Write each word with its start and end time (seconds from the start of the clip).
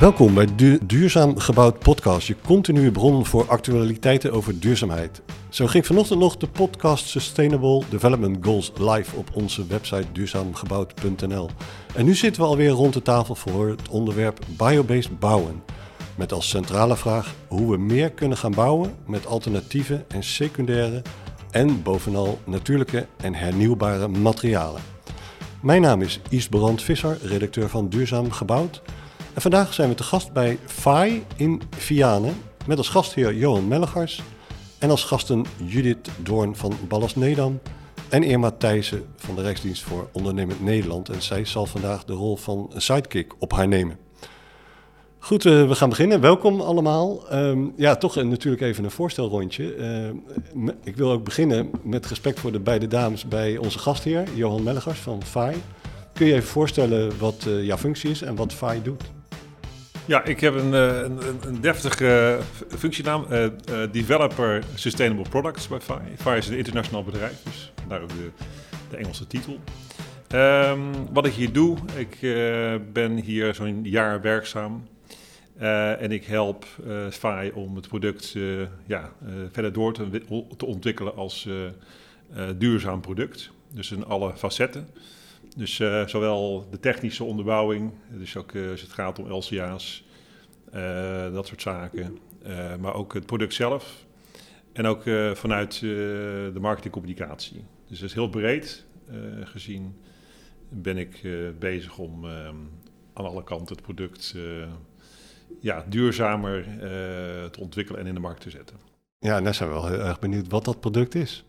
Welkom 0.00 0.34
bij 0.34 0.54
de 0.56 0.78
Duurzaam 0.86 1.38
Gebouwd 1.38 1.78
podcast, 1.78 2.26
je 2.26 2.36
continue 2.44 2.90
bron 2.90 3.26
voor 3.26 3.48
actualiteiten 3.48 4.32
over 4.32 4.60
duurzaamheid. 4.60 5.22
Zo 5.48 5.66
ging 5.66 5.86
vanochtend 5.86 6.20
nog 6.20 6.36
de 6.36 6.48
podcast 6.48 7.06
Sustainable 7.06 7.82
Development 7.90 8.44
Goals 8.44 8.72
live 8.78 9.16
op 9.16 9.30
onze 9.34 9.66
website 9.66 10.12
duurzaamgebouwd.nl. 10.12 11.50
En 11.94 12.04
nu 12.04 12.14
zitten 12.14 12.42
we 12.42 12.48
alweer 12.48 12.68
rond 12.68 12.92
de 12.92 13.02
tafel 13.02 13.34
voor 13.34 13.68
het 13.68 13.88
onderwerp 13.88 14.38
biobased 14.56 15.18
bouwen. 15.18 15.62
Met 16.16 16.32
als 16.32 16.48
centrale 16.48 16.96
vraag 16.96 17.34
hoe 17.48 17.70
we 17.70 17.76
meer 17.76 18.10
kunnen 18.10 18.38
gaan 18.38 18.54
bouwen 18.54 18.94
met 19.06 19.26
alternatieve 19.26 20.04
en 20.08 20.22
secundaire 20.22 21.02
en 21.50 21.82
bovenal 21.82 22.38
natuurlijke 22.44 23.06
en 23.16 23.34
hernieuwbare 23.34 24.08
materialen. 24.08 24.82
Mijn 25.62 25.82
naam 25.82 26.02
is 26.02 26.20
Is 26.28 26.48
Brand 26.48 26.82
Visser, 26.82 27.18
redacteur 27.22 27.68
van 27.68 27.88
Duurzaam 27.88 28.30
Gebouwd. 28.30 28.82
En 29.36 29.42
vandaag 29.42 29.74
zijn 29.74 29.88
we 29.88 29.94
te 29.94 30.02
gast 30.02 30.32
bij 30.32 30.58
FAI 30.64 31.24
in 31.36 31.62
Vianen 31.70 32.34
met 32.66 32.78
als 32.78 32.88
gastheer 32.88 33.34
Johan 33.34 33.68
Mellegars 33.68 34.22
en 34.78 34.90
als 34.90 35.04
gasten 35.04 35.44
Judith 35.64 36.10
Doorn 36.22 36.56
van 36.56 36.72
Ballast 36.88 37.16
Nedam 37.16 37.60
en 38.08 38.22
Irma 38.22 38.50
Thijssen 38.50 39.04
van 39.16 39.34
de 39.34 39.42
Rijksdienst 39.42 39.82
voor 39.82 40.08
Ondernemend 40.12 40.62
Nederland. 40.62 41.08
En 41.08 41.22
zij 41.22 41.44
zal 41.44 41.66
vandaag 41.66 42.04
de 42.04 42.12
rol 42.12 42.36
van 42.36 42.70
sidekick 42.76 43.32
op 43.38 43.52
haar 43.52 43.68
nemen. 43.68 43.98
Goed, 45.18 45.44
uh, 45.44 45.68
we 45.68 45.74
gaan 45.74 45.88
beginnen. 45.88 46.20
Welkom 46.20 46.60
allemaal. 46.60 47.34
Um, 47.34 47.72
ja, 47.76 47.96
toch 47.96 48.16
een, 48.16 48.28
natuurlijk 48.28 48.62
even 48.62 48.84
een 48.84 48.90
voorstelrondje. 48.90 49.76
Uh, 50.54 50.70
ik 50.84 50.96
wil 50.96 51.10
ook 51.10 51.24
beginnen 51.24 51.70
met 51.82 52.06
respect 52.06 52.40
voor 52.40 52.52
de 52.52 52.60
beide 52.60 52.86
dames 52.86 53.28
bij 53.28 53.56
onze 53.56 53.78
gastheer, 53.78 54.24
Johan 54.34 54.62
Mellegars 54.62 54.98
van 54.98 55.22
FAI. 55.22 55.56
Kun 56.12 56.26
je 56.26 56.34
even 56.34 56.48
voorstellen 56.48 57.18
wat 57.18 57.44
uh, 57.48 57.64
jouw 57.64 57.78
functie 57.78 58.10
is 58.10 58.22
en 58.22 58.34
wat 58.34 58.52
FAI 58.52 58.82
doet? 58.82 59.14
Ja, 60.06 60.24
ik 60.24 60.40
heb 60.40 60.54
een, 60.54 60.72
een, 60.72 61.18
een 61.46 61.60
deftige 61.60 62.38
functienaam, 62.68 63.26
Developer 63.92 64.64
Sustainable 64.74 65.28
Products 65.28 65.68
bij 65.68 65.80
FAI. 65.80 66.00
FAI 66.16 66.38
is 66.38 66.48
een 66.48 66.56
internationaal 66.56 67.04
bedrijf, 67.04 67.42
dus 67.42 67.72
daar 67.88 68.02
ook 68.02 68.08
de, 68.08 68.30
de 68.90 68.96
Engelse 68.96 69.26
titel. 69.26 69.60
Um, 70.34 71.12
wat 71.12 71.26
ik 71.26 71.32
hier 71.32 71.52
doe, 71.52 71.76
ik 71.96 72.18
ben 72.92 73.16
hier 73.16 73.54
zo'n 73.54 73.84
jaar 73.84 74.20
werkzaam. 74.20 74.88
En 75.98 76.12
ik 76.12 76.24
help 76.24 76.66
SFAI 77.10 77.50
om 77.54 77.76
het 77.76 77.88
product 77.88 78.36
ja, 78.86 79.12
verder 79.52 79.72
door 79.72 79.92
te, 79.92 80.22
te 80.56 80.66
ontwikkelen 80.66 81.16
als 81.16 81.48
duurzaam 82.56 83.00
product. 83.00 83.50
Dus 83.70 83.90
in 83.90 84.04
alle 84.04 84.32
facetten. 84.36 84.88
Dus 85.56 85.74
zowel 86.06 86.66
de 86.70 86.80
technische 86.80 87.24
onderbouwing, 87.24 87.92
dus 88.10 88.36
ook 88.36 88.56
als 88.70 88.80
het 88.80 88.92
gaat 88.92 89.18
om 89.18 89.32
LCA's, 89.32 90.04
dat 91.32 91.46
soort 91.46 91.62
zaken. 91.62 92.18
maar 92.80 92.94
ook 92.94 93.14
het 93.14 93.26
product 93.26 93.54
zelf. 93.54 94.04
En 94.72 94.86
ook 94.86 95.02
vanuit 95.32 95.80
de 95.80 96.58
marketingcommunicatie. 96.60 97.64
Dus 97.88 97.98
dat 97.98 98.08
is 98.08 98.14
heel 98.14 98.28
breed 98.28 98.84
gezien 99.44 99.96
ben 100.68 100.96
ik 100.96 101.20
bezig 101.58 101.98
om 101.98 102.26
aan 102.26 102.70
alle 103.12 103.44
kanten 103.44 103.76
het 103.76 103.84
product 103.84 104.34
ja, 105.60 105.84
duurzamer 105.88 106.64
te 107.50 107.60
ontwikkelen 107.60 108.00
en 108.00 108.06
in 108.06 108.14
de 108.14 108.20
markt 108.20 108.40
te 108.40 108.50
zetten. 108.50 108.76
Ja, 109.18 109.40
net 109.40 109.54
zijn 109.54 109.68
we 109.68 109.74
wel 109.74 109.88
heel 109.88 110.00
erg 110.00 110.18
benieuwd 110.18 110.48
wat 110.48 110.64
dat 110.64 110.80
product 110.80 111.14
is. 111.14 111.44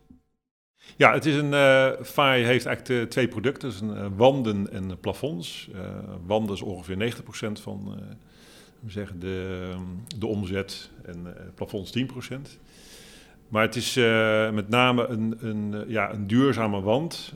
Ja, 0.95 1.13
het 1.13 1.25
is 1.25 1.35
een. 1.35 1.52
Uh, 1.52 1.91
heeft 2.31 2.65
eigenlijk 2.65 2.86
de, 2.86 3.05
twee 3.09 3.27
producten: 3.27 3.71
een, 3.81 3.98
uh, 3.98 4.05
wanden 4.15 4.71
en 4.71 4.99
plafonds. 4.99 5.70
Wanden 6.25 6.55
is 6.55 6.61
ongeveer 6.61 7.14
90% 7.15 7.61
van 7.61 7.99
zeggen 8.87 9.20
de, 9.20 9.73
de 10.17 10.27
omzet 10.27 10.92
en 11.05 11.36
plafonds 11.55 11.97
10%. 11.97 12.36
Maar 13.47 13.61
het 13.61 13.76
is 13.76 13.95
met 14.53 14.70
name 14.70 15.08
een, 15.08 15.37
een, 15.39 15.83
ja, 15.87 16.14
een 16.14 16.27
duurzame 16.27 16.81
wand. 16.81 17.33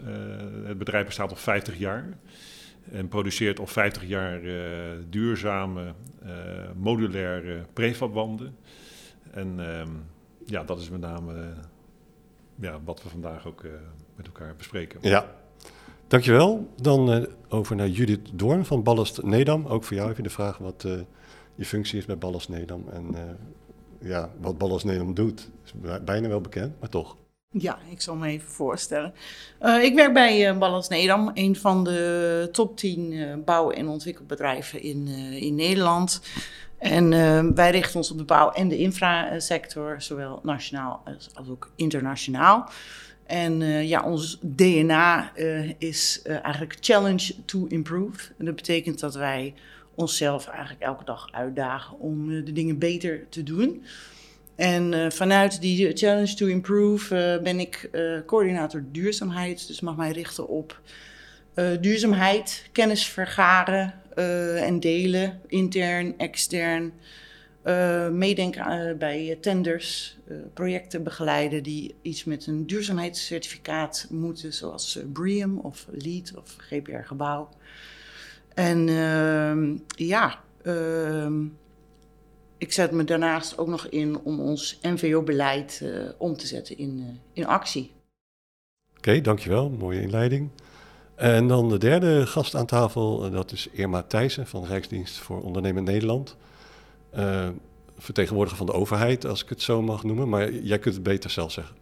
het 0.63 0.77
bedrijf 0.77 1.05
bestaat 1.05 1.29
al 1.29 1.35
50 1.35 1.77
jaar 1.77 2.17
en 2.91 3.07
produceert 3.07 3.59
al 3.59 3.67
50 3.67 4.07
jaar 4.07 4.41
duurzame, 5.09 5.93
modulaire 6.75 7.65
prefabwanden. 7.73 8.55
En 9.31 9.55
uh, 9.59 9.81
ja, 10.45 10.63
dat 10.63 10.79
is 10.79 10.89
met 10.89 11.01
name 11.01 11.53
ja, 12.61 12.79
wat 12.83 13.03
we 13.03 13.09
vandaag 13.09 13.47
ook 13.47 13.63
met 14.15 14.25
elkaar 14.25 14.55
bespreken. 14.55 14.99
Ja, 15.01 15.35
dankjewel. 16.07 16.69
Dan 16.81 17.27
over 17.49 17.75
naar 17.75 17.87
Judith 17.87 18.29
Doorn 18.33 18.65
van 18.65 18.83
Ballast 18.83 19.23
Nedam. 19.23 19.65
Ook 19.65 19.83
voor 19.83 19.95
jou 19.95 20.09
even 20.09 20.23
de 20.23 20.29
vraag 20.29 20.57
wat 20.57 20.87
je 21.55 21.65
functie 21.65 21.97
is 21.97 22.05
bij 22.05 22.17
Ballast 22.17 22.49
Nedam 22.49 22.83
en 22.89 23.15
ja, 23.99 24.31
wat 24.41 24.57
Ballast 24.57 24.85
Nedam 24.85 25.13
doet. 25.13 25.49
Is 25.63 25.73
bijna 26.03 26.27
wel 26.27 26.41
bekend, 26.41 26.79
maar 26.79 26.89
toch. 26.89 27.17
Ja, 27.53 27.79
ik 27.89 28.01
zal 28.01 28.15
me 28.15 28.27
even 28.27 28.49
voorstellen. 28.49 29.13
Uh, 29.61 29.83
ik 29.83 29.95
werk 29.95 30.13
bij 30.13 30.49
uh, 30.49 30.57
Balans 30.57 30.87
Nedam, 30.87 31.31
een 31.33 31.55
van 31.55 31.83
de 31.83 32.49
top 32.51 32.77
10 32.77 33.11
uh, 33.11 33.35
bouw- 33.45 33.71
en 33.71 33.87
ontwikkelbedrijven 33.87 34.81
in, 34.81 35.07
in 35.33 35.55
Nederland. 35.55 36.21
En 36.81 37.55
wij 37.55 37.71
richten 37.71 37.95
ons 37.95 38.11
op 38.11 38.17
de 38.17 38.23
bouw- 38.23 38.51
en 38.51 38.67
de 38.67 38.77
infrasector, 38.77 40.01
zowel 40.01 40.39
nationaal 40.43 41.03
als, 41.05 41.49
ook 41.49 41.71
internationaal. 41.75 42.69
En 43.25 43.59
ja, 43.87 44.03
ons 44.03 44.37
DNA 44.41 45.31
is 45.77 46.21
eigenlijk 46.21 46.77
challenge 46.79 47.45
to 47.45 47.65
improve. 47.65 48.31
En 48.37 48.45
dat 48.45 48.55
betekent 48.55 48.99
dat 48.99 49.15
wij 49.15 49.53
onszelf 49.95 50.47
eigenlijk 50.47 50.81
elke 50.81 51.03
dag 51.03 51.27
uitdagen 51.31 51.99
om 51.99 52.43
de 52.45 52.53
dingen 52.53 52.77
beter 52.77 53.29
te 53.29 53.43
doen. 53.43 53.85
En 54.55 55.11
vanuit 55.11 55.61
die 55.61 55.97
Challenge 55.97 56.33
to 56.33 56.45
Improve 56.45 57.39
ben 57.43 57.59
ik 57.59 57.89
coördinator 58.25 58.83
duurzaamheid. 58.91 59.67
Dus 59.67 59.81
mag 59.81 59.95
mij 59.95 60.11
richten 60.11 60.47
op 60.47 60.81
duurzaamheid, 61.79 62.69
kennis 62.71 63.05
vergaren 63.05 64.00
en 64.15 64.79
delen, 64.79 65.41
intern, 65.47 66.17
extern. 66.17 66.93
meedenken 68.11 68.97
bij 68.97 69.37
tenders, 69.41 70.17
projecten 70.53 71.03
begeleiden 71.03 71.63
die 71.63 71.95
iets 72.01 72.23
met 72.23 72.47
een 72.47 72.67
duurzaamheidscertificaat 72.67 74.07
moeten, 74.09 74.53
zoals 74.53 74.99
BREEAM 75.13 75.57
of 75.57 75.87
LEED 75.91 76.33
of 76.37 76.55
GPR 76.57 77.03
Gebouw. 77.03 77.49
En 78.53 78.89
ehm, 78.89 79.77
ja, 79.95 80.39
ehm, 80.63 81.43
ik 82.57 82.73
zet 82.73 82.91
me 82.91 83.03
daarnaast 83.03 83.57
ook 83.57 83.67
nog 83.67 83.87
in 83.87 84.19
om 84.19 84.39
ons 84.39 84.79
NVO-beleid 84.81 85.83
om 86.17 86.37
te 86.37 86.47
zetten 86.47 86.77
in, 86.77 87.19
in 87.33 87.45
actie. 87.45 87.91
Oké, 89.01 89.21
dankjewel. 89.21 89.69
Mooie 89.69 90.01
inleiding. 90.01 90.49
En 91.21 91.47
dan 91.47 91.69
de 91.69 91.77
derde 91.77 92.25
gast 92.25 92.55
aan 92.55 92.65
tafel, 92.65 93.25
uh, 93.25 93.31
dat 93.31 93.51
is 93.51 93.67
Irma 93.71 94.03
Thijssen 94.03 94.47
van 94.47 94.65
Rijksdienst 94.65 95.17
voor 95.17 95.41
Ondernemend 95.41 95.87
Nederland. 95.87 96.37
vertegenwoordiger 97.97 98.57
van 98.57 98.65
de 98.65 98.73
overheid, 98.73 99.25
als 99.25 99.43
ik 99.43 99.49
het 99.49 99.61
zo 99.61 99.81
mag 99.81 100.03
noemen, 100.03 100.29
maar 100.29 100.51
jij 100.51 100.79
kunt 100.79 100.95
het 100.95 101.03
beter 101.03 101.29
zelf 101.29 101.51
zeggen. 101.51 101.75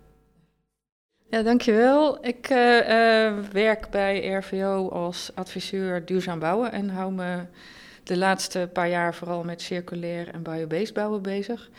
Ja, 1.30 1.42
dankjewel. 1.42 2.26
Ik 2.26 2.48
werk 3.52 3.90
bij 3.90 4.28
RVO 4.28 4.90
als 4.90 5.32
adviseur 5.36 6.06
duurzaam 6.06 6.40
bouwen 6.40 6.72
en 6.72 6.90
hou 6.90 7.12
me 7.12 7.40
de 8.04 8.18
laatste 8.18 8.70
paar 8.74 8.90
jaar 8.90 9.16
vooral 9.16 9.44
met 9.44 9.62
circulair 9.62 10.34
en 10.34 10.44
biobased 10.44 10.94
bouwen 10.94 11.22
bezig. 11.22 11.70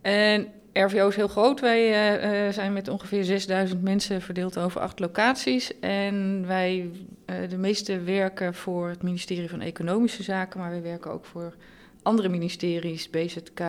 En 0.00 0.52
RVO 0.74 1.08
is 1.08 1.16
heel 1.16 1.28
groot. 1.28 1.60
Wij 1.60 2.46
uh, 2.46 2.52
zijn 2.52 2.72
met 2.72 2.88
ongeveer 2.88 3.24
6000 3.24 3.82
mensen 3.82 4.22
verdeeld 4.22 4.58
over 4.58 4.80
acht 4.80 4.98
locaties. 4.98 5.80
En 5.80 6.46
wij, 6.46 6.90
uh, 7.26 7.48
de 7.48 7.56
meeste 7.56 8.00
werken 8.00 8.54
voor 8.54 8.88
het 8.88 9.02
ministerie 9.02 9.48
van 9.48 9.60
Economische 9.60 10.22
Zaken, 10.22 10.60
maar 10.60 10.70
we 10.70 10.80
werken 10.80 11.10
ook 11.10 11.24
voor 11.24 11.54
andere 12.02 12.28
ministeries, 12.28 13.10
BZK, 13.10 13.60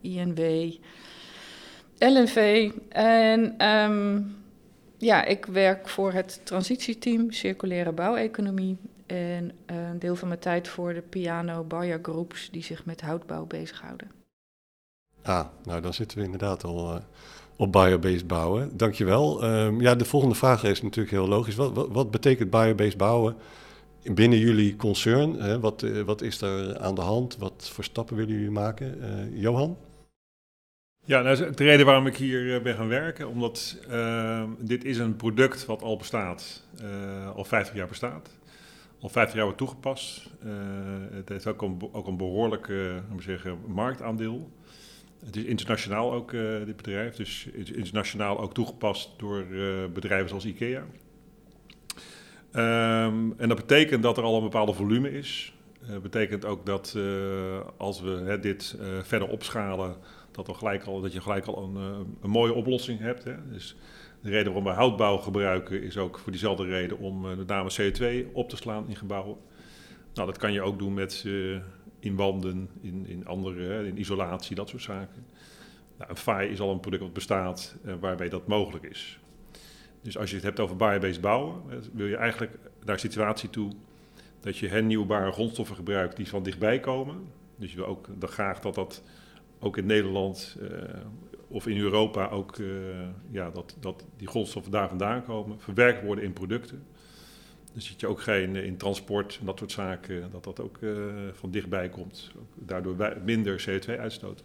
INW, 0.00 0.72
LNV. 1.98 2.70
En 2.88 3.66
um, 3.66 4.36
ja, 4.98 5.24
ik 5.24 5.46
werk 5.46 5.88
voor 5.88 6.12
het 6.12 6.40
transitieteam 6.44 7.30
Circulaire 7.30 7.92
Bouweconomie. 7.92 8.76
En 9.06 9.52
een 9.66 9.98
deel 9.98 10.16
van 10.16 10.28
mijn 10.28 10.40
tijd 10.40 10.68
voor 10.68 10.94
de 10.94 11.02
piano 11.02 11.62
Bayer 11.62 11.98
Groups 12.02 12.50
die 12.50 12.62
zich 12.62 12.84
met 12.84 13.00
houtbouw 13.00 13.46
bezighouden. 13.46 14.19
Ah, 15.22 15.46
nou 15.64 15.80
dan 15.80 15.94
zitten 15.94 16.18
we 16.18 16.24
inderdaad 16.24 16.64
al 16.64 16.94
uh, 16.94 17.00
op 17.56 17.72
biobased 17.72 18.26
bouwen. 18.26 18.76
Dankjewel. 18.76 19.44
Um, 19.44 19.80
ja, 19.80 19.94
de 19.94 20.04
volgende 20.04 20.34
vraag 20.34 20.64
is 20.64 20.82
natuurlijk 20.82 21.14
heel 21.14 21.28
logisch. 21.28 21.54
Wat, 21.54 21.88
wat, 21.88 22.10
betekent 22.10 22.50
biobased 22.50 22.96
bouwen 22.96 23.36
binnen 24.02 24.38
jullie 24.38 24.76
concern? 24.76 25.60
Wat, 25.60 25.82
uh, 25.82 26.02
wat 26.02 26.22
is 26.22 26.40
er 26.40 26.78
aan 26.78 26.94
de 26.94 27.00
hand? 27.00 27.36
Wat 27.36 27.70
voor 27.72 27.84
stappen 27.84 28.16
willen 28.16 28.32
jullie 28.32 28.50
maken? 28.50 28.98
Uh, 28.98 29.42
Johan? 29.42 29.76
Ja, 31.04 31.22
nou, 31.22 31.54
de 31.54 31.64
reden 31.64 31.86
waarom 31.86 32.06
ik 32.06 32.16
hier 32.16 32.62
ben 32.62 32.74
gaan 32.74 32.88
werken, 32.88 33.28
omdat 33.28 33.76
dit 34.58 34.84
is 34.84 34.98
een 34.98 35.16
product 35.16 35.66
wat 35.66 35.82
al 35.82 35.96
bestaat, 35.96 36.62
al 37.34 37.44
50 37.44 37.74
jaar 37.74 37.88
bestaat 37.88 38.30
al 39.00 39.08
50 39.08 39.34
jaar 39.34 39.44
wordt 39.44 39.58
toegepast. 39.58 40.30
het 41.12 41.28
heeft 41.28 41.46
ook 41.46 41.62
een, 41.62 41.88
ook 41.92 42.06
een 42.06 42.16
behoorlijk 42.16 42.72
zeggen, 43.18 43.58
marktaandeel. 43.66 44.50
Het 45.24 45.36
is 45.36 45.44
internationaal 45.44 46.12
ook, 46.12 46.30
dit 46.64 46.76
bedrijf. 46.76 47.16
Dus 47.16 47.48
internationaal 47.54 48.40
ook 48.40 48.54
toegepast 48.54 49.10
door 49.16 49.46
bedrijven 49.92 50.28
zoals 50.28 50.44
IKEA. 50.44 50.84
Um, 52.52 53.34
en 53.38 53.48
dat 53.48 53.56
betekent 53.56 54.02
dat 54.02 54.16
er 54.16 54.22
al 54.22 54.36
een 54.36 54.42
bepaalde 54.42 54.72
volume 54.72 55.12
is. 55.12 55.54
Dat 55.80 55.90
uh, 55.90 55.98
betekent 55.98 56.44
ook 56.44 56.66
dat 56.66 56.96
als 57.76 58.00
we 58.00 58.10
hè, 58.10 58.38
dit 58.38 58.76
verder 59.02 59.28
opschalen, 59.28 59.96
dat, 60.32 60.46
we 60.46 60.54
gelijk 60.54 60.84
al, 60.84 61.00
dat 61.00 61.12
je 61.12 61.20
gelijk 61.20 61.46
al 61.46 61.62
een, 61.62 62.06
een 62.22 62.30
mooie 62.30 62.52
oplossing 62.52 63.00
hebt. 63.00 63.24
Hè. 63.24 63.34
Dus 63.52 63.76
de 64.22 64.30
reden 64.30 64.52
waarom 64.52 64.64
we 64.64 64.78
houtbouw 64.78 65.16
gebruiken 65.16 65.82
is 65.82 65.98
ook 65.98 66.18
voor 66.18 66.32
diezelfde 66.32 66.64
reden 66.64 66.98
om 66.98 67.20
met 67.20 67.46
name 67.46 67.70
CO2 67.80 68.32
op 68.32 68.48
te 68.48 68.56
slaan 68.56 68.88
in 68.88 68.96
gebouwen. 68.96 69.36
Nou, 70.14 70.26
dat 70.26 70.38
kan 70.38 70.52
je 70.52 70.62
ook 70.62 70.78
doen 70.78 70.94
met 70.94 71.26
in 72.00 72.16
wanden, 72.16 72.68
in, 72.80 73.06
in 73.06 73.26
andere, 73.26 73.86
in 73.86 73.98
isolatie, 73.98 74.56
dat 74.56 74.68
soort 74.68 74.82
zaken. 74.82 75.26
Nou, 75.98 76.10
een 76.10 76.16
FAI 76.16 76.48
is 76.48 76.60
al 76.60 76.70
een 76.70 76.80
product 76.80 77.02
wat 77.02 77.12
bestaat 77.12 77.76
waarbij 78.00 78.28
dat 78.28 78.46
mogelijk 78.46 78.84
is. 78.84 79.20
Dus 80.02 80.18
als 80.18 80.30
je 80.30 80.36
het 80.36 80.44
hebt 80.44 80.60
over 80.60 80.76
biobased 80.76 81.20
bouwen, 81.20 81.62
wil 81.92 82.06
je 82.06 82.16
eigenlijk 82.16 82.58
naar 82.84 82.94
een 82.94 83.00
situatie 83.00 83.50
toe 83.50 83.72
dat 84.40 84.58
je 84.58 84.68
hernieuwbare 84.68 85.32
grondstoffen 85.32 85.76
gebruikt 85.76 86.16
die 86.16 86.28
van 86.28 86.42
dichtbij 86.42 86.80
komen. 86.80 87.16
Dus 87.56 87.70
je 87.70 87.76
wil 87.76 87.86
ook 87.86 88.06
dan 88.18 88.28
graag 88.28 88.60
dat 88.60 88.74
dat 88.74 89.02
ook 89.58 89.76
in 89.76 89.86
Nederland 89.86 90.56
uh, 90.60 90.68
of 91.48 91.66
in 91.66 91.78
Europa 91.78 92.28
ook 92.28 92.56
uh, 92.56 92.68
ja, 93.30 93.50
dat, 93.50 93.76
dat 93.80 94.04
die 94.16 94.28
grondstoffen 94.28 94.72
daar 94.72 94.88
vandaan 94.88 95.24
komen, 95.24 95.60
verwerkt 95.60 96.04
worden 96.04 96.24
in 96.24 96.32
producten. 96.32 96.86
Dus 97.72 97.88
dat 97.88 98.00
je 98.00 98.06
ook 98.06 98.20
geen 98.20 98.56
in 98.56 98.76
transport 98.76 99.36
en 99.40 99.46
dat 99.46 99.58
soort 99.58 99.72
zaken, 99.72 100.30
dat 100.30 100.44
dat 100.44 100.60
ook 100.60 100.78
uh, 100.80 101.02
van 101.32 101.50
dichtbij 101.50 101.88
komt. 101.88 102.30
Daardoor 102.54 103.14
minder 103.24 103.64
CO2 103.68 103.98
uitstoot. 103.98 104.44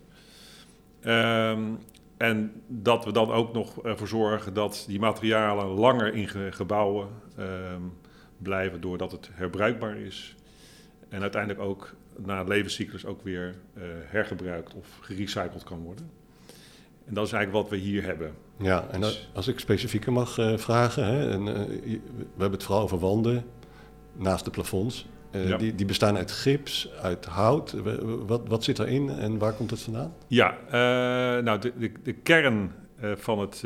Um, 1.06 1.80
en 2.18 2.62
dat 2.68 3.06
we 3.06 3.12
dan 3.12 3.32
ook 3.32 3.54
nog 3.54 3.84
ervoor 3.84 4.08
zorgen 4.08 4.54
dat 4.54 4.86
die 4.88 5.00
materialen 5.00 5.66
langer 5.66 6.14
in 6.14 6.54
gebouwen 6.54 7.08
um, 7.40 7.94
blijven 8.38 8.82
doordat 8.82 9.12
het 9.12 9.30
herbruikbaar 9.34 9.98
is. 9.98 10.36
En 11.10 11.22
uiteindelijk 11.22 11.62
ook 11.62 11.96
na 12.18 12.44
levenscyclus 12.44 13.06
ook 13.06 13.24
weer 13.24 13.56
uh, 13.78 13.84
hergebruikt 14.06 14.74
of 14.74 14.98
gerecycled 15.02 15.64
kan 15.64 15.80
worden. 15.80 16.10
En 17.06 17.14
dat 17.14 17.26
is 17.26 17.32
eigenlijk 17.32 17.64
wat 17.70 17.80
we 17.80 17.86
hier 17.86 18.04
hebben. 18.04 18.34
Ja, 18.58 18.88
en 18.92 19.02
dus, 19.02 19.30
als 19.34 19.48
ik 19.48 19.60
specifieker 19.60 20.12
mag 20.12 20.38
uh, 20.38 20.58
vragen, 20.58 21.06
hè, 21.06 21.32
en, 21.32 21.48
uh, 21.48 21.54
we 22.14 22.42
hebben 22.42 22.52
het 22.52 22.64
vooral 22.64 22.84
over 22.84 23.00
wanden 23.00 23.46
naast 24.14 24.46
de 24.46 24.52
plafonds. 24.52 25.08
Uh, 25.32 25.48
ja. 25.48 25.58
die, 25.58 25.76
die, 25.76 25.86
bestaan 25.86 26.18
uit 26.18 26.32
gips, 26.32 26.90
uit 27.02 27.26
hout. 27.26 27.76
Wat, 28.26 28.48
wat 28.48 28.64
zit 28.64 28.80
erin 28.80 29.10
en 29.10 29.38
waar 29.38 29.54
komt 29.54 29.72
het 29.72 29.82
vandaan? 29.82 30.14
Ja, 30.28 30.58
uh, 30.66 31.44
nou 31.44 31.60
de, 31.60 31.74
de, 31.78 31.92
de 32.04 32.14
kern 32.14 32.72
uh, 33.04 33.12
van, 33.16 33.40
het, 33.40 33.64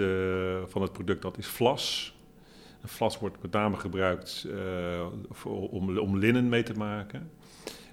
van 0.66 0.82
het 0.82 0.92
product 0.92 1.22
dat 1.22 1.38
is 1.38 1.48
vlas. 1.48 2.16
En 2.82 2.88
vlas 2.90 3.20
wordt 3.20 3.42
met 3.42 3.52
name 3.52 3.76
gebruikt 3.76 4.48
voor, 5.30 5.70
om, 5.70 5.98
om 5.98 6.18
linnen 6.18 6.50
mee 6.50 6.64
te 6.64 6.74
maken. 6.74 7.30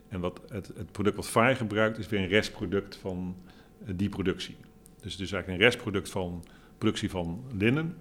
En 0.08 0.20
wat 0.20 0.40
het, 0.48 0.70
het 0.76 0.92
product 0.92 1.16
wat 1.16 1.28
Vaai 1.28 1.54
gebruikt 1.54 1.98
is 1.98 2.08
weer 2.08 2.20
een 2.20 2.28
restproduct 2.28 2.96
van 2.96 3.36
die 3.84 4.08
productie. 4.08 4.56
Dus 5.06 5.14
het 5.14 5.24
is 5.24 5.32
eigenlijk 5.32 5.62
een 5.62 5.68
restproduct 5.68 6.10
van 6.10 6.44
productie 6.78 7.10
van 7.10 7.44
linnen. 7.52 7.96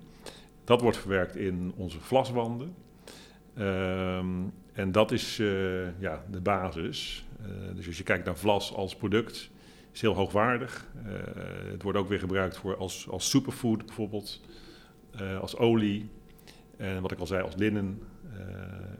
Dat 0.64 0.82
wordt 0.82 0.98
verwerkt 0.98 1.36
in 1.36 1.74
onze 1.76 2.00
vlaswanden. 2.00 2.76
Um, 3.58 4.54
en 4.74 4.92
dat 4.92 5.12
is 5.12 5.40
uh, 5.40 6.00
ja, 6.00 6.26
de 6.32 6.42
basis. 6.42 7.26
Uh, 7.42 7.76
dus 7.76 7.88
als 7.88 7.98
je 7.98 8.04
kijkt 8.04 8.26
naar 8.26 8.38
vlas 8.38 8.74
als 8.74 8.96
product, 8.96 9.50
is 9.94 10.02
heel 10.02 10.14
hoogwaardig. 10.14 10.88
Uh, 10.96 11.14
het 11.72 11.84
wordt 11.84 11.98
ook 11.98 12.10
weer 12.10 12.20
gebruikt 12.20 12.58
voor 12.58 12.78
als, 12.78 13.10
als 13.10 13.30
superfood 13.30 13.86
bijvoorbeeld, 13.86 14.42
als 15.42 15.58
olie. 15.58 16.10
En 16.78 17.02
wat 17.02 17.12
ik 17.12 17.20
al 17.20 17.28
zei, 17.28 17.44
als 17.44 17.56
linnen. 17.56 18.02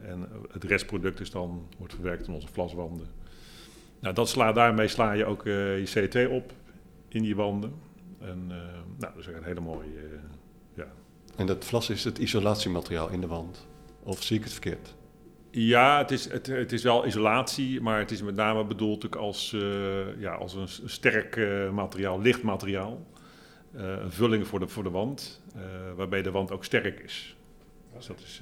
en 0.02 0.28
het 0.52 0.64
restproduct 0.64 1.20
is 1.20 1.30
dan, 1.30 1.68
wordt 1.78 1.94
verwerkt 1.94 2.26
in 2.26 2.34
onze 2.34 2.48
vlaswanden. 2.48 3.06
Nou, 4.00 4.14
dat 4.14 4.28
sla, 4.28 4.52
daarmee 4.52 4.88
sla 4.88 5.12
je 5.12 5.24
ook 5.24 5.44
je 5.44 5.92
CO2 5.94 6.30
op 6.30 6.52
in 7.08 7.22
die 7.22 7.36
wanden. 7.36 7.85
En 8.26 8.46
nou, 8.46 8.74
dat 8.98 9.16
is 9.16 9.26
een 9.26 9.44
hele 9.44 9.60
mooie... 9.60 10.20
ja. 10.74 10.86
En 11.36 11.46
dat 11.46 11.64
vlas 11.64 11.90
is 11.90 12.04
het 12.04 12.18
isolatiemateriaal 12.18 13.08
in 13.08 13.20
de 13.20 13.26
wand? 13.26 13.66
Of 14.02 14.22
zie 14.22 14.36
ik 14.36 14.42
het 14.42 14.52
verkeerd? 14.52 14.94
Ja, 15.50 15.98
het 15.98 16.10
is, 16.10 16.30
het, 16.30 16.46
het 16.46 16.72
is 16.72 16.82
wel 16.82 17.06
isolatie, 17.06 17.80
maar 17.80 17.98
het 17.98 18.10
is 18.10 18.22
met 18.22 18.34
name 18.34 18.64
bedoeld 18.64 19.16
als, 19.16 19.52
uh, 19.52 20.20
ja, 20.20 20.34
als 20.34 20.54
een 20.54 20.68
sterk 20.88 21.36
materiaal, 21.72 22.20
licht 22.20 22.42
materiaal. 22.42 23.06
Een 23.72 24.12
vulling 24.12 24.46
voor 24.46 24.58
de, 24.58 24.68
voor 24.68 24.82
de 24.82 24.90
wand, 24.90 25.42
waarbij 25.96 26.22
de 26.22 26.30
wand 26.30 26.50
ook 26.50 26.64
sterk 26.64 27.00
is. 27.00 27.36
Dus 27.96 28.06
dat 28.06 28.20
is 28.20 28.40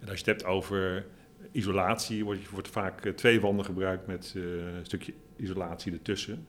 en 0.00 0.08
als 0.08 0.20
je 0.20 0.24
het 0.30 0.40
hebt 0.40 0.44
over 0.44 1.06
isolatie, 1.52 2.24
wordt, 2.24 2.50
wordt 2.50 2.68
vaak 2.68 3.12
twee 3.14 3.40
wanden 3.40 3.64
gebruikt 3.64 4.06
met 4.06 4.32
een 4.36 4.86
stukje 4.86 5.12
isolatie 5.36 5.92
ertussen. 5.92 6.46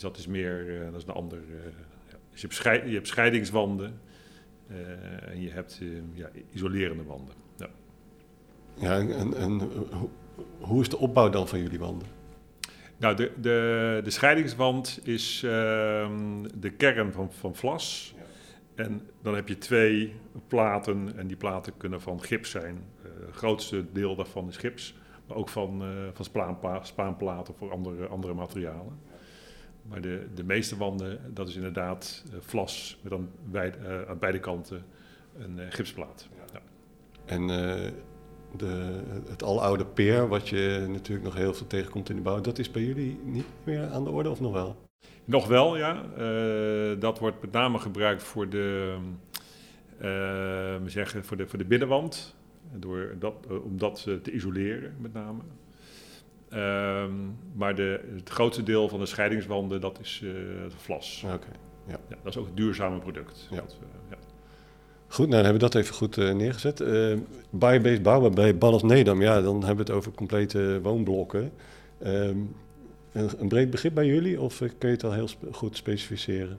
Dus 0.00 0.08
dat 0.08 0.18
is 0.18 0.26
meer, 0.26 0.84
dat 0.90 1.00
is 1.00 1.06
een 1.06 1.14
ander. 1.14 1.38
Ja. 1.38 2.16
Dus 2.30 2.40
je 2.40 2.46
hebt, 2.46 2.54
scheid, 2.54 2.88
je 2.88 2.94
hebt 2.94 3.08
scheidingswanden 3.08 4.00
en 5.20 5.40
je 5.40 5.50
hebt 5.50 5.80
ja, 6.12 6.30
isolerende 6.50 7.02
wanden. 7.02 7.34
Ja, 8.74 8.98
en, 8.98 9.34
en 9.34 9.60
hoe 10.60 10.80
is 10.80 10.88
de 10.88 10.98
opbouw 10.98 11.28
dan 11.28 11.48
van 11.48 11.62
jullie 11.62 11.78
wanden? 11.78 12.08
Nou, 12.96 13.16
de, 13.16 13.32
de, 13.40 14.00
de 14.04 14.10
scheidingswand 14.10 15.00
is 15.02 15.42
uh, 15.44 15.50
de 16.54 16.70
kern 16.76 17.12
van, 17.12 17.32
van 17.32 17.54
vlas. 17.54 18.14
Ja. 18.16 18.84
En 18.84 19.08
dan 19.22 19.34
heb 19.34 19.48
je 19.48 19.58
twee 19.58 20.14
platen 20.48 21.16
en 21.16 21.26
die 21.26 21.36
platen 21.36 21.76
kunnen 21.76 22.00
van 22.00 22.22
gips 22.22 22.50
zijn. 22.50 22.84
Het 23.26 23.36
grootste 23.36 23.92
deel 23.92 24.16
daarvan 24.16 24.48
is 24.48 24.56
gips, 24.56 24.94
maar 25.26 25.36
ook 25.36 25.48
van, 25.48 25.82
van 26.12 26.24
spaanpla 26.24 26.84
spaanplaten 26.84 27.54
of 27.58 27.70
andere, 27.70 28.06
andere 28.06 28.34
materialen. 28.34 29.08
Maar 29.88 30.00
de, 30.00 30.26
de 30.34 30.44
meeste 30.44 30.76
wanden, 30.76 31.34
dat 31.34 31.48
is 31.48 31.56
inderdaad 31.56 32.24
uh, 32.26 32.36
vlas 32.40 32.98
met 33.02 33.12
aan, 33.12 33.28
beid, 33.50 33.76
aan 34.08 34.18
beide 34.18 34.40
kanten 34.40 34.84
een 35.38 35.72
gipsplaat. 35.72 36.28
Ja. 36.52 36.60
En 37.24 37.46
de, 38.56 39.00
het 39.28 39.42
aloude 39.42 39.86
peer, 39.86 40.28
wat 40.28 40.48
je 40.48 40.86
natuurlijk 40.88 41.24
nog 41.24 41.34
heel 41.34 41.54
veel 41.54 41.66
tegenkomt 41.66 42.08
in 42.08 42.16
de 42.16 42.22
bouw, 42.22 42.40
dat 42.40 42.58
is 42.58 42.70
bij 42.70 42.82
jullie 42.82 43.20
niet 43.24 43.46
meer 43.64 43.90
aan 43.90 44.04
de 44.04 44.10
orde 44.10 44.30
of 44.30 44.40
nog 44.40 44.52
wel? 44.52 44.76
Nog 45.24 45.46
wel, 45.46 45.76
ja. 45.76 46.04
Uh, 46.18 47.00
dat 47.00 47.18
wordt 47.18 47.40
met 47.40 47.52
name 47.52 47.78
gebruikt 47.78 48.22
voor 48.22 48.48
de, 48.48 48.96
uh, 50.02 50.74
zeggen, 50.86 51.24
voor 51.24 51.36
de, 51.36 51.48
voor 51.48 51.58
de 51.58 51.64
binnenwand, 51.64 52.36
door 52.76 53.14
dat, 53.18 53.34
uh, 53.50 53.64
om 53.64 53.78
dat 53.78 54.02
te 54.22 54.30
isoleren 54.30 54.94
met 54.98 55.12
name. 55.12 55.40
Ehm, 56.50 57.12
maar 57.54 57.74
de, 57.74 58.00
het 58.14 58.28
grootste 58.28 58.62
deel 58.62 58.88
van 58.88 58.98
de 58.98 59.06
scheidingswanden, 59.06 59.80
dat 59.80 59.98
is 60.02 60.24
vlas. 60.76 61.22
Oké. 61.24 61.34
Okay, 61.34 61.56
ja. 61.86 61.98
ja. 62.08 62.16
dat 62.22 62.32
is 62.32 62.38
ook 62.40 62.46
het 62.46 62.56
duurzame 62.56 62.98
product. 62.98 63.48
Ja. 63.50 63.56
Dat, 63.56 63.76
ja. 64.10 64.16
Goed, 65.06 65.28
nou 65.28 65.42
dan 65.42 65.44
hebben 65.44 65.52
we 65.52 65.70
dat 65.70 65.82
even 65.82 65.94
goed 65.94 66.16
uh, 66.16 66.32
neergezet. 66.32 66.80
Uh, 66.80 67.16
Biobased 67.50 68.02
bouwen 68.02 68.34
bij 68.34 68.58
Ballas 68.58 68.82
Nedam, 68.82 69.22
ja, 69.22 69.40
dan 69.40 69.64
hebben 69.64 69.86
we 69.86 69.92
het 69.92 70.00
over 70.00 70.12
complete 70.12 70.80
woonblokken. 70.82 71.52
Um, 72.06 72.56
een, 73.12 73.30
een, 73.38 73.48
breed 73.48 73.70
begrip 73.70 73.94
bij 73.94 74.06
jullie 74.06 74.40
of 74.40 74.58
kun 74.58 74.70
je 74.78 74.86
het 74.86 75.04
al 75.04 75.12
heel 75.12 75.28
goed 75.52 75.76
specificeren? 75.76 76.58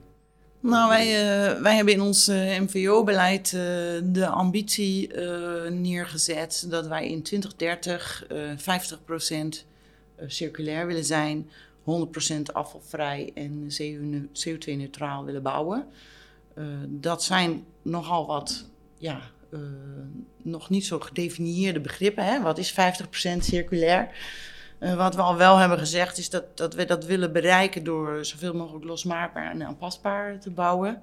Nou, 0.60 0.88
wij, 0.88 1.06
uh, 1.06 1.60
wij 1.62 1.76
hebben 1.76 1.94
in 1.94 2.00
ons 2.00 2.26
MVO-beleid 2.60 3.50
de 4.04 4.26
ambitie 4.26 5.10
neergezet 5.70 6.66
dat 6.70 6.86
wij 6.86 7.08
in 7.08 7.22
2030 7.22 8.26
50% 9.64 9.71
circulair 10.26 10.86
willen 10.86 11.04
zijn, 11.04 11.50
100% 11.82 12.52
afvalvrij 12.52 13.30
en 13.34 13.68
CO2-neutraal 14.46 15.24
willen 15.24 15.42
bouwen. 15.42 15.86
Uh, 16.58 16.64
dat 16.88 17.22
zijn 17.22 17.64
nogal 17.82 18.26
wat, 18.26 18.70
ja, 18.98 19.20
uh, 19.50 19.60
nog 20.42 20.70
niet 20.70 20.86
zo 20.86 21.00
gedefinieerde 21.00 21.80
begrippen. 21.80 22.24
Hè? 22.24 22.42
Wat 22.42 22.58
is 22.58 22.72
50% 22.72 22.74
circulair? 23.38 24.08
Wat 24.96 25.14
we 25.14 25.22
al 25.22 25.36
wel 25.36 25.56
hebben 25.56 25.78
gezegd 25.78 26.18
is 26.18 26.30
dat, 26.30 26.56
dat 26.56 26.74
we 26.74 26.84
dat 26.84 27.04
willen 27.04 27.32
bereiken 27.32 27.84
door 27.84 28.24
zoveel 28.24 28.54
mogelijk 28.54 28.84
losmaakbaar 28.84 29.50
en 29.50 29.66
aanpasbaar 29.66 30.40
te 30.40 30.50
bouwen. 30.50 31.02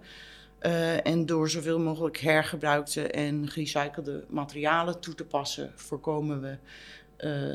en 1.04 1.26
door 1.26 1.50
zoveel 1.50 1.80
mogelijk 1.80 2.18
hergebruikte 2.18 3.08
en 3.08 3.48
gerecyclede 3.48 4.26
materialen 4.30 5.00
toe 5.00 5.16
te 5.16 5.26
passen, 5.26 5.72
voorkomen 5.76 6.42
we 6.42 6.58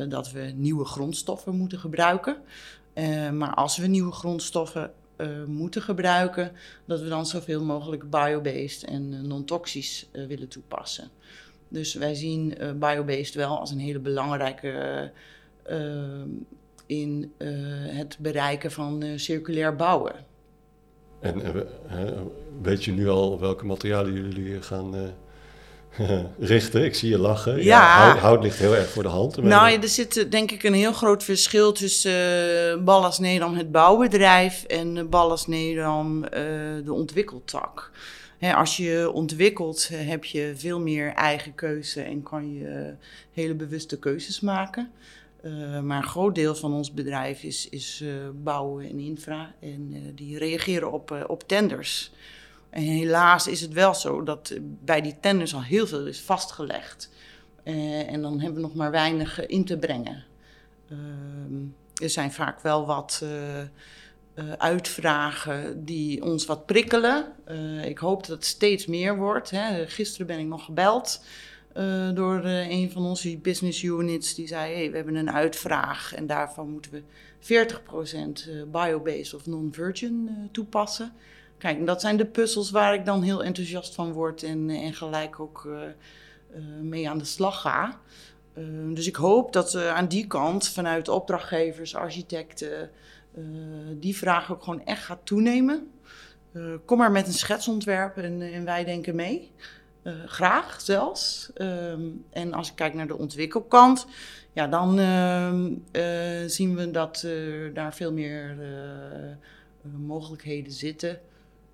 dat 0.08 0.32
we 0.32 0.40
nieuwe 0.40 0.84
grondstoffen 0.84 1.54
moeten 1.54 1.78
gebruiken. 1.78 2.36
maar 3.32 3.54
als 3.54 3.76
we 3.76 3.86
nieuwe 3.86 4.12
grondstoffen 4.12 4.92
uh, 5.16 5.44
moeten 5.46 5.82
gebruiken, 5.82 6.52
dat 6.84 7.00
we 7.00 7.08
dan 7.08 7.26
zoveel 7.26 7.64
mogelijk 7.64 8.10
biobased 8.10 8.84
en 8.84 9.26
non-toxisch 9.26 10.08
willen 10.12 10.48
toepassen. 10.48 11.10
Dus 11.68 11.94
wij 11.94 12.14
zien 12.14 12.54
biobased 12.76 13.34
wel 13.34 13.58
als 13.58 13.70
een 13.70 13.78
hele 13.78 13.98
belangrijke 13.98 15.12
in 16.86 17.32
het 17.88 18.16
bereiken 18.20 18.70
van 18.70 19.04
circulair 19.16 19.76
bouwen. 19.76 20.14
En 21.20 21.66
weet 22.62 22.84
je 22.84 22.92
nu 22.92 23.08
al 23.08 23.40
welke 23.40 23.66
materialen 23.66 24.12
jullie 24.12 24.62
gaan 24.62 24.94
richten. 26.38 26.84
Ik 26.84 26.94
zie 26.94 27.10
je 27.10 27.18
lachen. 27.18 27.62
Ja, 27.62 28.16
hout, 28.16 28.42
ligt 28.42 28.58
heel 28.58 28.76
erg 28.76 28.88
voor 28.88 29.02
de 29.02 29.08
hand. 29.08 29.36
Nou, 29.36 29.72
er 29.72 29.88
zit 29.88 30.30
denk 30.30 30.50
ik 30.50 30.62
een 30.62 30.74
heel 30.74 30.92
groot 30.92 31.24
verschil 31.24 31.72
tussen 31.72 32.12
uh, 32.78 32.84
Ballas 32.84 33.18
Nederland, 33.18 33.56
het 33.56 33.72
bouwbedrijf, 33.72 34.64
en 34.64 35.08
Ballas 35.08 35.46
Nederland, 35.46 36.24
uh, 36.24 36.30
de 36.84 36.92
ontwikkeltak. 36.92 37.90
Als 38.54 38.76
je 38.76 39.10
ontwikkelt, 39.12 39.88
heb 39.92 40.24
je 40.24 40.52
veel 40.56 40.80
meer 40.80 41.12
eigen 41.12 41.54
keuze 41.54 42.02
en 42.02 42.22
kan 42.22 42.54
je 42.54 42.94
hele 43.32 43.54
bewuste 43.54 43.98
keuzes 43.98 44.40
maken. 44.40 44.90
Uh, 45.44 45.80
maar 45.80 45.96
een 45.96 46.08
groot 46.08 46.34
deel 46.34 46.54
van 46.54 46.72
ons 46.72 46.92
bedrijf 46.92 47.42
is, 47.42 47.68
is 47.68 48.04
bouwen 48.42 48.88
en 48.88 48.98
infra. 48.98 49.54
En 49.60 50.12
die 50.14 50.38
reageren 50.38 50.92
op, 50.92 51.24
op 51.26 51.48
tenders. 51.48 52.12
En 52.74 52.82
helaas 52.82 53.46
is 53.46 53.60
het 53.60 53.72
wel 53.72 53.94
zo 53.94 54.22
dat 54.22 54.54
bij 54.60 55.00
die 55.00 55.16
tenders 55.20 55.54
al 55.54 55.62
heel 55.62 55.86
veel 55.86 56.06
is 56.06 56.20
vastgelegd. 56.20 57.10
Uh, 57.64 58.12
en 58.12 58.22
dan 58.22 58.40
hebben 58.40 58.54
we 58.54 58.66
nog 58.66 58.74
maar 58.74 58.90
weinig 58.90 59.40
eh, 59.40 59.44
in 59.48 59.64
te 59.64 59.78
brengen. 59.78 60.24
Uh, 60.88 60.98
er 62.02 62.10
zijn 62.10 62.32
vaak 62.32 62.60
wel 62.60 62.86
wat 62.86 63.24
uitvragen 64.58 65.84
die 65.84 66.24
ons 66.24 66.46
wat 66.46 66.66
prikkelen. 66.66 67.32
ik 67.84 67.98
hoop 67.98 68.26
dat 68.26 68.36
het 68.36 68.44
steeds 68.44 68.86
meer 68.86 69.16
wordt. 69.16 69.50
Hè. 69.50 69.86
Gisteren 69.86 70.26
ben 70.26 70.38
ik 70.38 70.46
nog 70.46 70.64
gebeld 70.64 71.24
door 72.14 72.44
een 72.44 72.90
van 72.90 73.04
onze 73.04 73.38
business 73.38 73.82
units. 73.82 74.34
Die 74.34 74.46
zei, 74.46 74.74
hey, 74.74 74.90
we 74.90 74.96
hebben 74.96 75.14
een 75.14 75.30
uitvraag 75.30 76.14
en 76.14 76.26
daarvan 76.26 76.70
moeten 76.70 76.90
we 76.90 77.02
40% 78.66 78.70
biobased 78.70 79.34
of 79.34 79.46
non-virgin 79.46 80.48
toepassen. 80.52 81.12
Kijk, 81.64 81.86
dat 81.86 82.00
zijn 82.00 82.16
de 82.16 82.26
puzzels 82.26 82.70
waar 82.70 82.94
ik 82.94 83.04
dan 83.04 83.22
heel 83.22 83.44
enthousiast 83.44 83.94
van 83.94 84.12
word 84.12 84.42
en, 84.42 84.70
en 84.70 84.94
gelijk 84.94 85.40
ook 85.40 85.64
uh, 85.66 85.80
uh, 85.82 86.64
mee 86.80 87.08
aan 87.08 87.18
de 87.18 87.24
slag 87.24 87.60
ga. 87.60 88.00
Dus 88.92 89.06
ik 89.06 89.16
hoop 89.16 89.52
dat 89.52 89.76
aan 89.76 90.08
die 90.08 90.26
kant, 90.26 90.68
vanuit 90.68 91.08
opdrachtgevers, 91.08 91.94
architecten, 91.94 92.90
die 94.00 94.16
vraag 94.16 94.52
ook 94.52 94.62
gewoon 94.62 94.84
echt 94.84 95.04
gaat 95.04 95.20
toenemen. 95.24 95.90
kom 96.84 96.98
maar 96.98 97.12
met 97.12 97.26
een 97.26 97.32
schetsontwerp 97.32 98.16
en, 98.16 98.42
en 98.42 98.64
wij 98.64 98.84
denken 98.84 99.14
mee. 99.14 99.50
graag 100.26 100.80
zelfs. 100.80 101.50
Ehm, 101.54 102.02
en 102.30 102.52
als 102.52 102.68
ik 102.68 102.76
kijk 102.76 102.94
naar 102.94 103.06
de 103.06 103.18
ontwikkelkant, 103.18 104.06
ja, 104.52 104.66
dan 104.66 104.98
ehm, 104.98 105.72
zien 106.48 106.76
we 106.76 106.90
dat 106.90 107.26
daar 107.74 107.94
veel 107.94 108.12
meer 108.12 108.56
mogelijkheden 109.82 110.72
zitten. 110.72 111.20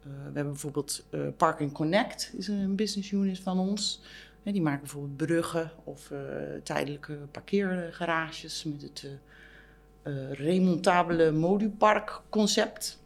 Eh, 0.03 0.11
we 0.11 0.35
hebben 0.35 0.53
bijvoorbeeld 0.53 1.05
uh, 1.11 1.21
Park 1.37 1.73
Connect, 1.73 2.33
is 2.37 2.49
een 2.49 2.77
business 2.77 3.11
unit 3.11 3.39
van 3.39 3.59
ons. 3.59 4.03
die 4.43 4.63
maken 4.63 4.81
bijvoorbeeld 4.81 5.17
bruggen 5.17 5.73
of 5.85 6.11
uh, 6.11 6.19
tijdelijke 6.63 7.19
parkeergarages 7.31 8.65
met 8.65 8.83
het 8.83 9.07
remontabele 10.31 11.31
modupark 11.31 12.21
concept. 12.29 12.99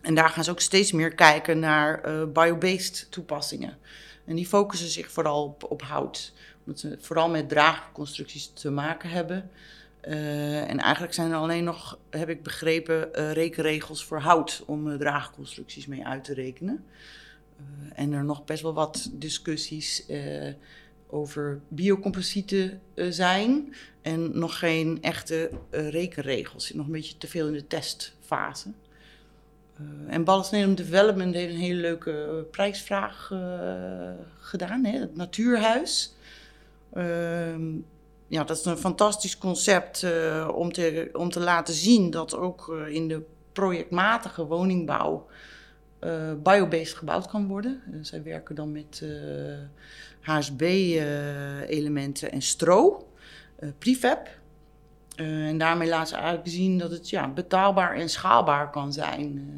En 0.00 0.14
daar 0.14 0.28
gaan 0.28 0.44
ze 0.44 0.50
ook 0.50 0.60
steeds 0.60 0.92
meer 0.92 1.14
kijken 1.14 1.58
naar 1.58 2.00
biobased 2.28 3.06
toepassingen. 3.10 3.78
En 4.24 4.36
die 4.36 4.46
focussen 4.46 4.88
zich 4.88 5.10
vooral 5.10 5.44
op, 5.44 5.70
op 5.70 5.82
hout, 5.82 6.32
omdat 6.64 6.80
ze 6.80 6.96
vooral 7.00 7.28
met 7.28 7.48
draagconstructies 7.48 8.52
te 8.52 8.70
maken 8.70 9.10
hebben. 9.10 9.50
Uh, 10.08 10.70
en 10.70 10.78
eigenlijk 10.78 11.14
zijn 11.14 11.30
er 11.30 11.36
alleen 11.36 11.64
nog, 11.64 11.98
heb 12.10 12.28
ik 12.28 12.42
begrepen, 12.42 13.08
uh, 13.14 13.32
rekenregels 13.32 14.04
voor 14.04 14.20
hout 14.20 14.62
om 14.66 14.88
uh, 14.88 14.98
draagconstructies 14.98 15.86
mee 15.86 16.06
uit 16.06 16.24
te 16.24 16.34
rekenen. 16.34 16.84
en 17.94 18.12
er 18.12 18.24
nog 18.24 18.44
best 18.44 18.62
wel 18.62 18.74
wat 18.74 19.10
discussies 19.12 20.06
over 21.06 21.60
biocomposieten 21.68 22.80
zijn. 22.94 23.74
En 24.00 24.38
nog 24.38 24.58
geen 24.58 24.98
echte 25.00 25.50
rekenregels. 25.70 26.72
Nog 26.72 26.86
een 26.86 26.92
beetje 26.92 27.18
te 27.18 27.26
veel 27.26 27.46
in 27.46 27.52
de 27.52 27.66
testfase. 27.66 28.72
en 30.06 30.24
Ballas 30.24 30.50
Nederland 30.50 30.78
Development 30.78 31.34
heeft 31.34 31.54
een 31.54 31.60
hele 31.60 31.80
leuke 31.80 32.46
prijsvraag 32.50 33.26
gedaan. 34.38 34.84
Hè? 34.84 34.98
Het 34.98 35.16
Natuurhuis. 35.16 36.14
Ja, 38.32 38.44
dat 38.44 38.58
is 38.58 38.64
een 38.64 38.76
fantastisch 38.76 39.38
concept 39.38 40.02
uh, 40.02 40.48
om, 40.54 40.72
te, 40.72 41.10
om 41.12 41.30
te 41.30 41.40
laten 41.40 41.74
zien 41.74 42.10
dat 42.10 42.36
ook 42.36 42.68
uh, 42.68 42.94
in 42.94 43.08
de 43.08 43.22
projectmatige 43.52 44.46
woningbouw 44.46 45.26
uh, 46.04 46.32
biobased 46.42 46.94
gebouwd 46.94 47.26
kan 47.26 47.46
worden. 47.46 47.82
zij 48.00 48.22
werken 48.22 48.54
dan 48.54 48.72
met 48.72 49.04
HSB-elementen 50.20 52.32
en 52.32 52.42
stro, 52.42 53.08
prefab. 53.78 54.28
en 55.16 55.58
daarmee 55.58 55.88
laten 55.88 56.08
ze 56.08 56.14
eigenlijk 56.14 56.48
zien 56.48 56.78
dat 56.78 56.90
het 56.90 57.10
ja, 57.10 57.28
betaalbaar 57.28 57.94
en 57.94 58.08
schaalbaar 58.08 58.70
kan 58.70 58.92
zijn. 58.92 59.50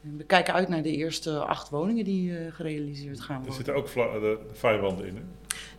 we 0.00 0.24
kijken 0.24 0.54
uit 0.54 0.68
naar 0.68 0.82
de 0.82 0.96
eerste 0.96 1.38
acht 1.38 1.70
woningen 1.70 2.04
die 2.04 2.50
gerealiseerd 2.50 3.20
gaan 3.20 3.36
worden. 3.36 3.50
Er 3.50 3.56
zitten 3.56 3.74
ook 3.74 3.88
de, 4.20 4.38
de 4.60 5.06
in, 5.06 5.16
hè? 5.16 5.22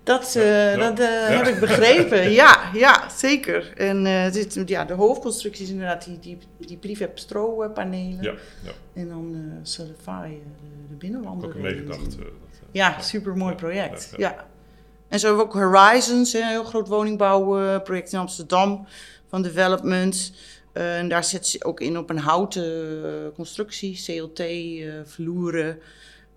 Dat, 0.06 0.36
uh, 0.38 0.78
dat 0.78 1.00
uh, 1.00 1.28
heb 1.28 1.48
ik 1.48 1.60
begrepen. 1.60 2.32
ja, 2.42 2.70
ja, 2.74 3.10
zeker. 3.10 3.74
En 3.78 4.06
uh, 4.06 4.32
dit, 4.32 4.62
ja, 4.66 4.86
de 4.86 4.94
hoofdconstructie 4.94 5.64
is 5.64 5.72
inderdaad 5.72 6.06
die, 6.06 6.20
die, 6.20 6.38
die 6.58 6.78
prefab 6.78 7.18
stropanelen. 7.18 8.24
Ja, 8.24 8.34
ja. 8.64 8.72
En 8.94 9.08
dan 9.08 9.32
uh, 9.36 9.54
Solidify, 9.64 10.28
de, 10.28 10.88
de 10.90 10.96
binnenlanden. 10.96 11.50
Ook 11.50 11.56
meegedacht. 11.56 12.16
ja, 12.72 13.02
super 13.02 13.38
mooi 13.38 13.56
project. 13.56 14.14
Ja, 14.18 14.46
En 15.08 15.20
zo 15.20 15.28
hebben 15.28 15.46
we 15.46 15.52
ook 15.52 15.62
Horizons, 15.62 16.34
een 16.34 16.48
heel 16.48 16.64
groot 16.64 16.88
woningbouwproject 16.88 18.14
in 18.14 18.20
Amsterdam 18.20 18.88
van 19.28 19.42
Development. 19.42 20.34
en 20.74 21.10
daar 21.10 21.24
zet 21.24 21.48
ze 21.48 21.64
ook 21.64 21.80
in 21.80 21.98
op 21.98 22.10
een 22.10 22.18
houten 22.18 23.32
constructie, 23.36 24.02
CLT, 24.06 24.44
vloeren. 25.06 25.80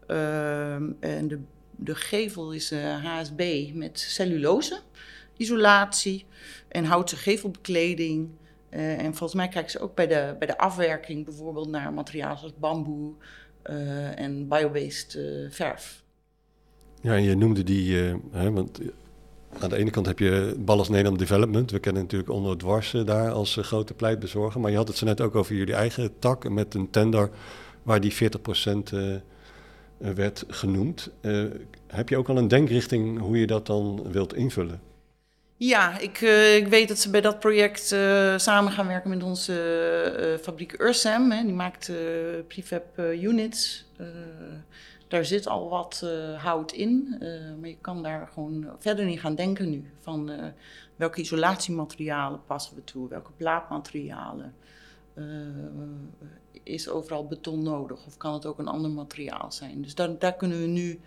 Ehm, 0.07 0.91
en 1.01 1.29
de 1.29 1.39
de 1.81 1.95
gevel 1.95 2.53
is 2.53 2.71
HSB 3.03 3.41
eh, 3.41 3.75
met 3.75 3.99
cellulose, 3.99 4.81
isolatie 5.37 6.25
en 6.69 6.85
houten 6.85 7.19
gevelbekleding. 7.19 8.29
Uh, 8.71 8.99
en 8.99 9.15
volgens 9.15 9.35
mij 9.35 9.49
kijken 9.49 9.71
ze 9.71 9.79
ook 9.79 9.95
bij 9.95 10.07
de, 10.07 10.37
bij 10.39 10.47
de 10.47 10.59
afwerking 10.59 11.25
bijvoorbeeld 11.25 11.69
naar 11.69 11.93
materialen 11.93 12.39
zoals 12.39 12.59
bamboe 12.59 13.13
uh, 13.71 14.19
en 14.19 14.49
biobased 14.49 15.19
verf. 15.51 16.05
Ja, 17.01 17.15
en 17.15 17.23
je 17.23 17.37
noemde 17.37 17.63
die, 17.63 17.97
hè, 18.31 18.51
want 18.51 18.81
aan 19.59 19.69
de 19.69 19.77
ene 19.77 19.91
kant 19.91 20.07
heb 20.07 20.19
je 20.19 20.55
Ballas 20.59 20.89
Nederland 20.89 21.19
Development. 21.19 21.71
We 21.71 21.79
kennen 21.79 22.03
natuurlijk 22.03 22.31
onder 22.31 22.59
dwars 22.59 22.91
daar 23.05 23.31
als 23.31 23.59
grote 23.61 23.95
pleitbezorger. 23.95 24.61
Maar 24.61 24.71
je 24.71 24.77
had 24.77 24.89
het 24.89 24.97
zo 24.97 25.07
net 25.07 25.21
ook 25.21 25.35
over 25.35 25.55
jullie 25.55 25.75
eigen 25.75 26.19
tak 26.19 26.49
met 26.49 26.75
een 26.75 26.91
tender 26.91 27.31
waar 27.83 28.01
die 28.01 28.13
40% 28.13 28.17
eh, 28.17 29.15
werd 29.99 30.45
genoemd. 30.49 31.11
Uh, 31.21 31.45
heb 31.87 32.09
je 32.09 32.17
ook 32.17 32.29
al 32.29 32.37
een 32.37 32.49
denkrichting 32.49 33.19
hoe 33.19 33.39
je 33.39 33.47
dat 33.47 33.67
dan 33.67 34.13
wilt 34.13 34.35
invullen? 34.35 34.81
Ja, 35.57 35.99
ik, 35.99 36.21
uh, 36.21 36.57
ik 36.57 36.69
weet 36.69 36.89
dat 36.89 36.99
ze 36.99 37.11
bij 37.11 37.21
dat 37.21 37.41
project 37.41 37.87
samen 38.37 38.73
gaan 38.73 38.87
werken 38.87 39.11
met 39.11 39.23
onze 39.23 40.39
fabriek 40.43 40.81
Ursem. 40.81 41.31
Hè. 41.31 41.43
Die 41.43 41.53
maakt 41.53 41.93
prefab 42.47 42.99
units. 42.99 43.87
daar 45.09 45.25
zit 45.25 45.47
al 45.47 45.69
wat 45.69 46.07
hout 46.37 46.73
in, 46.73 47.17
maar 47.61 47.69
je 47.69 47.79
kan 47.81 48.03
daar 48.03 48.29
gewoon 48.33 48.67
verder 48.79 49.05
niet 49.05 49.21
gaan 49.21 49.35
denken 49.35 49.71
nu. 49.71 49.91
Van 50.01 50.31
welke 50.97 51.21
isolatiematerialen 51.21 52.41
passen 52.47 52.75
we 52.75 52.85
toe, 52.85 53.09
welke 53.09 53.33
plaatmaterialen 53.37 54.55
is 56.69 56.89
overal 56.89 57.27
beton 57.27 57.63
nodig? 57.63 58.07
Of 58.07 58.17
kan 58.17 58.33
het 58.33 58.47
ook 58.47 58.59
een 58.59 58.69
ander 58.69 58.91
materiaal 58.91 59.53
zijn? 59.53 59.83
Dus 59.83 59.95
daar, 59.95 60.19
daar 60.19 60.35
kunnen 60.35 60.61
we 60.61 60.67
nu 60.67 61.01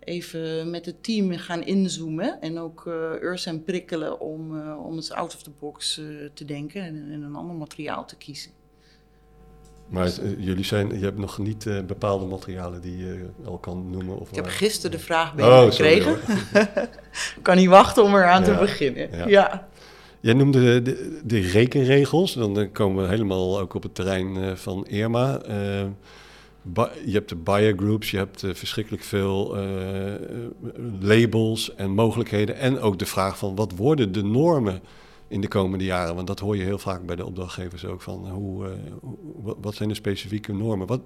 even 0.00 0.70
met 0.70 0.86
het 0.86 1.02
team 1.02 1.32
gaan 1.32 1.62
inzoomen. 1.62 2.40
En 2.40 2.58
ook 2.58 2.84
uh, 2.86 3.46
en 3.46 3.64
prikkelen 3.64 4.20
om, 4.20 4.56
uh, 4.56 4.86
om 4.86 4.96
het 4.96 5.12
out 5.12 5.34
of 5.34 5.42
the 5.42 5.50
box 5.58 5.98
uh, 5.98 6.28
te 6.34 6.44
denken 6.44 6.82
en, 6.82 7.08
en, 7.12 7.22
een 7.22 7.34
ander 7.34 7.56
materiaal 7.56 8.04
te 8.04 8.16
kiezen. 8.16 8.50
Maar 9.88 10.10
jullie 10.38 10.64
zijn, 10.64 10.98
je 10.98 11.04
hebt 11.04 11.18
nog 11.18 11.38
niet 11.38 11.86
bepaalde 11.86 12.26
materialen 12.26 12.80
die 12.80 12.96
je 12.96 13.26
al 13.44 13.58
kan 13.58 13.90
noemen? 13.90 14.18
Of 14.18 14.28
ik 14.28 14.34
heb 14.34 14.46
gisteren 14.46 14.90
de 14.90 14.98
vraag 14.98 15.34
binnengekregen. 15.34 16.12
Oh, 16.12 16.18
Ik 17.36 17.42
kan 17.42 17.56
niet 17.56 17.68
wachten 17.68 18.02
om 18.02 18.14
eraan 18.14 18.44
ja, 18.44 18.52
te 18.52 18.58
beginnen. 18.58 19.16
ja. 19.16 19.26
ja. 19.26 19.68
Jij 20.24 20.34
noemde 20.34 20.82
de, 20.82 21.20
de, 21.24 21.38
rekenregels. 21.40 22.32
Dan 22.32 22.72
komen 22.72 23.02
we 23.02 23.08
helemaal 23.08 23.60
ook 23.60 23.74
op 23.74 23.82
het 23.82 23.94
terrein 23.94 24.36
eh, 24.36 24.52
van 24.52 24.86
Irma. 24.86 25.40
Uh, 25.48 25.84
je 27.04 27.12
hebt 27.12 27.28
de 27.28 27.36
buyer 27.36 27.76
groups, 27.76 28.10
je 28.10 28.16
hebt 28.16 28.40
verschrikkelijk 28.40 29.02
veel 29.02 29.56
labels 31.00 31.74
en 31.74 31.90
mogelijkheden. 31.90 32.56
En 32.56 32.80
ook 32.80 32.98
de 32.98 33.06
vraag 33.06 33.38
van 33.38 33.54
wat 33.54 33.72
worden 33.76 34.12
de 34.12 34.22
normen 34.22 34.80
in 35.28 35.40
de 35.40 35.48
komende 35.48 35.84
jaren? 35.84 36.14
Want 36.14 36.26
dat 36.26 36.38
hoor 36.38 36.56
je 36.56 36.62
heel 36.62 36.78
vaak 36.78 37.06
bij 37.06 37.16
de 37.16 37.26
opdrachtgevers 37.26 37.84
ook 37.84 38.02
van 38.02 38.28
hoe, 38.30 38.68
wat 39.60 39.74
zijn 39.74 39.88
de 39.88 39.94
specifieke 39.94 40.52
normen? 40.52 40.86
Wat, 40.86 41.00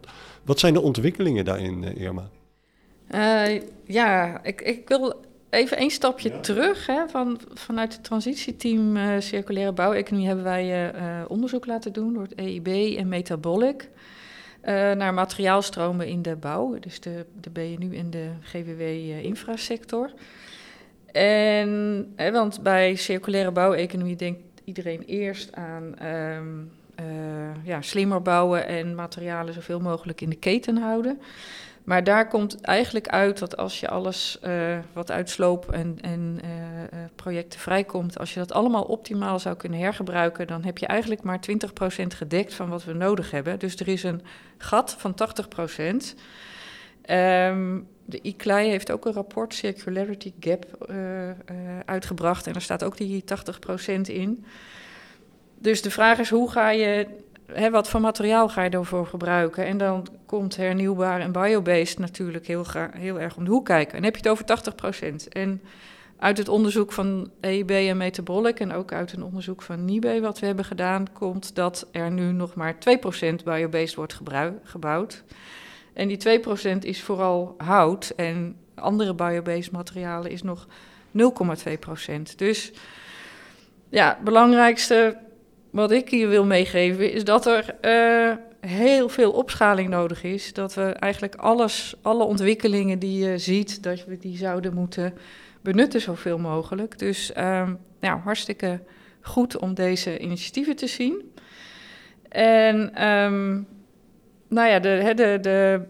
wat 0.45 0.59
zijn 0.59 0.73
de 0.73 0.81
ontwikkelingen 0.81 1.45
daarin, 1.45 1.97
Irma? 1.97 2.31
ja, 3.85 4.43
ik, 4.45 4.61
ik 4.61 4.89
wil 4.89 5.15
even 5.51 5.77
één 5.77 5.91
stapje 5.91 6.41
terug. 6.41 6.87
Hè, 6.87 7.09
van, 7.09 7.41
vanuit 7.55 7.93
het 7.93 8.05
transitieteam 8.05 8.97
uh, 8.97 9.09
Circulaire 9.19 9.73
Bouweconomie 9.73 10.27
hebben 10.27 10.45
wij 10.45 10.95
uh, 10.95 11.25
onderzoek 11.29 11.67
laten 11.67 11.93
doen 11.93 12.13
door 12.13 12.23
het 12.23 12.35
EIB 12.35 12.97
en 12.99 13.09
Metabolic. 13.09 13.89
Uh, 14.65 14.93
naar 14.93 15.15
materiaalstromen 15.15 16.07
in 16.07 16.23
de 16.23 16.37
bouw, 16.37 16.79
dus 16.79 17.01
de, 17.01 17.25
de 17.41 17.51
BNU 17.51 17.97
en 17.97 18.11
de 18.11 18.31
GWW-infrasector. 18.41 20.13
en, 21.13 22.15
want 22.33 22.63
bij 22.63 22.95
circulaire 22.95 23.51
bouweconomie 23.51 24.17
denkt 24.17 24.41
iedereen 24.65 25.03
eerst 25.03 25.53
aan 25.53 25.95
um, 26.07 26.71
ja, 27.63 27.83
slimmer 27.83 28.23
bouwen 28.23 28.67
en 28.67 28.95
materialen 28.95 29.55
zoveel 29.55 29.81
mogelijk 29.81 30.21
in 30.21 30.31
de 30.31 30.37
keten 30.37 30.77
houden. 30.77 31.21
Maar 31.89 32.05
daar 32.05 32.29
komt 32.29 32.61
eigenlijk 32.61 33.09
uit 33.09 33.39
dat 33.39 33.57
als 33.57 33.81
je 33.81 33.89
alles 33.89 34.39
uh, 34.45 34.79
wat 34.93 35.11
uit 35.11 35.31
sloop 35.31 35.73
en, 35.73 35.99
en 36.01 36.39
uh, 36.45 36.51
projecten 37.15 37.61
vrijkomt, 37.61 38.19
als 38.19 38.35
je 38.35 38.39
dat 38.39 38.53
allemaal 38.53 38.83
optimaal 38.83 39.39
zou 39.39 39.57
kunnen 39.57 39.79
hergebruiken, 39.79 40.47
dan 40.47 40.65
heb 40.65 40.79
je 40.79 40.87
eigenlijk 40.87 41.23
maar 41.23 41.41
20% 41.51 42.07
gedekt 42.07 42.55
van 42.55 42.69
wat 42.69 42.85
we 42.85 42.93
nodig 42.93 43.31
hebben. 43.31 43.59
Dus 43.59 43.77
er 43.77 43.89
is 43.89 44.03
een 44.03 44.23
gat 44.59 44.97
van 44.99 45.15
80%. 45.15 45.17
Um, 45.87 46.01
ehm, 47.03 47.81
de 48.05 48.21
ICLEI 48.23 48.69
heeft 48.69 48.91
ook 48.91 49.07
een 49.07 49.13
rapport, 49.13 49.55
Circularity 49.55 50.33
Gap, 50.41 50.93
uitgebracht. 51.85 52.47
En 52.47 52.53
daar 52.53 52.63
staat 52.63 52.85
ook 52.85 52.97
die 52.97 53.25
80% 53.25 54.01
in. 54.01 54.45
Dus 55.59 55.83
de 55.83 55.91
vraag 55.91 56.19
is, 56.19 56.31
hoe 56.31 56.51
ga 56.51 56.71
je 56.71 57.07
hè, 57.53 57.71
wat 57.71 57.89
voor 57.89 58.01
materiaal 58.01 58.49
ga 58.49 58.63
je 58.63 58.71
ervoor 58.71 59.07
gebruiken? 59.07 59.67
En 59.67 59.79
dan 59.79 60.07
komt 60.27 60.57
hernieuwbaar 60.57 61.21
en 61.21 61.33
biobased 61.33 61.99
natuurlijk 61.99 62.47
heel, 62.47 62.65
heel 62.91 63.21
erg 63.21 63.37
om 63.37 63.45
de 63.45 63.51
hoek 63.51 63.65
kijken. 63.65 63.99
En 63.99 64.05
heb 64.05 64.17
je 64.17 64.29
het 64.29 64.31
over 64.31 64.45
80% 65.25 65.29
En 65.29 65.63
uit 66.19 66.39
het 66.39 66.49
onderzoek 66.49 66.93
van 66.93 67.31
EIB 67.41 67.71
en 67.71 67.97
Metabolic 67.97 68.61
en 68.61 68.73
ook 68.73 68.93
uit 68.93 69.13
een 69.13 69.23
onderzoek 69.23 69.63
van 69.63 69.85
NIBE 69.85 70.21
wat 70.21 70.39
we 70.39 70.47
hebben 70.47 70.65
gedaan, 70.65 71.13
komt 71.13 71.55
dat 71.55 71.89
er 71.93 72.11
nu 72.11 72.33
nog 72.33 72.55
maar 72.55 72.75
2% 72.75 72.79
biobased 73.45 73.95
wordt 73.95 74.21
gebouwd. 74.63 75.25
En 75.93 76.09
die 76.09 76.41
2% 76.75 76.79
is 76.81 77.03
vooral 77.03 77.55
hout 77.59 78.13
en 78.17 78.57
andere 78.75 79.15
biobased 79.15 79.73
materialen 79.73 80.31
is 80.31 80.43
nog 80.43 80.67
0,2%. 81.13 82.35
Dus 82.37 82.73
ja, 83.89 84.19
belangrijkste 84.25 85.19
wat 85.71 85.91
ik 85.91 86.11
hier 86.11 86.29
wil 86.29 86.45
meegeven 86.45 87.13
is 87.13 87.25
dat 87.25 87.47
er 87.47 87.75
uh, 87.83 88.37
heel 88.71 89.09
veel 89.09 89.33
opschaling 89.33 89.89
nodig 89.89 90.23
is. 90.23 90.53
Dat 90.53 90.75
we 90.75 90.83
eigenlijk 90.83 91.35
alles, 91.35 91.95
alle 92.03 92.25
ontwikkelingen 92.25 92.99
die 92.99 93.25
je 93.25 93.39
ziet, 93.39 93.83
dat 93.83 94.05
we 94.05 94.19
die 94.19 94.37
zouden 94.37 94.75
moeten 94.75 95.15
benutten 95.61 96.01
zoveel 96.01 96.39
mogelijk. 96.39 96.99
Dus 96.99 97.33
uh, 97.37 97.69
nou, 98.01 98.21
hartstikke 98.21 98.81
goed 99.21 99.59
om 99.59 99.75
deze 99.75 100.19
initiatieven 100.19 100.77
te 100.77 100.87
zien. 100.87 101.33
En 102.29 103.09
um, 103.09 103.67
nou 104.49 104.69
ja, 104.69 104.79
de, 104.79 105.39
de, 105.41 105.81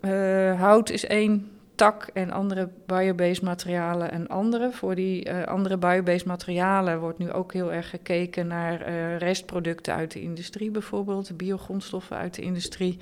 uh, 0.00 0.60
hout 0.60 0.90
is 0.90 1.06
één 1.06 1.50
tak 1.74 2.10
en 2.12 2.30
andere 2.30 2.68
biobased 2.86 3.42
materialen 3.42 4.10
en 4.10 4.28
andere. 4.28 4.72
Voor 4.72 4.94
die 4.94 5.28
uh, 5.28 5.42
andere 5.42 5.76
biobased 5.76 6.26
materialen 6.26 7.00
wordt 7.00 7.18
nu 7.18 7.32
ook 7.32 7.52
heel 7.52 7.72
erg 7.72 7.90
gekeken 7.90 8.46
naar 8.46 8.88
uh, 8.88 9.18
restproducten 9.18 9.94
uit 9.94 10.12
de 10.12 10.20
industrie 10.20 10.70
bijvoorbeeld, 10.70 11.36
biogrondstoffen 11.36 12.16
uit 12.16 12.34
de 12.34 12.42
industrie. 12.42 12.98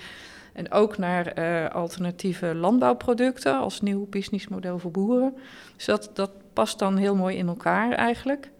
En 0.52 0.70
ook 0.70 0.98
naar 0.98 1.38
uh, 1.38 1.68
alternatieve 1.68 2.54
landbouwproducten 2.54 3.58
als 3.58 3.80
nieuw 3.80 4.06
businessmodel 4.11 4.78
voor 4.78 4.90
boeren. 4.90 5.37
Dus 5.76 5.85
dat, 5.85 6.11
dat 6.14 6.30
past 6.52 6.78
dan 6.78 6.96
heel 6.96 7.16
mooi 7.16 7.37
in 7.37 7.48
elkaar 7.48 7.92
eigenlijk. 7.92 8.50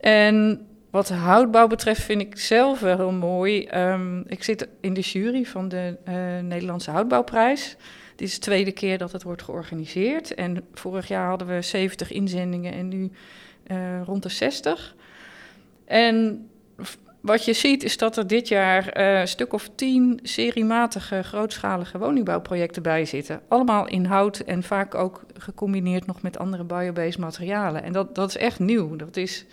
En 0.00 0.66
wat 0.90 1.08
houtbouw 1.08 1.66
betreft 1.66 2.02
vind 2.02 2.20
ik 2.20 2.38
zelf 2.38 2.80
wel 2.80 2.96
heel 2.96 3.12
mooi. 3.12 3.68
Um, 3.74 4.24
ik 4.26 4.42
zit 4.44 4.68
in 4.80 4.94
de 4.94 5.00
jury 5.00 5.44
van 5.44 5.68
de 5.68 5.96
Nederlandse 6.42 6.90
Houtbouwprijs. 6.90 7.76
Dit 8.16 8.28
is 8.28 8.34
de 8.34 8.40
tweede 8.40 8.72
keer 8.72 8.98
dat 8.98 9.12
het 9.12 9.22
wordt 9.22 9.42
georganiseerd. 9.42 10.34
En 10.34 10.64
vorig 10.74 11.08
jaar 11.08 11.28
hadden 11.28 11.48
we 11.48 11.62
70 11.62 12.10
inzendingen 12.10 12.72
en 12.72 12.88
nu 12.88 13.10
uh, 13.66 14.02
rond 14.04 14.22
de 14.22 14.28
60. 14.28 14.94
En 15.84 16.48
wat 17.20 17.44
je 17.44 17.52
ziet 17.52 17.84
is 17.84 17.96
dat 17.96 18.16
er 18.16 18.26
dit 18.26 18.48
jaar 18.48 18.98
uh, 18.98 19.20
een 19.20 19.28
stuk 19.28 19.52
of 19.52 19.70
tien 19.74 20.20
seriematige 20.22 21.22
grootschalige 21.22 21.98
woningbouwprojecten 21.98 22.82
bij 22.82 23.04
zitten. 23.04 23.40
Allemaal 23.48 23.88
in 23.88 24.04
hout 24.04 24.38
en 24.38 24.62
vaak 24.62 24.94
ook 24.94 25.24
gecombineerd 25.34 26.06
nog 26.06 26.22
met 26.22 26.38
andere 26.38 26.64
biobased 26.64 27.18
materialen. 27.18 27.82
En 27.82 27.92
dat, 27.92 28.14
dat 28.14 28.28
is 28.28 28.36
echt 28.36 28.58
nieuw. 28.58 28.96
Dat 28.96 29.16
is 29.16 29.46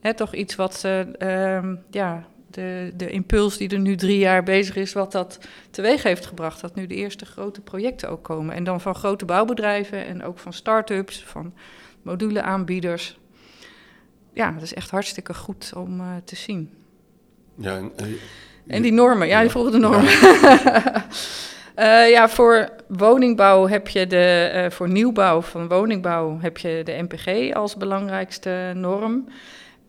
hè, 0.00 0.14
toch 0.14 0.34
iets 0.34 0.54
wat 0.54 0.84
uh, 0.84 1.58
ja, 1.90 2.24
de, 2.54 2.92
de 2.96 3.10
impuls 3.10 3.56
die 3.56 3.68
er 3.68 3.78
nu 3.78 3.96
drie 3.96 4.18
jaar 4.18 4.42
bezig 4.42 4.76
is, 4.76 4.92
wat 4.92 5.12
dat 5.12 5.38
teweeg 5.70 6.02
heeft 6.02 6.26
gebracht. 6.26 6.60
Dat 6.60 6.74
nu 6.74 6.86
de 6.86 6.94
eerste 6.94 7.24
grote 7.24 7.60
projecten 7.60 8.08
ook 8.08 8.22
komen. 8.22 8.54
En 8.54 8.64
dan 8.64 8.80
van 8.80 8.94
grote 8.94 9.24
bouwbedrijven 9.24 10.06
en 10.06 10.24
ook 10.24 10.38
van 10.38 10.52
start-ups, 10.52 11.24
van 11.24 11.54
moduleaanbieders. 12.02 13.18
Ja, 14.32 14.50
dat 14.50 14.62
is 14.62 14.74
echt 14.74 14.90
hartstikke 14.90 15.34
goed 15.34 15.72
om 15.76 16.00
uh, 16.00 16.06
te 16.24 16.36
zien. 16.36 16.70
Ja, 17.54 17.76
en, 17.76 17.92
en, 18.66 18.82
die 18.82 18.92
normen, 18.92 19.28
ja, 19.28 19.40
die 19.40 19.50
volgen 19.50 19.72
de 19.72 19.78
normen. 19.78 20.10
Ja. 20.10 21.06
uh, 21.76 22.10
ja, 22.16 22.28
voor 22.28 22.70
woningbouw 22.88 23.68
heb 23.68 23.88
je 23.88 24.06
de, 24.06 24.66
voor 24.70 24.88
nieuwbouw 24.88 25.40
van 25.40 25.68
woningbouw 25.68 26.38
heb 26.40 26.58
je 26.58 26.80
de 26.84 27.06
MPG 27.08 27.54
als 27.54 27.76
belangrijkste 27.76 28.72
norm. 28.74 29.28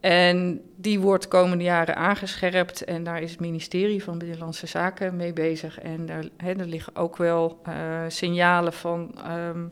En 0.05 0.61
die 0.75 0.99
wordt 0.99 1.27
komende 1.27 1.63
jaren 1.63 1.95
aangescherpt 1.95 2.83
en 2.83 3.03
daar 3.03 3.21
is 3.21 3.31
het 3.31 3.39
ministerie 3.39 4.03
van 4.03 4.17
Binnenlandse 4.17 4.67
Zaken 4.67 5.15
mee 5.15 5.33
bezig. 5.33 5.79
En 5.79 6.05
daar, 6.05 6.23
er 6.37 6.65
liggen 6.65 6.95
ook 6.95 7.17
wel 7.17 7.61
uh, 7.67 7.73
signalen 8.07 8.73
van 8.73 9.15
um, 9.31 9.71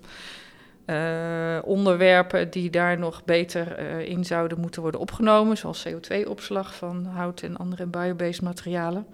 uh, 0.86 1.60
onderwerpen 1.64 2.50
die 2.50 2.70
daar 2.70 3.00
nog 3.00 3.24
beter 3.26 3.80
uh, 3.80 4.10
in 4.10 4.26
zouden 4.26 4.60
moeten 4.60 4.82
worden 4.82 5.00
opgenomen, 5.00 5.58
zoals 5.58 5.88
CO2-opslag 5.88 6.76
van 6.76 7.06
hout 7.06 7.42
en 7.42 7.58
andere 7.58 7.86
biobased 7.86 8.42
materialen. 8.42 9.06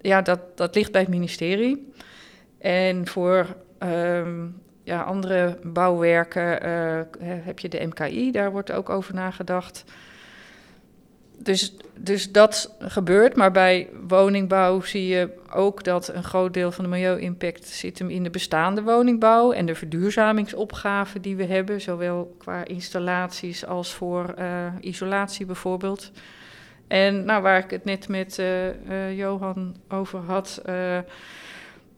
Ja, 0.00 0.22
dat, 0.22 0.40
dat 0.54 0.74
ligt 0.74 0.92
bij 0.92 1.00
het 1.00 1.10
ministerie. 1.10 1.92
En 2.58 3.06
voor 3.06 3.46
um, 3.78 4.60
ja, 4.82 5.02
andere 5.02 5.58
bouwwerken 5.62 6.46
heb 7.20 7.58
je 7.58 7.68
de 7.68 7.86
MKI, 7.86 8.30
daar 8.30 8.50
wordt 8.50 8.72
ook 8.72 8.90
over 8.90 9.14
nagedacht 9.14 9.84
dus, 11.42 11.76
dus 11.98 12.32
dat 12.32 12.74
gebeurt. 12.78 13.36
Maar 13.36 13.52
bij 13.52 13.88
woningbouw 14.08 14.80
zie 14.80 15.06
je 15.06 15.28
ook 15.52 15.84
dat 15.84 16.08
een 16.08 16.24
groot 16.24 16.54
deel 16.54 16.72
van 16.72 16.84
de 16.84 16.90
milieu-impact 16.90 17.66
zit 17.66 17.98
hem 17.98 18.10
in 18.10 18.22
de 18.22 18.30
bestaande 18.30 18.82
woningbouw 18.82 19.52
en 19.52 19.66
de 19.66 19.74
verduurzamingsopgave 19.74 21.20
die 21.20 21.36
we 21.36 21.44
hebben, 21.44 21.80
zowel 21.80 22.36
qua 22.38 22.64
installaties 22.64 23.66
als 23.66 23.92
voor 23.92 24.34
uh, 24.38 24.66
isolatie 24.80 25.46
bijvoorbeeld. 25.46 26.10
En 26.88 27.24
nou, 27.24 27.42
waar 27.42 27.58
ik 27.58 27.70
het 27.70 27.84
net 27.84 28.08
met 28.08 28.38
uh, 28.38 28.66
uh, 28.66 29.18
Johan 29.18 29.76
over 29.88 30.18
had. 30.18 30.62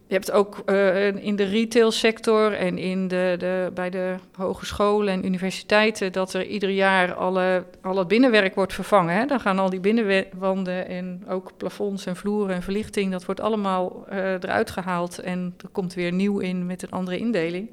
Je 0.06 0.14
hebt 0.14 0.30
ook 0.30 0.62
uh, 0.66 1.06
in 1.06 1.36
de 1.36 1.44
retailsector 1.44 2.52
en 2.52 2.78
in 2.78 3.08
de, 3.08 3.34
de, 3.38 3.70
bij 3.74 3.90
de 3.90 4.16
hogescholen 4.36 5.12
en 5.12 5.24
universiteiten 5.24 6.12
dat 6.12 6.34
er 6.34 6.46
ieder 6.46 6.70
jaar 6.70 7.14
alle, 7.14 7.64
al 7.82 7.96
het 7.96 8.08
binnenwerk 8.08 8.54
wordt 8.54 8.72
vervangen. 8.72 9.14
Hè? 9.14 9.26
Dan 9.26 9.40
gaan 9.40 9.58
al 9.58 9.70
die 9.70 9.80
binnenwanden 9.80 10.88
en 10.88 11.24
ook 11.28 11.52
plafonds 11.56 12.06
en 12.06 12.16
vloeren 12.16 12.54
en 12.54 12.62
verlichting, 12.62 13.12
dat 13.12 13.24
wordt 13.24 13.40
allemaal 13.40 14.06
uh, 14.12 14.32
eruit 14.32 14.70
gehaald 14.70 15.18
en 15.18 15.54
er 15.62 15.68
komt 15.68 15.94
weer 15.94 16.12
nieuw 16.12 16.38
in 16.38 16.66
met 16.66 16.82
een 16.82 16.90
andere 16.90 17.18
indeling. 17.18 17.70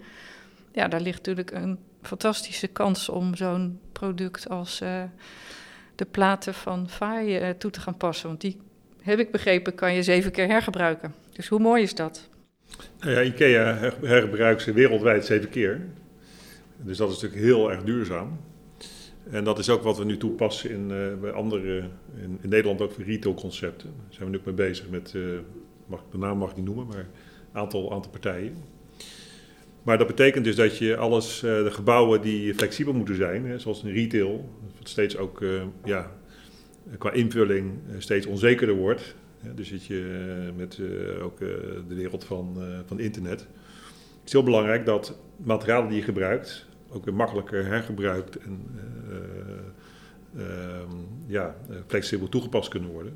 Ja, 0.72 0.88
daar 0.88 1.02
ligt 1.02 1.18
natuurlijk 1.18 1.52
een 1.52 1.80
fantastische 2.02 2.68
kans 2.68 3.10
om 3.10 3.36
zo'n 3.36 3.80
product 3.92 4.50
als 4.50 4.82
uh, 4.82 5.04
de 5.96 6.06
platen 6.06 6.54
van 6.54 6.90
Faye 6.90 7.58
toe 7.58 7.72
te 7.72 7.82
gaan 7.82 7.98
passen. 7.98 8.28
Want 8.28 8.42
die, 8.42 8.58
heb 9.02 9.20
ik 9.20 9.32
begrepen, 9.32 9.76
kan 9.76 9.94
je 9.94 10.04
zeven 10.04 10.32
keer 10.32 10.48
hergebruiken. 10.48 11.14
Dus 11.32 11.48
hoe 11.48 11.60
mooi 11.60 11.84
is 11.84 11.96
dat? 11.96 12.30
Nou 13.00 13.12
ja, 13.12 13.22
IKEA 13.22 13.94
hergebruikt 14.02 14.62
ze 14.62 14.74
wereldwijd 14.74 15.26
zeven 15.26 15.50
keer. 15.50 15.82
Dus 16.78 16.98
dat 16.98 17.10
is 17.10 17.22
natuurlijk 17.22 17.42
heel 17.42 17.72
erg 17.72 17.84
duurzaam. 17.84 18.40
En 19.30 19.44
dat 19.44 19.60
is 19.60 19.70
ook 19.70 19.84
wat 19.84 19.98
we 19.98 20.06
nu 20.06 20.18
toepassen 20.18 20.70
in, 20.70 20.90
uh, 20.90 21.20
bij 21.22 21.32
andere, 21.32 21.78
in, 22.22 22.40
in, 22.42 22.50
Nederland 22.50 22.82
ook 22.82 22.92
voor 22.92 23.04
retailconcepten. 23.04 23.90
Daar 23.98 24.14
zijn 24.14 24.26
we 24.26 24.32
nu 24.32 24.38
ook 24.38 24.46
mee 24.46 24.68
bezig 24.68 24.90
met 24.90 25.14
uh, 25.16 25.40
mag, 25.86 26.04
de 26.12 26.18
naam 26.18 26.38
mag 26.38 26.50
ik 26.50 26.56
niet 26.56 26.66
noemen, 26.66 26.88
maar 26.88 26.98
een 26.98 27.08
aantal, 27.60 27.92
aantal 27.94 28.12
partijen. 28.12 28.56
Maar 29.84 29.98
dat 29.98 30.08
betekent 30.08 30.46
dus 30.46 30.56
dat 30.56 30.78
je 30.78 30.98
alles, 30.98 31.40
de 31.40 31.72
gebouwen 31.72 32.22
die 32.22 32.54
flexibel 32.56 32.94
moeten 32.94 33.16
zijn, 33.16 33.46
hè, 33.46 33.60
zoals 33.60 33.84
in 33.84 33.94
retail, 33.94 34.50
wat 34.78 34.90
steeds 34.90 35.18
ook 35.18 35.44
ja, 35.84 36.12
qua 36.98 37.12
invulling 37.12 37.72
steeds 37.98 38.26
onzekerder 38.26 38.76
wordt. 38.76 39.16
dus 39.56 39.70
dat 39.70 39.86
je 39.86 40.06
met 40.56 40.80
ook 41.22 41.40
de 41.88 41.96
wereld 41.96 42.24
van, 42.24 42.58
van 42.86 43.00
internet. 43.00 43.40
Het 43.40 44.26
is 44.26 44.32
heel 44.32 44.44
belangrijk 44.44 44.86
dat 44.86 45.18
materialen 45.38 45.90
die 45.90 45.98
je 45.98 46.04
gebruikt 46.04 46.70
ook 46.92 47.06
weer 47.06 47.14
makkelijker 47.14 47.66
hergebruikt 47.66 48.38
en 48.38 48.66
uh, 50.36 50.44
ja, 51.26 51.56
flexibel 51.88 52.30
toegepast 52.30 52.70
kunnen 52.70 52.90
worden. 52.90 53.14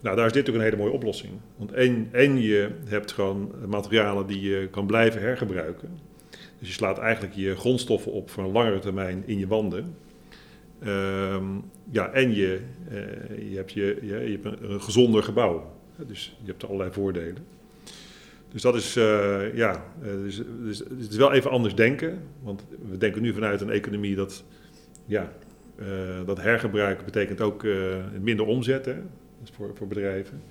Nou, 0.00 0.16
daar 0.16 0.26
is 0.26 0.32
dit 0.32 0.48
ook 0.48 0.54
een 0.54 0.60
hele 0.60 0.76
mooie 0.76 0.92
oplossing. 0.92 1.32
Want 1.56 1.72
één, 1.72 2.08
één, 2.12 2.40
je 2.40 2.70
hebt 2.84 3.12
gewoon 3.12 3.52
materialen 3.66 4.26
die 4.26 4.40
je 4.40 4.68
kan 4.70 4.86
blijven 4.86 5.20
hergebruiken. 5.20 5.98
Dus 6.58 6.68
je 6.68 6.74
slaat 6.74 6.98
eigenlijk 6.98 7.34
je 7.34 7.56
grondstoffen 7.56 8.12
op 8.12 8.30
voor 8.30 8.44
een 8.44 8.52
langere 8.52 8.78
termijn 8.78 9.22
in 9.26 9.38
je 9.38 9.46
wanden. 9.46 9.94
Ehm, 10.82 11.44
ja, 11.90 12.12
en 12.12 12.34
je, 12.34 12.60
uh, 12.90 13.50
je 13.50 13.56
hebt, 13.56 13.72
je, 13.72 13.98
je, 14.02 14.38
hebt 14.42 14.62
een, 14.62 14.80
gezonder 14.80 15.22
gebouw. 15.22 15.74
Dus 16.06 16.36
je 16.42 16.50
hebt 16.50 16.64
allerlei 16.64 16.92
voordelen. 16.92 17.46
Dus 18.48 18.62
dat 18.62 18.74
is, 18.74 18.96
uh, 18.96 19.54
ja, 19.54 19.84
uh, 20.02 20.10
dus, 20.22 20.42
dus, 20.62 20.78
het 20.78 21.10
is 21.10 21.16
wel 21.16 21.32
even 21.32 21.50
anders 21.50 21.74
denken. 21.74 22.22
Want 22.42 22.64
we 22.90 22.96
denken 22.96 23.22
nu 23.22 23.32
vanuit 23.32 23.60
een 23.60 23.70
economie 23.70 24.14
dat, 24.14 24.44
ja, 25.06 25.32
dat 26.26 26.40
hergebruik 26.40 27.04
betekent 27.04 27.40
ook 27.40 27.66
minder 28.20 28.46
omzet 28.46 28.84
hè, 28.84 28.94
dus 29.40 29.50
voor, 29.52 29.70
voor 29.74 29.86
bedrijven. 29.86 30.42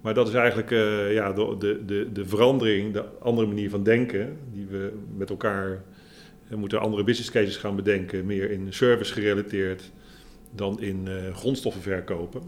Maar 0.00 0.14
dat 0.14 0.28
is 0.28 0.34
eigenlijk 0.34 0.70
ja, 1.10 1.32
de, 1.32 1.82
de, 1.86 2.08
de 2.12 2.24
verandering, 2.26 2.92
de 2.92 3.04
andere 3.18 3.46
manier 3.46 3.70
van 3.70 3.82
denken, 3.82 4.36
die 4.52 4.66
we 4.66 4.92
met 5.16 5.30
elkaar 5.30 5.82
moeten 6.56 6.80
andere 6.80 7.04
business 7.04 7.30
cases 7.30 7.56
gaan 7.56 7.76
bedenken, 7.76 8.26
meer 8.26 8.50
in 8.50 8.72
service 8.72 9.12
gerelateerd 9.12 9.90
dan 10.50 10.80
in 10.80 11.08
grondstoffen 11.32 11.82
verkopen. 11.82 12.42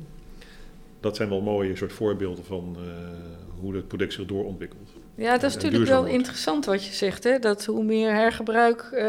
Dat 1.00 1.16
zijn 1.16 1.28
wel 1.28 1.40
mooie 1.40 1.76
soort 1.76 1.92
voorbeelden 1.92 2.44
van 2.44 2.76
hoe 3.60 3.74
het 3.74 3.88
product 3.88 4.12
zich 4.12 4.26
doorontwikkelt. 4.26 4.90
Ja, 5.14 5.32
dat 5.38 5.42
is 5.42 5.54
natuurlijk 5.54 5.90
wel 5.90 6.06
interessant 6.06 6.64
wat 6.64 6.84
je 6.84 6.92
zegt. 6.92 7.24
Hè? 7.24 7.38
Dat 7.38 7.64
hoe 7.64 7.84
meer 7.84 8.12
hergebruik 8.12 8.82
uh, 8.82 9.00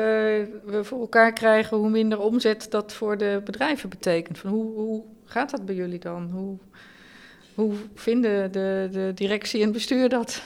we 0.66 0.80
voor 0.82 1.00
elkaar 1.00 1.34
krijgen, 1.34 1.78
hoe 1.78 1.90
minder 1.90 2.20
omzet 2.20 2.68
dat 2.70 2.94
voor 2.94 3.18
de 3.18 3.42
bedrijven 3.46 3.90
betekent. 3.90 4.38
Van 4.38 4.50
hoe, 4.50 4.76
hoe 4.76 5.04
gaat 5.26 5.52
dat 5.52 5.66
bij 5.66 5.76
jullie 5.76 6.00
dan? 6.00 6.30
Hoe, 6.32 6.58
hoe 7.58 7.74
vinden 7.96 8.52
de, 8.52 8.90
de 8.92 9.12
directie 9.16 9.62
en 9.62 9.72
bestuur 9.72 10.10
dat? 10.10 10.44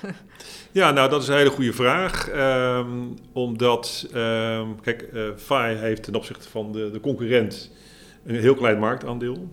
Ja, 0.71 0.91
nou, 0.91 1.10
dat 1.10 1.21
is 1.21 1.28
een 1.28 1.36
hele 1.36 1.50
goede 1.50 1.74
vraag. 1.74 2.30
Um, 2.36 3.13
omdat, 3.34 4.08
um, 4.15 4.82
kijk, 4.82 5.10
uh, 5.13 5.80
heeft 5.80 6.04
ten 6.04 6.15
opzichte 6.15 6.50
van 6.50 6.71
de, 6.71 6.91
de 6.91 7.00
concurrent 7.00 7.71
een 8.26 8.36
heel 8.36 8.56
klein 8.56 8.80
marktaandeel. 8.80 9.50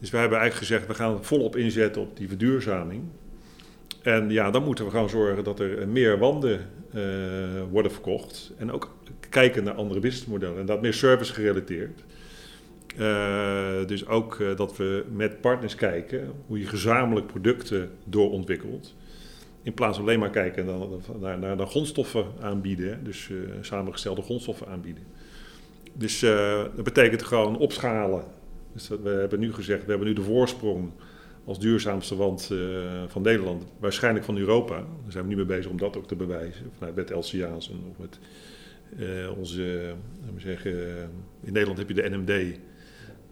Dus 0.00 0.10
wij 0.10 0.20
hebben 0.20 0.38
eigenlijk 0.38 0.68
gezegd, 0.68 0.86
we 0.86 0.94
gaan 0.94 1.24
volop 1.24 1.56
inzetten 1.56 2.02
op 2.02 2.16
die 2.16 2.28
verduurzaming. 2.28 3.02
En 4.02 4.30
ja, 4.30 4.50
dan 4.50 4.64
moeten 4.64 4.84
we 4.84 4.90
gaan 4.90 5.08
zorgen 5.08 5.44
dat 5.44 5.60
er 5.60 5.88
meer 5.88 6.18
wanden 6.18 6.70
uh, 6.94 7.02
worden 7.70 7.92
verkocht. 7.92 8.52
En 8.58 8.72
ook 8.72 8.96
kijken 9.28 9.64
naar 9.64 9.74
andere 9.74 10.00
businessmodellen. 10.00 10.58
En 10.58 10.66
dat 10.66 10.82
meer 10.82 10.94
service 10.94 11.32
gerelateerd. 11.32 12.04
Uh, 12.98 13.86
dus 13.86 14.06
ook 14.06 14.38
uh, 14.38 14.56
dat 14.56 14.76
we 14.76 15.04
met 15.12 15.40
partners 15.40 15.74
kijken 15.74 16.32
hoe 16.46 16.58
je 16.58 16.66
gezamenlijk 16.66 17.26
producten 17.26 17.90
doorontwikkelt. 18.04 18.94
In 19.62 19.74
plaats 19.74 19.96
van 19.96 20.06
alleen 20.06 20.18
maar 20.18 20.30
kijken 20.30 20.66
naar, 21.20 21.38
naar, 21.38 21.56
naar 21.56 21.66
grondstoffen 21.66 22.24
aanbieden. 22.40 23.04
Dus 23.04 23.30
samengestelde 23.60 24.22
grondstoffen 24.22 24.66
aanbieden. 24.68 25.02
Dus 25.92 26.20
dat 26.74 26.84
betekent 26.84 27.22
gewoon 27.22 27.58
opschalen. 27.58 28.24
Dus 28.72 28.88
we 28.88 29.08
hebben 29.08 29.40
nu 29.40 29.52
gezegd, 29.52 29.84
we 29.84 29.90
hebben 29.90 30.08
nu 30.08 30.14
de 30.14 30.22
voorsprong 30.22 30.90
als 31.44 31.58
duurzaamste 31.58 32.16
wand 32.16 32.50
van 33.06 33.22
Nederland, 33.22 33.64
waarschijnlijk 33.78 34.24
van 34.24 34.36
Europa. 34.36 34.74
Daar 34.74 35.12
zijn 35.12 35.24
we 35.24 35.30
nu 35.30 35.36
mee 35.36 35.44
bezig 35.44 35.70
om 35.70 35.78
dat 35.78 35.96
ook 35.96 36.06
te 36.06 36.16
bewijzen. 36.16 36.70
Vanuit 36.76 36.94
met 36.94 37.10
LCA's 37.10 37.70
en 37.70 37.80
of 37.90 37.98
met 37.98 38.18
onze, 39.36 39.94
zeggen, 40.36 40.72
in 41.42 41.52
Nederland 41.52 41.78
heb 41.78 41.88
je 41.88 41.94
de 41.94 42.08
NMD, 42.10 42.58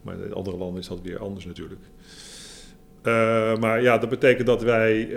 maar 0.03 0.21
in 0.21 0.33
andere 0.33 0.57
landen 0.57 0.81
is 0.81 0.89
dat 0.89 1.01
weer 1.03 1.19
anders 1.19 1.45
natuurlijk. 1.45 1.81
maar 3.61 3.83
ja, 3.83 3.99
dat 3.99 4.09
betekent 4.09 4.47
dat 4.47 4.63
wij 4.63 5.09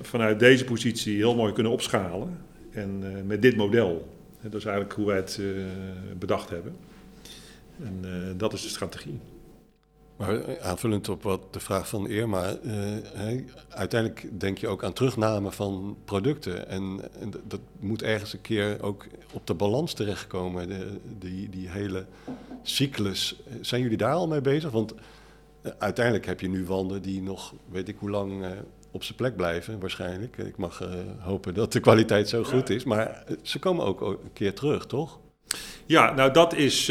vanuit 0.00 0.38
deze 0.38 0.64
positie 0.64 1.16
heel 1.16 1.34
mooi 1.34 1.52
kunnen 1.52 1.72
opschalen. 1.72 2.38
En 2.70 3.02
met 3.26 3.42
dit 3.42 3.56
model, 3.56 4.08
dat 4.40 4.54
is 4.54 4.64
eigenlijk 4.64 4.94
hoe 4.94 5.06
wij 5.06 5.16
het 5.16 5.40
bedacht 6.18 6.50
hebben. 6.50 6.76
En 7.82 8.04
dat 8.36 8.52
is 8.52 8.62
de 8.62 8.68
strategie. 8.68 9.20
Maar 10.16 10.40
eh, 10.40 10.66
aanvullend 10.66 11.08
op 11.08 11.22
wat 11.22 11.40
de 11.50 11.60
vraag 11.60 11.88
van 11.88 12.08
Irma, 12.08 12.56
uh, 12.62 12.72
uiteindelijk 13.68 14.40
denk 14.40 14.58
je 14.58 14.68
ook 14.68 14.84
aan 14.84 14.92
terugname 14.92 15.52
van 15.52 15.96
producten. 16.04 16.68
En, 16.68 17.00
dat 17.44 17.60
moet 17.80 18.02
ergens 18.02 18.32
een 18.32 18.40
keer 18.40 18.82
ook 18.82 19.06
op 19.32 19.46
de 19.46 19.54
balans 19.54 19.92
terechtkomen, 19.92 20.68
de, 20.68 20.98
die, 21.18 21.48
die 21.48 21.68
hele 21.68 22.06
cyclus. 22.62 23.42
Zijn 23.60 23.82
jullie 23.82 23.96
daar 23.96 24.12
al 24.12 24.28
mee 24.28 24.40
bezig? 24.40 24.70
Want 24.70 24.94
uh, 24.94 25.72
uiteindelijk 25.78 26.26
heb 26.26 26.40
je 26.40 26.48
nu 26.48 26.64
wanden 26.64 27.02
die 27.02 27.22
nog, 27.22 27.54
weet 27.70 27.88
ik 27.88 27.96
hoe 27.98 28.10
lang, 28.10 28.44
op 28.90 29.02
zijn 29.02 29.16
plek 29.16 29.36
blijven, 29.36 29.80
waarschijnlijk. 29.80 30.36
Ik 30.36 30.56
mag 30.56 30.88
hopen 31.18 31.54
dat 31.54 31.72
de 31.72 31.80
kwaliteit 31.80 32.28
zo 32.28 32.42
goed 32.42 32.70
is, 32.70 32.84
maar 32.84 33.24
ze 33.42 33.58
komen 33.58 33.84
ook 33.84 34.00
een 34.00 34.32
keer 34.32 34.54
terug, 34.54 34.86
toch? 34.86 35.18
Ja, 35.86 36.14
nou 36.14 36.32
dat 36.32 36.54
is 36.54 36.86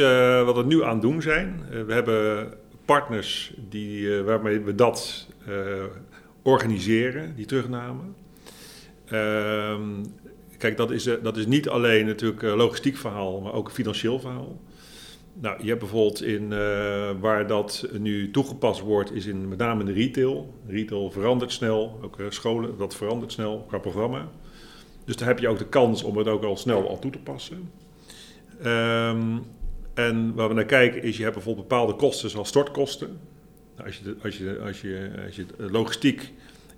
wat 0.45 0.55
we 0.55 0.63
nu 0.65 0.83
aan 0.83 0.93
het 0.93 1.01
doen 1.01 1.21
zijn. 1.21 1.65
we 1.85 1.93
hebben 1.93 2.53
partners 2.85 3.53
die, 3.69 3.99
uh, 3.99 4.21
waarmee 4.21 4.59
we 4.59 4.75
dat 4.75 5.27
uh, 5.47 5.83
organiseren, 6.41 7.35
die 7.35 7.45
terugname. 7.45 8.01
Uh, 9.11 9.79
kijk, 10.57 10.77
dat 10.77 10.91
is, 10.91 11.07
uh, 11.07 11.13
dat 11.23 11.37
is 11.37 11.45
niet 11.45 11.69
alleen 11.69 12.05
natuurlijk 12.05 12.41
logistiek 12.41 12.97
verhaal, 12.97 13.41
maar 13.41 13.53
ook 13.53 13.71
financieel 13.71 14.19
verhaal. 14.19 14.59
Nou, 15.41 15.57
je 15.61 15.67
hebt 15.67 15.79
bijvoorbeeld 15.79 16.23
in 16.23 16.49
waar 17.19 17.47
dat 17.47 17.87
nu 17.99 18.31
toegepast 18.31 18.81
wordt, 18.81 19.11
is 19.11 19.25
in, 19.25 19.47
met 19.47 19.57
name 19.57 19.83
de 19.83 19.91
retail. 19.91 20.53
Retail 20.67 21.11
verandert 21.11 21.51
snel, 21.51 21.99
ook 22.03 22.17
scholen, 22.29 22.77
dat 22.77 22.95
verandert 22.95 23.31
snel 23.31 23.65
qua 23.67 23.77
programma. 23.77 24.29
Dus 25.05 25.15
daar 25.15 25.27
heb 25.27 25.39
je 25.39 25.47
ook 25.47 25.57
de 25.57 25.67
kans 25.67 26.03
om 26.03 26.17
het 26.17 26.27
ook 26.27 26.43
al 26.43 26.57
snel 26.57 26.89
al 26.89 26.99
toe 26.99 27.11
te 27.11 27.19
passen. 27.19 27.71
Um, 28.65 29.43
en 29.95 30.33
waar 30.33 30.47
we 30.47 30.53
naar 30.53 30.65
kijken 30.65 31.03
is, 31.03 31.17
je 31.17 31.23
hebt 31.23 31.35
bijvoorbeeld 31.35 31.67
bepaalde 31.67 31.95
kosten 31.95 32.29
zoals 32.29 32.47
stortkosten. 32.47 33.19
Nou, 33.75 33.87
als 33.87 33.97
je, 33.97 34.15
als 34.23 34.37
je, 34.37 34.59
als 34.59 34.81
je, 34.81 35.11
als 35.25 35.35
je 35.35 35.45
logistiek, 35.57 36.33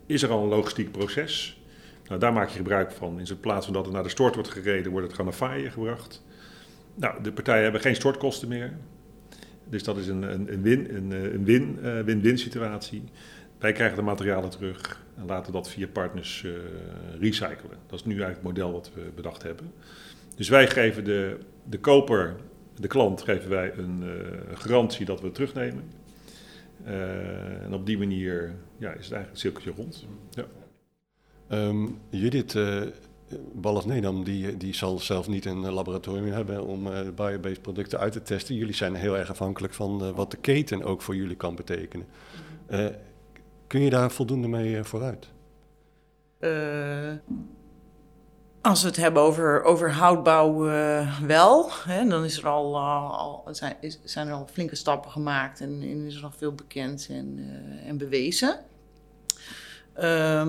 is 0.06 0.24
er 0.24 0.30
al 0.30 0.44
een 0.44 0.50
logistiek 0.50 0.92
proces. 0.92 1.62
Nou, 2.08 2.20
daar 2.20 2.34
maak 2.34 2.50
je 2.50 2.58
gebruik 2.58 2.92
van. 2.92 3.20
In 3.20 3.40
plaats 3.40 3.66
van 3.66 3.74
dat 3.74 3.86
het 3.86 3.94
naar 3.94 4.04
de 4.04 4.10
stort 4.10 4.36
wordt 4.36 4.50
gereden, 4.50 4.92
wordt 4.92 5.08
het 5.08 5.16
gewoon 5.16 5.32
naar 5.32 5.40
Faaien 5.50 5.72
gebracht. 5.72 6.24
Nou, 6.96 7.24
de 7.24 7.32
partijen 7.32 7.64
hebben 7.64 7.82
geen 7.82 7.96
stortkosten 7.96 8.48
meer. 8.48 8.74
Dus 9.70 9.84
dat 9.84 9.98
is 9.98 10.08
een, 10.08 10.22
een, 10.22 10.54
een 10.54 10.62
win, 10.62 10.96
een, 10.96 11.12
een 11.12 11.46
win, 11.46 11.80
uh, 11.84 12.00
win-win 12.00 12.38
situatie. 12.38 13.04
Wij 13.60 13.72
krijgen 13.72 13.98
de 13.98 14.04
materialen 14.04 14.50
terug 14.50 15.04
en 15.16 15.26
laten 15.26 15.54
dat 15.54 15.70
via 15.70 15.88
partners 15.88 16.46
recyclen. 17.20 17.78
Dat 17.88 18.00
is 18.00 18.06
nu 18.06 18.22
eigenlijk 18.22 18.36
het 18.36 18.44
model 18.44 18.72
wat 18.72 18.92
we 18.94 19.02
bedacht 19.16 19.44
hebben. 19.44 19.72
Dus 20.36 20.50
wij 20.50 20.68
geven 20.68 21.04
de, 21.04 21.38
de 21.64 21.80
koper 21.80 22.36
de 22.80 22.88
klant 22.88 23.22
geven 23.22 23.50
wij 23.50 23.74
een 23.78 24.04
uh, 24.04 24.58
garantie 24.58 25.06
dat 25.06 25.20
we 25.20 25.26
het 25.26 25.36
terugnemen. 25.36 25.84
Uh, 26.86 27.64
en 27.64 27.74
op 27.74 27.86
die 27.86 27.98
manier 27.98 28.56
ja, 28.78 28.92
is 28.92 29.06
het 29.06 29.14
eigenlijk 29.14 29.30
het 29.30 29.40
cirkeltje 29.40 29.72
rond. 29.72 30.06
Ja. 30.30 30.46
Um, 31.68 32.00
Judith 32.10 32.54
uh, 32.54 32.82
Ballas 33.54 33.86
Nedam, 33.86 34.24
die, 34.24 34.58
die 34.58 34.76
zal 34.76 35.00
zelf 35.00 35.28
niet 35.28 35.46
een 35.46 35.72
laboratorium 35.72 36.32
hebben 36.32 36.66
om 36.66 36.88
uh, 36.88 37.00
biobased 37.16 37.62
producten 37.62 38.00
uit 38.00 38.12
te 38.12 38.22
testen. 38.22 38.56
Jullie 38.56 38.74
zijn 38.74 38.96
heel 38.96 39.18
erg 39.18 39.30
afhankelijk 39.30 39.74
van 39.74 40.14
wat 40.14 40.32
de 40.32 40.38
keten 40.38 40.84
ook 40.84 41.02
voor 41.02 41.16
jullie 41.16 41.36
kan 41.36 41.56
betekenen. 41.56 42.08
kun 43.68 43.82
je 43.82 43.90
daar 43.90 44.12
voldoende 44.12 44.48
mee 44.48 44.84
vooruit? 44.84 45.28
Als 48.68 48.82
we 48.82 48.88
het 48.88 48.98
hebben 48.98 49.22
over, 49.22 49.64
over 49.64 49.92
houtbouw 49.92 50.70
uh, 50.70 51.20
wel, 51.22 51.70
hè, 51.72 52.08
dan 52.08 52.24
is 52.24 52.38
er 52.38 52.48
al, 52.48 52.76
uh, 52.76 53.12
al, 53.12 53.44
zijn, 53.52 53.76
zijn 54.04 54.28
er 54.28 54.34
al 54.34 54.48
flinke 54.52 54.76
stappen 54.76 55.12
gemaakt 55.12 55.62
en, 55.62 55.82
en 55.82 56.06
is 56.06 56.16
er 56.16 56.22
nog 56.22 56.34
veel 56.38 56.54
bekend 56.54 57.08
en, 57.10 57.38
uh, 57.38 57.88
en 57.90 57.98
bewezen. 57.98 58.60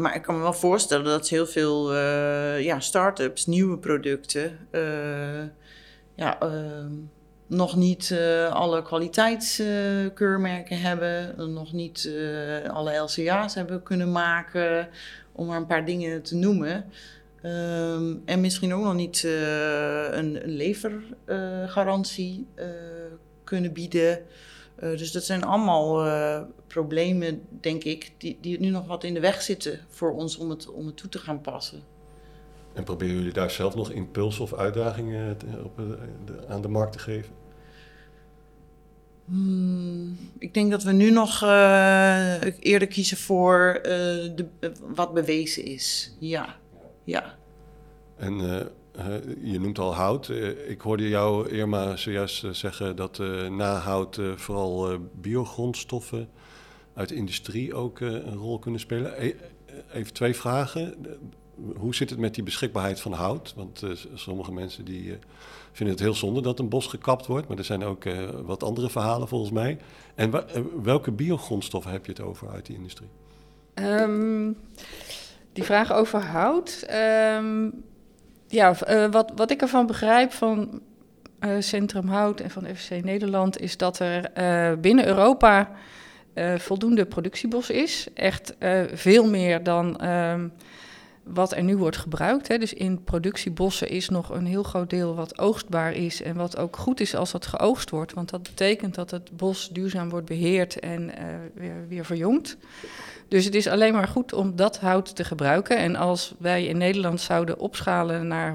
maar 0.01 0.15
ik 0.15 0.23
kan 0.23 0.37
me 0.37 0.43
wel 0.43 0.53
voorstellen 0.53 1.05
dat 1.05 1.29
heel 1.29 1.47
veel 1.47 1.95
ja, 2.57 2.81
start-ups, 2.81 3.47
nieuwe 3.47 3.79
producten, 3.79 4.59
ja, 6.15 6.41
ehm, 6.41 6.93
nog 7.47 7.77
niet 7.77 8.17
alle 8.51 8.83
kwaliteitskeurmerken 8.83 10.81
hebben, 10.81 11.35
nog 11.53 11.73
niet 11.73 12.11
alle 12.73 12.97
LCA's 12.97 13.55
hebben 13.55 13.83
kunnen 13.83 14.13
maken, 14.13 14.89
om 15.33 15.47
maar 15.47 15.57
een 15.57 15.67
paar 15.67 15.85
dingen 15.85 16.23
te 16.23 16.37
noemen. 16.37 16.85
Ehm, 17.43 18.15
en 18.25 18.41
misschien 18.41 18.75
ook 18.75 18.85
nog 18.85 18.95
niet 18.95 19.23
een, 19.23 20.45
een, 20.45 20.57
levergarantie 20.57 22.47
kunnen 23.45 23.73
bieden. 23.73 24.23
dus 24.81 25.13
dat 25.13 25.25
zijn 25.25 25.45
allemaal 25.45 26.07
problemen, 26.67 27.43
denk 27.61 27.85
ik, 27.85 28.13
die, 28.17 28.39
die 28.41 28.61
nu 28.61 28.69
nog 28.69 28.87
wat 28.87 29.05
in 29.05 29.15
de 29.15 29.21
weg 29.21 29.43
zitten 29.43 29.81
voor 29.89 30.13
ons 30.13 30.37
om 30.37 30.51
het, 30.51 30.71
om 30.71 30.87
het 30.87 30.97
toe 30.97 31.09
te 31.09 31.19
gaan 31.19 31.41
passen. 31.41 31.83
En 32.75 32.85
proberen 32.85 33.15
jullie 33.15 33.33
daar 33.33 33.51
zelf 33.51 33.75
nog 33.75 33.91
impulsen 33.91 34.43
of 34.43 34.55
uitdagingen 34.55 35.37
op, 35.65 35.81
aan 36.49 36.63
de 36.63 36.69
markt 36.69 36.93
te 36.93 36.99
geven? 36.99 37.35
Hmm, 39.25 40.19
ik 40.39 40.55
denk 40.55 40.71
dat 40.71 40.83
we 40.83 40.93
nu 40.93 41.11
nog 41.11 41.43
eerder 42.61 42.89
kiezen 42.89 43.17
voor 43.17 43.81
de, 43.83 44.47
wat 44.95 45.15
bewezen 45.15 45.65
is. 45.65 46.17
Ja, 46.19 46.57
ja. 47.09 47.35
En 48.17 48.35
uh, 48.41 48.63
je 49.53 49.61
noemt 49.61 49.79
al 49.79 49.95
hout. 49.95 50.29
ik 50.69 50.81
hoorde 50.81 51.09
jou, 51.09 51.49
Irma, 51.49 51.97
zojuist 51.97 52.45
zeggen 52.51 52.97
dat 52.97 53.19
na 53.51 53.75
hout 53.75 54.21
vooral 54.37 54.99
biogrondstoffen 55.21 56.29
uit 56.95 57.09
de 57.09 57.15
industrie 57.15 57.75
ook 57.75 58.01
een 58.01 58.37
rol 58.37 58.59
kunnen 58.59 58.81
spelen. 58.81 59.25
E 59.25 59.35
even 59.93 60.13
twee 60.13 60.35
vragen 60.35 60.95
hoe 61.77 61.95
zit 61.95 62.11
het 62.11 62.19
met 62.19 62.35
die 62.35 62.45
beschikbaarheid 62.45 63.01
van 63.01 63.13
hout? 63.13 63.53
Want 63.57 63.83
sommige 64.15 64.53
mensen 64.53 64.85
die, 64.85 65.19
vinden 65.73 65.95
het 65.95 66.05
heel 66.05 66.15
zonde 66.15 66.41
dat 66.41 66.59
een 66.59 66.69
bos 66.69 66.87
gekapt 66.87 67.27
wordt, 67.27 67.49
maar 67.49 67.59
er 67.59 67.65
zijn 67.65 67.85
ook 67.85 68.05
wat 68.45 68.63
andere 68.63 68.91
verhalen 68.91 69.29
volgens 69.29 69.51
mij. 69.51 69.79
En 70.15 70.45
welke 70.83 71.13
biogrondstoffen 71.13 71.93
heb 71.93 72.07
je 72.07 72.13
het 72.13 72.21
over 72.21 72.49
uit 72.49 72.67
die 72.67 72.77
industrie? 72.77 73.09
Um, 73.75 74.57
die 75.53 75.65
vraag 75.65 75.93
over 75.93 76.21
hout. 76.21 76.87
Um, 77.37 77.85
ja, 78.49 78.75
wat, 79.11 79.33
wat 79.37 79.51
ik 79.51 79.63
ervan 79.63 79.87
begrijp 79.87 80.33
van 80.33 80.81
Centrum 81.59 82.09
Hout 82.09 82.41
en 82.41 82.51
van 82.51 82.67
FC 82.77 82.91
Nederland 82.91 83.61
is 83.61 83.77
dat 83.77 83.99
er 83.99 84.31
binnen 84.81 85.07
Europa 85.07 85.71
voldoende 86.57 87.07
productiebos 87.07 87.71
is. 87.71 88.07
Echt 88.15 88.55
veel 88.93 89.29
meer 89.29 89.63
dan. 89.63 90.09
Um, 90.09 90.53
wat 91.35 91.53
er 91.53 91.63
nu 91.63 91.77
wordt 91.77 91.97
gebruikt. 91.97 92.49
Hè. 92.49 92.59
Dus 92.59 92.75
in 92.75 93.05
productiebossen 93.05 93.89
is 93.89 94.09
nog 94.09 94.31
een 94.31 94.47
heel 94.47 94.63
groot 94.63 94.91
deel 94.91 95.15
wat 95.15 95.39
oogstbaar 95.39 95.93
is 95.93 96.23
en 96.23 96.35
wat 96.35 96.57
ook 96.57 96.77
goed 96.77 97.01
is 97.01 97.15
als 97.15 97.33
dat 97.33 97.47
geoogst 97.47 97.91
wordt. 97.91 98.13
Want 98.13 98.31
dat 98.31 98.43
betekent 98.43 98.95
dat 98.95 99.11
het 99.11 99.37
bos 99.37 99.69
duurzaam 99.73 100.11
wordt 100.11 100.27
beheerd 100.27 100.79
en 100.79 101.03
uh, 101.03 101.75
weer, 101.89 102.05
verjongd. 102.05 102.57
Dus 103.29 103.45
het 103.45 103.55
is 103.55 103.67
alleen 103.67 103.93
maar 103.93 104.09
goed 104.09 104.33
om 104.33 104.57
dat 104.57 104.79
hout 104.79 105.17
te 105.17 105.25
gebruiken. 105.25 105.77
En 105.77 105.97
als 105.97 106.35
wij 106.39 106.65
in 106.65 106.77
Nederland 106.77 107.21
zouden 107.21 107.59
opschalen 107.59 108.27
naar 108.27 108.55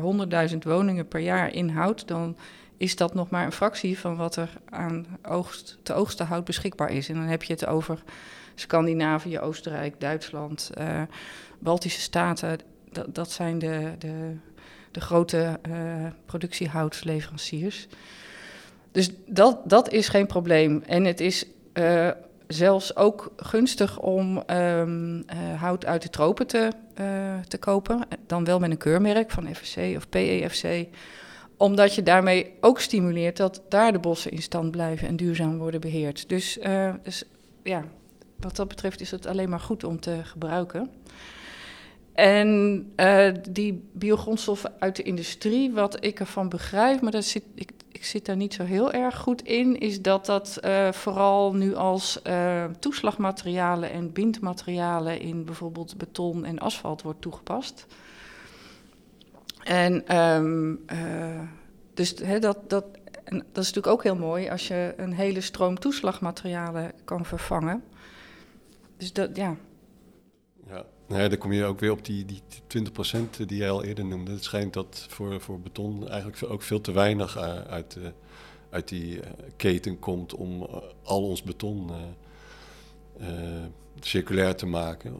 100.000 0.52 0.58
woningen 0.58 1.08
per 1.08 1.20
jaar 1.20 1.54
in 1.54 1.70
hout, 1.70 2.08
dan 2.08 2.36
is 2.78 2.96
dat 2.96 3.14
nog 3.14 3.30
maar 3.30 3.46
een 3.46 3.52
fractie 3.52 4.00
van 4.00 4.16
wat 4.16 4.36
er 4.36 4.50
aan 4.70 5.06
oogst, 5.22 5.78
te 5.84 5.94
oogsten 5.94 6.26
hout 6.26 6.46
beschikbaar 6.46 6.92
is. 6.92 7.10
En 7.10 7.16
dan 7.16 7.24
heb 7.24 7.44
je 7.44 7.54
het 7.54 7.66
over 7.66 8.04
Scandinavië, 8.56 9.40
Oostenrijk, 9.40 10.00
Duitsland, 10.00 10.72
uh, 10.78 11.02
Baltische 11.63 12.02
Staten. 12.02 12.60
Dat, 12.91 13.15
dat 13.15 13.32
zijn 13.32 13.60
de, 13.60 13.91
de, 13.99 14.36
de 14.91 15.02
grote 15.02 15.60
uh, 15.69 15.76
productiehoutleveranciers. 16.26 17.88
Dus 18.91 19.10
dat, 19.28 19.60
dat 19.69 19.91
is 19.91 20.08
geen 20.08 20.28
probleem. 20.28 20.84
En 20.86 21.04
het 21.04 21.19
is 21.19 21.45
uh, 21.73 22.10
zelfs 22.47 22.95
ook 22.95 23.34
gunstig 23.38 23.99
om 23.99 24.43
um, 24.47 25.23
hout 25.58 25.86
uit 25.86 26.02
de 26.02 26.10
tropen 26.10 26.47
te, 26.47 26.71
te 27.47 27.58
kopen. 27.58 27.99
Dan 28.28 28.43
wel 28.43 28.60
met 28.60 28.71
een 28.71 28.78
keurmerk 28.78 29.32
van 29.32 29.56
FSC 29.56 29.78
of 29.95 30.10
PEFC 30.10 30.88
omdat 31.58 31.95
je 31.95 32.04
daarmee 32.04 32.54
ook 32.62 32.80
stimuleert 32.80 33.38
dat 33.38 33.62
daar 33.69 33.91
de 33.91 33.99
bossen 33.99 34.32
in 34.32 34.41
stand 34.41 34.71
blijven 34.71 35.08
en 35.08 35.15
duurzaam 35.15 35.58
worden 35.58 35.82
beheerd. 35.82 36.30
Dus, 36.30 36.60
dus 37.04 37.23
ja, 37.63 37.84
wat 38.39 38.56
dat 38.56 38.67
betreft 38.67 39.02
is 39.02 39.12
het 39.12 39.26
alleen 39.26 39.49
maar 39.49 39.60
goed 39.60 39.84
om 39.84 39.99
te 39.99 40.19
gebruiken. 40.23 40.89
En 42.13 42.91
uh, 42.95 43.32
die 43.49 43.84
biogrondstoffen 43.91 44.73
uit 44.80 44.95
de 44.95 45.04
industrie, 45.04 45.71
wat 45.71 46.06
ik 46.06 46.19
ervan 46.19 46.49
begrijp, 46.49 47.02
maar 47.02 47.12
dat 47.12 47.26
zit, 47.26 47.43
ik, 47.56 47.71
ik 47.91 48.06
zit 48.06 48.26
daar 48.26 48.36
niet 48.36 48.54
zo 48.54 48.63
heel 48.63 48.91
erg 48.91 49.17
goed 49.17 49.41
in, 49.41 49.80
is 49.80 50.02
dat 50.02 50.26
dat 50.26 50.60
uh, 50.65 50.91
vooral 50.91 51.54
nu 51.54 51.76
als 51.76 52.19
uh, 52.28 52.65
toeslagmaterialen 52.80 53.91
en 53.91 54.12
bindmaterialen 54.12 55.19
in 55.19 55.45
bijvoorbeeld 55.45 55.97
beton 55.97 56.45
en 56.45 56.60
asfalt 56.60 57.02
wordt 57.02 57.21
toegepast. 57.21 57.86
En 59.63 60.17
um, 60.17 60.86
dus 61.93 62.15
dat, 62.15 62.69
dat, 62.69 62.86
en 63.23 63.38
dat 63.38 63.63
is 63.63 63.73
natuurlijk 63.73 63.88
ook 63.88 64.04
heel 64.04 64.15
mooi 64.15 64.49
als 64.49 64.67
je 64.67 64.93
een 64.97 65.13
hele 65.13 65.41
stroom 65.41 65.80
toeslagmaterialen 65.80 66.91
kan 67.06 67.26
vervangen. 67.26 67.84
Dus 68.97 69.13
dat, 69.13 69.36
ja. 69.36 69.56
Nou 71.08 71.30
dan 71.30 71.38
kom 71.38 71.52
je 71.52 71.63
ook 71.63 71.80
weer 71.80 71.92
op 71.92 72.06
die, 72.06 72.26
die 72.26 72.42
20% 72.68 73.46
die 73.46 73.58
jij 73.58 73.70
al 73.70 73.84
eerder 73.84 74.06
noemde. 74.06 74.32
Het 74.32 74.44
schijnt 74.44 74.74
dat 74.74 75.06
voor, 75.10 75.42
voor 75.42 75.60
beton 75.60 76.10
eigenlijk 76.10 76.52
ook 76.52 76.62
veel 76.62 76.82
te 76.82 76.92
weinig 76.92 77.38
uit, 77.68 77.98
uit 78.70 78.88
die 78.88 79.20
keten 79.56 80.00
komt 80.00 80.36
om 80.36 80.68
al 81.04 81.24
ons 81.24 81.44
beton 81.44 81.92
uh, 83.22 83.28
circulair 84.00 84.56
te 84.56 84.66
maken. 84.66 85.13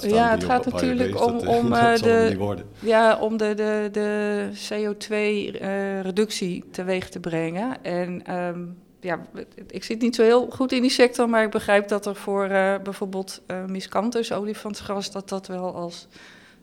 ja, 0.00 0.30
het 0.30 0.44
gaat 0.44 0.64
natuurlijk 0.64 1.26
om, 1.26 1.38
om, 1.38 1.72
uh, 1.72 1.96
de, 1.96 2.64
ja, 2.78 3.18
om 3.18 3.36
de, 3.36 3.54
de, 3.54 3.88
de 3.92 4.48
CO2-reductie 4.68 6.56
uh, 6.64 6.70
teweeg 6.70 7.08
te 7.08 7.20
brengen. 7.20 7.84
En 7.84 8.36
um, 8.36 8.82
ja, 9.04 9.26
ik 9.66 9.84
zit 9.84 10.00
niet 10.00 10.14
zo 10.14 10.22
heel 10.22 10.50
goed 10.50 10.72
in 10.72 10.82
die 10.82 10.90
sector, 10.90 11.28
maar 11.28 11.42
ik 11.42 11.50
begrijp 11.50 11.88
dat 11.88 12.06
er 12.06 12.16
voor 12.16 12.44
uh, 12.44 12.74
bijvoorbeeld 12.82 13.42
uh, 13.46 13.64
miscanthus, 13.64 14.32
olifantsgras, 14.32 15.10
dat 15.10 15.28
dat 15.28 15.46
wel 15.46 15.74
als 15.74 16.08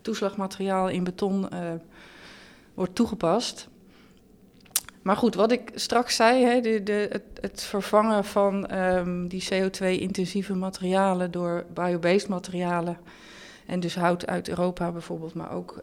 toeslagmateriaal 0.00 0.88
in 0.88 1.04
beton 1.04 1.46
uh, 1.52 1.58
wordt 2.74 2.94
toegepast. 2.94 3.68
Maar 5.02 5.16
goed, 5.16 5.34
wat 5.34 5.52
ik 5.52 5.70
straks 5.74 6.16
zei, 6.16 6.44
hè, 6.44 6.60
de, 6.60 6.82
de, 6.82 7.08
het, 7.10 7.22
het, 7.40 7.62
vervangen 7.62 8.24
van 8.24 8.74
um, 8.78 9.28
die 9.28 9.44
CO2-intensieve 9.52 10.54
materialen 10.54 11.30
door 11.30 11.64
biobased 11.74 12.28
materialen, 12.28 12.98
en 13.66 13.80
dus 13.80 13.94
hout 13.94 14.26
uit 14.26 14.48
Europa 14.48 14.92
bijvoorbeeld, 14.92 15.34
maar 15.34 15.52
ook 15.52 15.78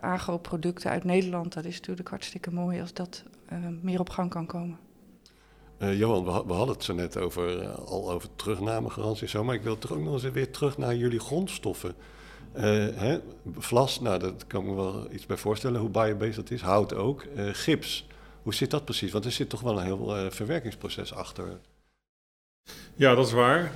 agroproducten 0.00 0.90
uit 0.90 1.04
Nederland, 1.04 1.52
dat 1.52 1.64
is 1.64 1.76
natuurlijk 1.76 2.08
hartstikke 2.08 2.52
mooi 2.52 2.80
als 2.80 2.92
dat 2.92 3.22
meer 3.80 4.00
op 4.00 4.10
gang 4.10 4.30
kan 4.30 4.46
komen. 4.46 4.78
Uh, 5.82 5.98
Johan, 5.98 6.24
we, 6.24 6.52
hadden 6.52 6.74
het 6.74 6.84
zo 6.84 6.94
net 6.94 7.16
over, 7.16 7.62
uh, 7.62 7.74
al 7.74 8.10
over 8.10 8.28
terugnamegarantie 8.36 9.28
zo, 9.28 9.44
maar 9.44 9.54
ik 9.54 9.62
wil 9.62 9.78
toch 9.78 9.92
ook 9.92 10.00
nog 10.00 10.12
eens 10.12 10.32
weer 10.32 10.50
terug 10.50 10.78
naar 10.78 10.94
jullie 10.94 11.20
grondstoffen. 11.20 11.94
Uh, 12.56 12.62
hè? 12.94 13.18
Vlas, 13.58 14.00
nou, 14.00 14.18
dat 14.18 14.46
kan 14.46 14.64
me 14.64 14.74
wel 14.74 15.06
iets 15.12 15.26
bij 15.26 15.36
voorstellen, 15.36 15.80
hoe 15.80 15.90
biobased 15.90 16.34
dat 16.34 16.50
is. 16.50 16.60
Hout 16.60 16.94
ook. 16.94 17.24
gips, 17.36 18.06
hoe 18.42 18.54
zit 18.54 18.70
dat 18.70 18.84
precies? 18.84 19.12
Want 19.12 19.24
er 19.24 19.32
zit 19.32 19.48
toch 19.48 19.60
wel 19.60 19.78
een 19.78 19.84
heel 19.84 20.30
verwerkingsproces 20.30 21.14
achter. 21.14 21.44
Ja, 22.94 23.14
dat 23.14 23.26
is 23.26 23.32
waar. 23.32 23.72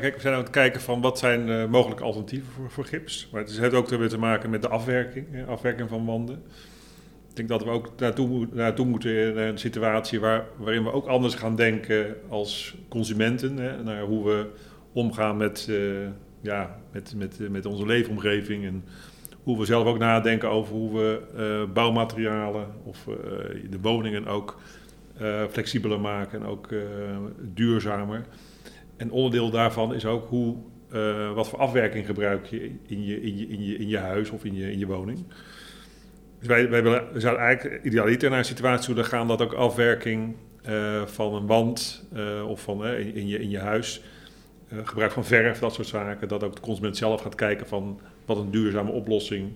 kijk, 0.00 0.14
we 0.14 0.20
zijn 0.20 0.34
aan 0.34 0.40
het 0.40 0.50
kijken 0.50 0.80
van 0.80 1.00
wat 1.00 1.18
zijn 1.18 1.70
mogelijke 1.70 2.02
alternatieven 2.02 2.52
voor, 2.52 2.70
voor 2.70 2.84
gips. 2.84 3.28
Maar 3.32 3.40
het 3.40 3.58
heeft 3.58 3.74
ook 3.74 3.88
weer 3.88 4.08
te 4.08 4.18
maken 4.18 4.50
met 4.50 4.62
de 4.62 4.68
afwerking, 4.68 5.48
afwerking 5.48 5.88
van 5.88 6.04
wanden. 6.04 6.42
Ik 7.34 7.40
denk 7.40 7.60
dat 7.60 7.64
we 7.64 7.70
ook 7.70 7.92
naartoe, 7.96 8.48
naartoe 8.52 8.86
moeten 8.86 9.16
in 9.16 9.36
een 9.36 9.58
situatie 9.58 10.20
waar, 10.20 10.46
waarin 10.56 10.84
we 10.84 10.92
ook 10.92 11.06
anders 11.06 11.34
gaan 11.34 11.56
denken 11.56 12.16
als 12.28 12.76
consumenten. 12.88 13.56
Hè, 13.56 13.82
naar 13.82 14.02
hoe 14.02 14.24
we 14.24 14.46
omgaan 14.92 15.36
met, 15.36 15.66
uh, 15.70 16.08
ja, 16.40 16.80
met, 16.92 17.14
met, 17.16 17.38
met 17.50 17.66
onze 17.66 17.86
leefomgeving. 17.86 18.64
En 18.64 18.84
hoe 19.42 19.58
we 19.58 19.64
zelf 19.64 19.86
ook 19.86 19.98
nadenken 19.98 20.50
over 20.50 20.74
hoe 20.74 20.92
we 20.92 21.66
bouwmaterialen 21.72 22.66
of 22.84 23.08
de 23.70 23.80
woningen 23.80 24.26
ook 24.26 24.60
flexibeler 25.50 26.00
maken 26.00 26.40
en 26.40 26.46
ook 26.46 26.68
duurzamer. 27.54 28.24
En 28.96 29.10
onderdeel 29.10 29.50
daarvan 29.50 29.94
is 29.94 30.06
ook 30.06 30.28
hoe, 30.28 30.56
wat 31.34 31.48
voor 31.48 31.58
afwerking 31.58 32.06
gebruik 32.06 32.46
je 32.46 32.70
in 32.86 33.04
je, 33.04 33.22
in 33.22 33.38
je, 33.38 33.48
in 33.48 33.64
je, 33.64 33.76
in 33.76 33.88
je 33.88 33.98
huis 33.98 34.30
of 34.30 34.44
in 34.44 34.54
je, 34.54 34.72
in 34.72 34.78
je 34.78 34.86
woning. 34.86 35.24
Dus 36.44 36.52
wij, 36.52 36.70
wij 36.70 36.82
willen, 36.82 37.12
we 37.12 37.20
zouden 37.20 37.44
eigenlijk 37.44 37.84
idealiter 37.84 38.30
naar 38.30 38.38
een 38.38 38.44
situatie 38.44 38.94
willen 38.94 39.10
gaan 39.10 39.28
dat 39.28 39.42
ook 39.42 39.52
afwerking 39.52 40.34
uh, 40.68 41.06
van 41.06 41.34
een 41.34 41.46
wand 41.46 42.06
uh, 42.16 42.48
of 42.48 42.60
van 42.60 42.86
uh, 42.86 43.16
in, 43.16 43.28
je, 43.28 43.38
in 43.38 43.50
je 43.50 43.58
huis, 43.58 44.02
gebruik 44.82 45.12
van 45.12 45.24
verf, 45.24 45.58
dat 45.58 45.74
soort 45.74 45.86
zaken, 45.86 46.28
dat 46.28 46.44
ook 46.44 46.54
de 46.54 46.60
consument 46.60 46.96
zelf 46.96 47.20
gaat 47.20 47.34
kijken 47.34 47.66
van 47.66 48.00
wat 48.24 48.36
een 48.36 48.50
duurzame 48.50 48.90
oplossing 48.90 49.52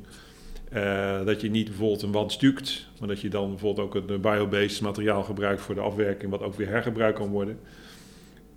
dat 1.25 1.41
je 1.41 1.51
niet 1.51 1.69
bijvoorbeeld 1.69 2.03
een 2.03 2.13
wand 2.13 2.33
stukt, 2.33 2.89
maar 2.99 3.09
dat 3.09 3.21
je 3.21 3.29
dan 3.29 3.49
bijvoorbeeld 3.49 3.87
ook 3.87 3.95
een 3.95 4.21
biobased 4.21 4.81
materiaal 4.81 5.23
gebruikt 5.23 5.61
voor 5.61 5.75
de 5.75 5.81
afwerking, 5.81 6.31
wat 6.31 6.43
ook 6.43 6.55
weer 6.55 6.69
hergebruikt 6.69 7.19
kan 7.19 7.29
worden. 7.29 7.59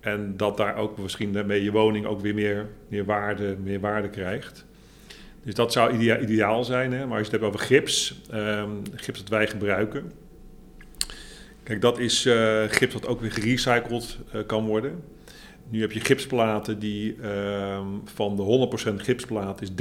En 0.00 0.36
dat 0.36 0.56
daar 0.56 0.76
ook 0.76 0.98
misschien 0.98 1.32
daarmee 1.32 1.62
je 1.62 1.72
woning 1.72 2.06
ook 2.06 2.20
weer 2.20 2.34
meer, 2.34 2.68
meer, 2.88 3.04
waarde, 3.04 3.56
meer 3.62 3.80
waarde 3.80 4.08
krijgt. 4.08 4.64
Dus 5.42 5.54
dat 5.54 5.72
zou 5.72 5.98
ideaal 6.20 6.64
zijn. 6.64 6.92
Hè? 6.92 7.06
Maar 7.06 7.18
als 7.18 7.26
je 7.26 7.32
het 7.32 7.42
hebt 7.42 7.54
over 7.54 7.66
gips, 7.66 8.20
um, 8.34 8.82
gips 8.94 9.18
dat 9.18 9.28
wij 9.28 9.46
gebruiken. 9.46 10.12
Kijk, 11.62 11.80
dat 11.80 11.98
is 11.98 12.26
uh, 12.26 12.62
gips 12.66 12.92
dat 12.92 13.06
ook 13.06 13.20
weer 13.20 13.32
gerecycled 13.32 14.18
uh, 14.34 14.40
kan 14.46 14.66
worden. 14.66 15.02
Nu 15.68 15.80
heb 15.80 15.92
je 15.92 16.00
gipsplaten 16.00 16.78
die 16.78 17.16
uh, 17.16 17.80
van 18.04 18.36
de 18.36 18.68
100% 18.90 18.94
gipsplaat 18.94 19.62
is 19.62 19.70
30% 19.70 19.74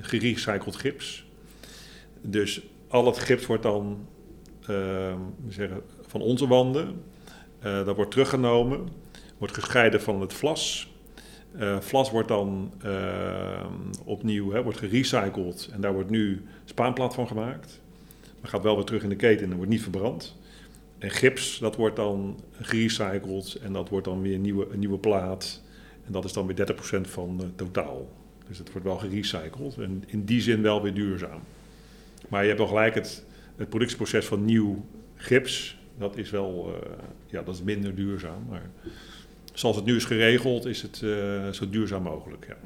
gerecycled 0.00 0.76
gips. 0.76 1.26
Dus 2.20 2.60
al 2.88 3.06
het 3.06 3.18
gips 3.18 3.46
wordt 3.46 3.62
dan 3.62 4.06
ehm, 4.66 5.18
zeggen, 5.48 5.82
van 6.06 6.20
onze 6.20 6.46
wanden. 6.46 7.02
Uh, 7.64 7.84
dat 7.84 7.96
wordt 7.96 8.10
teruggenomen, 8.10 8.88
wordt 9.38 9.54
gescheiden 9.54 10.02
van 10.02 10.20
het 10.20 10.32
vlas. 10.32 10.90
Uh, 11.58 11.80
vlas 11.80 12.10
wordt 12.10 12.28
dan 12.28 12.72
uh, 12.84 13.66
opnieuw 14.04 14.52
hè, 14.52 14.62
wordt 14.62 14.78
gerecycled 14.78 15.68
en 15.72 15.80
daar 15.80 15.92
wordt 15.92 16.10
nu 16.10 16.42
spaanplaat 16.64 17.14
van 17.14 17.26
gemaakt. 17.26 17.80
Maar 18.40 18.50
gaat 18.50 18.62
wel 18.62 18.76
weer 18.76 18.84
terug 18.84 19.02
in 19.02 19.08
de 19.08 19.16
keten 19.16 19.50
en 19.50 19.56
wordt 19.56 19.70
niet 19.70 19.82
verbrand. 19.82 20.36
En 20.98 21.10
gips, 21.10 21.58
dat 21.58 21.76
wordt 21.76 21.96
dan 21.96 22.40
gerecycled 22.60 23.54
en 23.62 23.72
dat 23.72 23.88
wordt 23.88 24.04
dan 24.04 24.22
weer 24.22 24.34
een 24.34 24.40
nieuwe, 24.40 24.66
een 24.70 24.78
nieuwe 24.78 24.98
plaat. 24.98 25.62
En 26.06 26.12
dat 26.12 26.24
is 26.24 26.32
dan 26.32 26.46
weer 26.46 26.76
30% 26.98 27.00
van 27.00 27.38
het 27.38 27.58
totaal. 27.58 28.08
Dus 28.48 28.58
het 28.58 28.72
wordt 28.72 28.86
wel 28.86 28.98
gerecycled 28.98 29.78
en 29.78 30.04
in 30.06 30.24
die 30.24 30.40
zin 30.40 30.62
wel 30.62 30.82
weer 30.82 30.94
duurzaam. 30.94 31.40
Maar 32.28 32.40
je 32.40 32.46
hebt 32.46 32.60
wel 32.60 32.68
gelijk, 32.68 32.94
het, 32.94 33.24
het 33.56 33.68
productieproces 33.68 34.26
van 34.26 34.44
nieuw 34.44 34.84
gips, 35.14 35.78
dat 35.98 36.16
is 36.16 36.30
wel 36.30 36.68
uh, 36.68 36.88
ja, 37.26 37.42
dat 37.42 37.54
is 37.54 37.62
minder 37.62 37.94
duurzaam. 37.94 38.46
Maar 38.48 38.70
zoals 39.58 39.76
het 39.76 39.84
nu 39.84 39.96
is 39.96 40.04
geregeld, 40.04 40.64
is 40.64 40.82
het 40.82 41.00
uh, 41.04 41.48
zo 41.48 41.68
duurzaam 41.68 42.02
mogelijk. 42.02 42.46
Ja. 42.48 42.56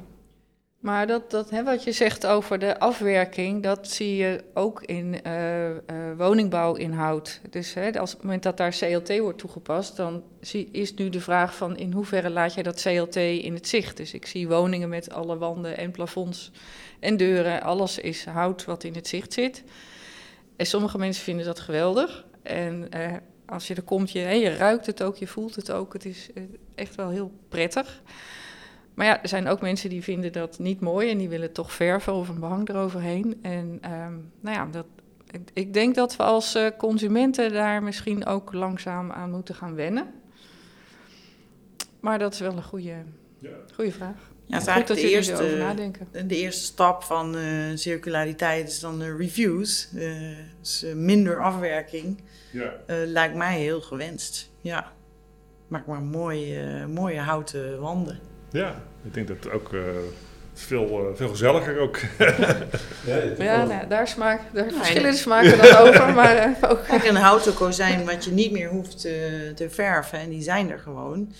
Maar 0.79 1.07
dat, 1.07 1.31
dat 1.31 1.49
hè, 1.49 1.63
wat 1.63 1.83
je 1.83 1.91
zegt 1.91 2.25
over 2.25 2.59
de 2.59 2.79
afwerking, 2.79 3.63
dat 3.63 3.87
zie 3.87 4.15
je 4.15 4.43
ook 4.53 4.83
in 4.83 5.19
uh, 5.27 5.69
uh, 5.69 5.75
woningbouwinhoud. 6.17 7.41
Dus 7.49 7.73
hè, 7.73 7.99
als 7.99 8.11
op 8.11 8.17
het 8.17 8.25
moment 8.25 8.43
dat 8.43 8.57
daar 8.57 8.75
CLT 8.79 9.19
wordt 9.19 9.37
toegepast, 9.37 9.95
dan 9.95 10.23
is 10.71 10.93
nu 10.93 11.09
de 11.09 11.21
vraag 11.21 11.55
van 11.55 11.77
in 11.77 11.91
hoeverre 11.91 12.29
laat 12.29 12.53
jij 12.53 12.63
dat 12.63 12.81
CLT 12.81 13.15
in 13.15 13.53
het 13.53 13.67
zicht. 13.67 13.97
Dus 13.97 14.13
ik 14.13 14.25
zie 14.25 14.47
woningen 14.47 14.89
met 14.89 15.13
alle 15.13 15.37
wanden 15.37 15.77
en 15.77 15.91
plafonds 15.91 16.51
en 16.99 17.17
deuren, 17.17 17.61
alles 17.61 17.97
is 17.97 18.25
hout 18.25 18.65
wat 18.65 18.83
in 18.83 18.93
het 18.93 19.07
zicht 19.07 19.33
zit. 19.33 19.63
En 20.55 20.65
sommige 20.65 20.97
mensen 20.97 21.23
vinden 21.23 21.45
dat 21.45 21.59
geweldig. 21.59 22.25
En 22.43 22.89
als 23.51 23.67
je 23.67 23.75
er 23.75 23.81
komt, 23.81 24.11
je, 24.11 24.55
ruikt 24.55 24.85
het 24.85 25.03
ook, 25.03 25.15
je 25.15 25.27
voelt 25.27 25.55
het 25.55 25.71
ook. 25.71 25.93
Het 25.93 26.05
is 26.05 26.29
echt 26.75 26.95
wel 26.95 27.09
heel 27.09 27.31
prettig. 27.49 28.01
Maar 28.93 29.05
ja, 29.05 29.21
er 29.21 29.27
zijn 29.27 29.47
ook 29.47 29.61
mensen 29.61 29.89
die 29.89 30.03
vinden 30.03 30.31
dat 30.31 30.59
niet 30.59 30.79
mooi 30.79 31.09
en 31.09 31.17
die 31.17 31.29
willen 31.29 31.51
toch 31.51 31.73
verven 31.73 32.13
of 32.13 32.29
een 32.29 32.39
behang 32.39 32.69
eroverheen. 32.69 33.39
En 33.41 33.79
um, 33.91 34.31
nou 34.39 34.55
ja, 34.55 34.67
dat, 34.71 34.85
ik, 35.31 35.41
ik, 35.53 35.73
denk 35.73 35.95
dat 35.95 36.15
we 36.15 36.23
als 36.23 36.55
uh, 36.55 36.67
consumenten 36.77 37.53
daar 37.53 37.83
misschien 37.83 38.25
ook 38.25 38.53
langzaam 38.53 39.11
aan 39.11 39.31
moeten 39.31 39.55
gaan 39.55 39.75
wennen. 39.75 40.07
Maar 41.99 42.19
dat 42.19 42.33
is 42.33 42.39
wel 42.39 42.55
een 42.55 42.63
goede, 42.63 42.95
ja. 43.37 43.49
goede 43.73 43.91
vraag. 43.91 44.29
Ja, 44.45 44.57
het 44.57 44.61
is 44.61 44.67
eigenlijk 44.67 45.01
de 45.01 45.09
eerste, 45.09 46.27
de 46.27 46.35
eerste 46.35 46.63
stap 46.63 47.03
van 47.03 47.35
uh, 47.35 47.43
circulariteit 47.75 48.69
is 48.69 48.79
dan 48.79 48.99
de 48.99 49.15
reviews. 49.15 49.89
Uh, 49.93 50.37
dus 50.59 50.85
minder 50.95 51.41
afwerking. 51.41 52.21
Ja. 52.51 52.73
lijkt 52.87 53.35
mij 53.35 53.59
heel 53.59 53.81
gewenst. 53.81 54.51
Ja. 54.61 54.91
Maak 55.67 55.85
maar 55.85 56.01
mooie, 56.01 56.87
mooie 56.87 57.19
houten 57.19 57.79
wanden. 57.79 58.19
Ja, 58.49 58.75
ik 59.03 59.13
denk 59.13 59.27
dat 59.27 59.37
het 59.43 59.53
ook 59.53 59.73
uh, 59.73 59.81
veel, 60.53 61.09
uh, 61.09 61.15
veel 61.15 61.29
gezelliger 61.29 61.79
ook. 61.79 61.97
ja, 63.05 63.21
ja 63.37 63.65
nou, 63.65 63.87
daar, 63.87 64.07
smaak, 64.07 64.41
daar 64.53 64.65
ja, 64.65 64.71
verschillende 64.71 65.17
smaken 65.17 65.57
dan 65.57 65.77
over. 65.87 66.13
Maar, 66.13 66.47
uh, 66.49 66.69
ook. 66.69 66.83
Kijk, 66.83 67.03
een 67.03 67.15
houten 67.15 67.53
kozijn 67.53 68.05
wat 68.05 68.25
je 68.25 68.31
niet 68.31 68.51
meer 68.51 68.69
hoeft 68.69 69.01
te, 69.01 69.51
te 69.55 69.69
verven, 69.69 70.19
en 70.19 70.29
die 70.29 70.41
zijn 70.41 70.71
er 70.71 70.79
gewoon, 70.79 71.33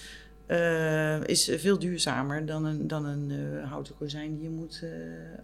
is 1.26 1.52
veel 1.58 1.80
duurzamer 1.80 2.46
dan 2.46 2.66
een, 2.66 2.88
dan 2.88 3.06
een 3.06 3.34
houten 3.64 3.96
kozijn 3.98 4.34
die 4.34 4.44
je 4.44 4.50
moet 4.50 4.84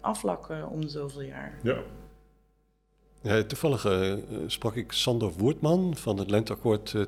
aflakken 0.00 0.68
om 0.68 0.80
de 0.80 0.88
zoveel 0.88 1.22
jaar. 1.22 1.52
Ja. 1.62 1.76
Ja, 3.28 3.42
toevallig 3.42 3.84
uh, 3.86 4.14
sprak 4.46 4.74
ik 4.74 4.92
Sander 4.92 5.32
Woertman 5.36 5.96
van 5.96 6.18
het 6.18 6.30
Lenteakkoord 6.30 6.94
2.0. 6.94 7.02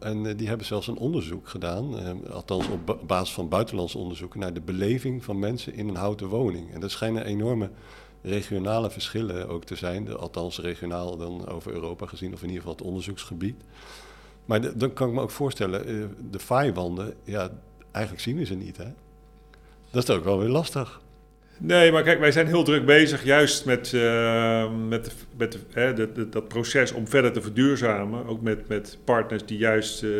En 0.00 0.24
uh, 0.24 0.36
die 0.36 0.48
hebben 0.48 0.66
zelfs 0.66 0.86
een 0.86 0.96
onderzoek 0.96 1.48
gedaan, 1.48 1.94
althans 2.30 2.68
op 2.68 2.98
basis 3.06 3.34
van 3.34 3.48
buitenlands 3.48 3.94
onderzoeken, 3.94 4.40
naar 4.40 4.52
de 4.52 4.60
beleving 4.60 5.24
van 5.24 5.38
mensen 5.38 5.74
in 5.74 5.88
een 5.88 5.96
houten 5.96 6.28
woning. 6.28 6.72
En 6.72 6.82
er 6.82 6.90
schijnen 6.90 7.24
enorme 7.24 7.70
regionale 8.22 8.90
verschillen 8.90 9.48
ook 9.48 9.64
te 9.64 9.76
zijn, 9.76 10.16
althans 10.16 10.58
regionaal 10.58 11.16
dan 11.16 11.48
over 11.48 11.72
Europa 11.72 12.06
gezien, 12.06 12.32
of 12.32 12.42
in 12.42 12.48
ieder 12.48 12.60
geval 12.60 12.76
het 12.76 12.86
onderzoeksgebied. 12.86 13.56
Maar 14.44 14.78
dan 14.78 14.92
kan 14.92 15.08
ik 15.08 15.14
me 15.14 15.20
ook 15.20 15.30
voorstellen, 15.30 16.14
de 16.30 16.38
faaiwanden, 16.38 17.14
ja, 17.24 17.50
eigenlijk 17.90 18.24
zien 18.24 18.36
we 18.36 18.44
ze 18.44 18.54
niet, 18.54 18.76
hè? 18.76 18.88
Dat 19.90 20.08
is 20.08 20.14
ook 20.14 20.24
wel 20.24 20.38
weer 20.38 20.48
lastig. 20.48 21.02
Nee, 21.58 21.92
maar 21.92 22.02
kijk, 22.02 22.18
wij 22.18 22.32
zijn 22.32 22.46
heel 22.46 22.64
druk 22.64 22.86
bezig 22.86 23.24
juist 23.24 23.64
met, 23.64 23.92
uh, 23.92 24.70
met, 24.88 25.14
met 25.36 25.58
hè, 25.72 25.92
de, 25.92 26.12
de, 26.12 26.28
dat 26.28 26.48
proces 26.48 26.92
om 26.92 27.08
verder 27.08 27.32
te 27.32 27.42
verduurzamen. 27.42 28.26
Ook 28.26 28.40
met, 28.40 28.68
met 28.68 28.98
partners 29.04 29.46
die 29.46 29.58
juist 29.58 30.02
uh, 30.02 30.10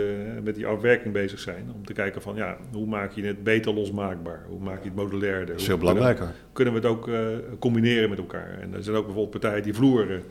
met 0.43 0.55
die 0.55 0.67
afwerking 0.67 1.15
bezig 1.15 1.39
zijn. 1.39 1.71
Om 1.75 1.87
te 1.87 1.93
kijken 1.93 2.23
van, 2.23 2.37
ja, 2.37 2.57
hoe 2.73 2.87
maak 2.87 3.13
je 3.13 3.23
het 3.25 3.43
beter 3.45 3.75
losmaakbaar? 3.75 4.45
Hoe 4.49 4.61
maak 4.61 4.83
je 4.83 4.89
het 4.89 4.97
modulairder? 4.97 5.47
Dat 5.47 5.61
is 5.61 5.65
veel 5.65 5.79
belangrijker. 5.79 6.33
Kunnen, 6.53 6.75
we 6.75 6.81
het 6.81 6.89
ook 6.89 7.09
uh, 7.09 7.19
combineren 7.59 8.09
met 8.09 8.19
elkaar? 8.19 8.59
En 8.61 8.75
er 8.75 8.83
zijn 8.83 8.97
ook 8.97 9.05
bijvoorbeeld 9.05 9.41
partijen 9.41 9.63
die 9.63 9.75
vloeren 9.75 10.23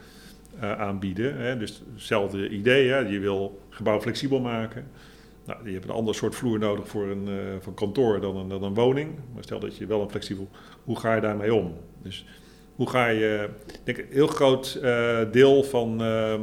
aanbieden. 0.60 1.38
Hè? 1.38 1.58
Dus 1.58 1.84
hetzelfde 1.94 2.50
idee, 2.50 2.90
hè? 2.90 2.98
je 2.98 3.20
wil 3.20 3.60
gebouw 3.70 4.02
flexibel 4.02 4.40
maken... 4.40 4.86
Nou, 5.46 5.66
je 5.66 5.74
hebt 5.74 5.86
een 5.86 5.92
ander 5.92 6.16
soort 6.16 6.36
vloer 6.36 6.60
nodig 6.60 6.88
voor 6.88 7.08
een, 7.08 7.28
uh, 7.28 7.74
kantoor 7.76 8.22
dan 8.22 8.36
een, 8.36 8.50
dan 8.50 8.64
een 8.64 8.74
woning. 8.74 9.12
Maar 9.34 9.44
stel 9.44 9.60
dat 9.60 9.78
je 9.78 9.86
wel 9.86 10.02
een 10.02 10.10
flexibel... 10.10 10.50
Hoe 10.84 11.00
ga 11.00 11.16
je 11.16 11.22
daarmee 11.22 11.54
om? 11.54 11.74
Dus 12.02 12.26
hoe 12.76 12.90
ga 12.90 13.08
je... 13.08 13.50
Ik 13.68 13.80
denk 13.84 13.98
een 13.98 14.06
heel 14.10 14.28
groot 14.28 14.80
uh, 14.84 15.20
deel 15.32 15.64
van 15.64 16.02
uh, 16.02 16.40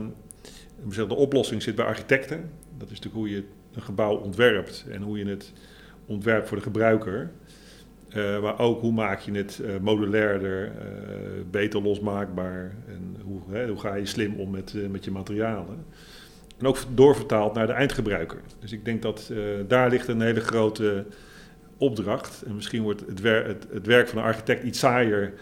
de 1.09 1.15
oplossing 1.15 1.63
zit 1.63 1.75
bij 1.75 1.85
architecten. 1.85 2.51
Dat 2.79 2.91
is 2.91 3.01
natuurlijk 3.01 3.15
hoe 3.15 3.31
je 3.31 3.45
een 3.73 3.83
gebouw 3.83 4.17
ontwerpt 4.17 4.87
en 4.91 5.03
hoe 5.03 5.19
je 5.19 5.27
het 5.27 5.53
ontwerpt 6.07 6.49
voor 6.49 6.57
de 6.57 6.63
gebruiker. 6.63 7.31
Uh, 8.17 8.43
maar 8.43 8.59
ook 8.59 8.81
hoe 8.81 8.93
maak 8.93 9.21
je 9.21 9.33
het 9.33 9.63
modulairder, 9.81 10.73
beter 11.51 11.83
losmaakbaar 11.83 12.75
en 12.87 13.17
hoe, 13.25 13.41
hè, 13.51 13.69
hoe 13.69 13.79
ga 13.79 13.95
je 13.95 14.07
slim 14.07 14.35
om 14.35 14.51
met, 14.51 14.75
met 14.91 15.05
je 15.05 15.11
materialen. 15.11 15.85
En 16.61 16.67
ook 16.67 16.79
doorvertaald 16.95 17.55
naar 17.55 17.67
de 17.67 17.73
eindgebruiker. 17.73 18.41
Dus 18.59 18.73
ik 18.73 18.85
denk 18.85 19.03
dat 19.03 19.29
uh, 19.33 19.39
daar 19.69 19.89
ligt 19.89 20.09
een 20.09 20.21
hele 20.21 20.41
grote 20.41 21.07
opdracht. 21.77 22.43
En 22.47 22.55
misschien 22.55 22.83
wordt 22.83 23.01
het, 23.07 23.21
wer 23.21 23.47
het, 23.47 23.67
het, 23.73 23.87
werk 23.87 24.09
van 24.09 24.19
een 24.19 24.25
architect 24.25 24.65
iets 24.65 24.79
saaier 24.79 25.33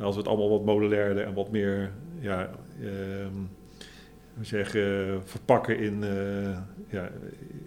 als 0.00 0.14
we 0.14 0.20
het 0.20 0.28
allemaal 0.28 0.50
wat 0.50 0.64
modulairder 0.64 1.24
en 1.24 1.34
wat 1.34 1.50
meer 1.50 1.90
ja, 2.20 2.50
uh, 2.80 2.90
zeggen, 4.40 5.22
verpakken 5.24 5.78
in, 5.78 6.02
uh, 6.02 6.58
ja, 6.88 7.10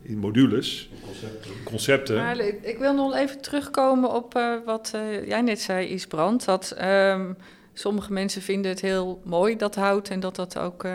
in 0.01 0.17
modules. 0.17 0.89
Concepten. 1.05 1.51
Concepten. 1.63 2.15
Maar, 2.15 2.39
ik 2.39 2.77
wil 2.79 2.93
nog 2.93 3.15
even 3.15 3.41
terugkomen 3.41 4.13
op 4.13 4.35
uh, 4.35 4.55
wat 4.65 4.91
jij 5.25 5.41
net 5.41 5.59
zei, 5.59 5.87
Isbrand. 5.87 6.45
Dat 6.45 6.77
um, 6.81 7.35
Sommige 7.79 8.13
mensen 8.13 8.41
vinden 8.41 8.71
het 8.71 8.81
heel 8.81 9.21
mooi, 9.23 9.55
dat 9.55 9.75
hout, 9.75 10.09
en 10.09 10.19
dat 10.19 10.35
dat 10.35 10.57
ook 10.57 10.83
uh, 10.83 10.93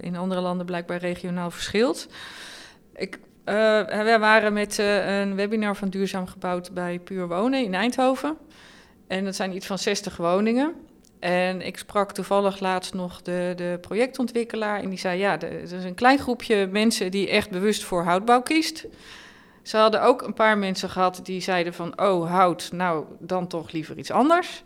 in 0.00 0.16
andere 0.16 0.40
landen 0.40 0.66
blijkbaar 0.66 0.98
regionaal 0.98 1.50
verschilt. 1.50 2.08
Ik, 2.94 3.18
uh, 3.44 3.54
we 3.84 4.16
waren 4.20 4.52
met 4.52 4.78
een 4.78 5.34
webinar 5.34 5.76
van 5.76 5.88
Duurzaam 5.88 6.26
Gebouwd 6.26 6.72
bij 6.72 6.98
Puur 6.98 7.28
Wonen 7.28 7.64
in 7.64 7.74
Eindhoven. 7.74 8.36
En 9.06 9.24
dat 9.24 9.34
zijn 9.34 9.56
iets 9.56 9.66
van 9.66 9.78
60 9.78 10.16
woningen. 10.16 10.74
En 11.18 11.62
ik 11.62 11.78
sprak 11.78 12.12
toevallig 12.12 12.60
laatst 12.60 12.94
nog 12.94 13.22
de, 13.22 13.52
de 13.56 13.78
projectontwikkelaar. 13.80 14.82
En 14.82 14.88
die 14.88 14.98
zei: 14.98 15.18
Ja, 15.18 15.40
er 15.40 15.62
is 15.62 15.72
een 15.72 15.94
klein 15.94 16.18
groepje 16.18 16.66
mensen 16.66 17.10
die 17.10 17.28
echt 17.28 17.50
bewust 17.50 17.84
voor 17.84 18.04
houtbouw 18.04 18.42
kiest. 18.42 18.86
Ze 19.62 19.76
hadden 19.76 20.02
ook 20.02 20.22
een 20.22 20.34
paar 20.34 20.58
mensen 20.58 20.90
gehad 20.90 21.20
die 21.22 21.40
zeiden: 21.40 21.74
van, 21.74 22.00
Oh, 22.00 22.30
hout, 22.30 22.68
nou 22.72 23.04
dan 23.18 23.46
toch 23.46 23.70
liever 23.70 23.98
iets 23.98 24.10
anders. 24.10 24.62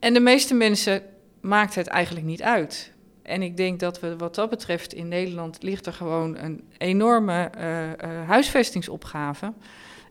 En 0.00 0.14
de 0.14 0.20
meeste 0.20 0.54
mensen 0.54 1.02
maakt 1.40 1.74
het 1.74 1.86
eigenlijk 1.86 2.26
niet 2.26 2.42
uit. 2.42 2.92
En 3.22 3.42
ik 3.42 3.56
denk 3.56 3.80
dat 3.80 4.00
we 4.00 4.16
wat 4.16 4.34
dat 4.34 4.50
betreft 4.50 4.94
in 4.94 5.08
Nederland 5.08 5.62
ligt 5.62 5.86
er 5.86 5.92
gewoon 5.92 6.36
een 6.36 6.64
enorme 6.78 7.50
uh, 7.58 7.88
uh, 7.88 8.28
huisvestingsopgave. 8.28 9.52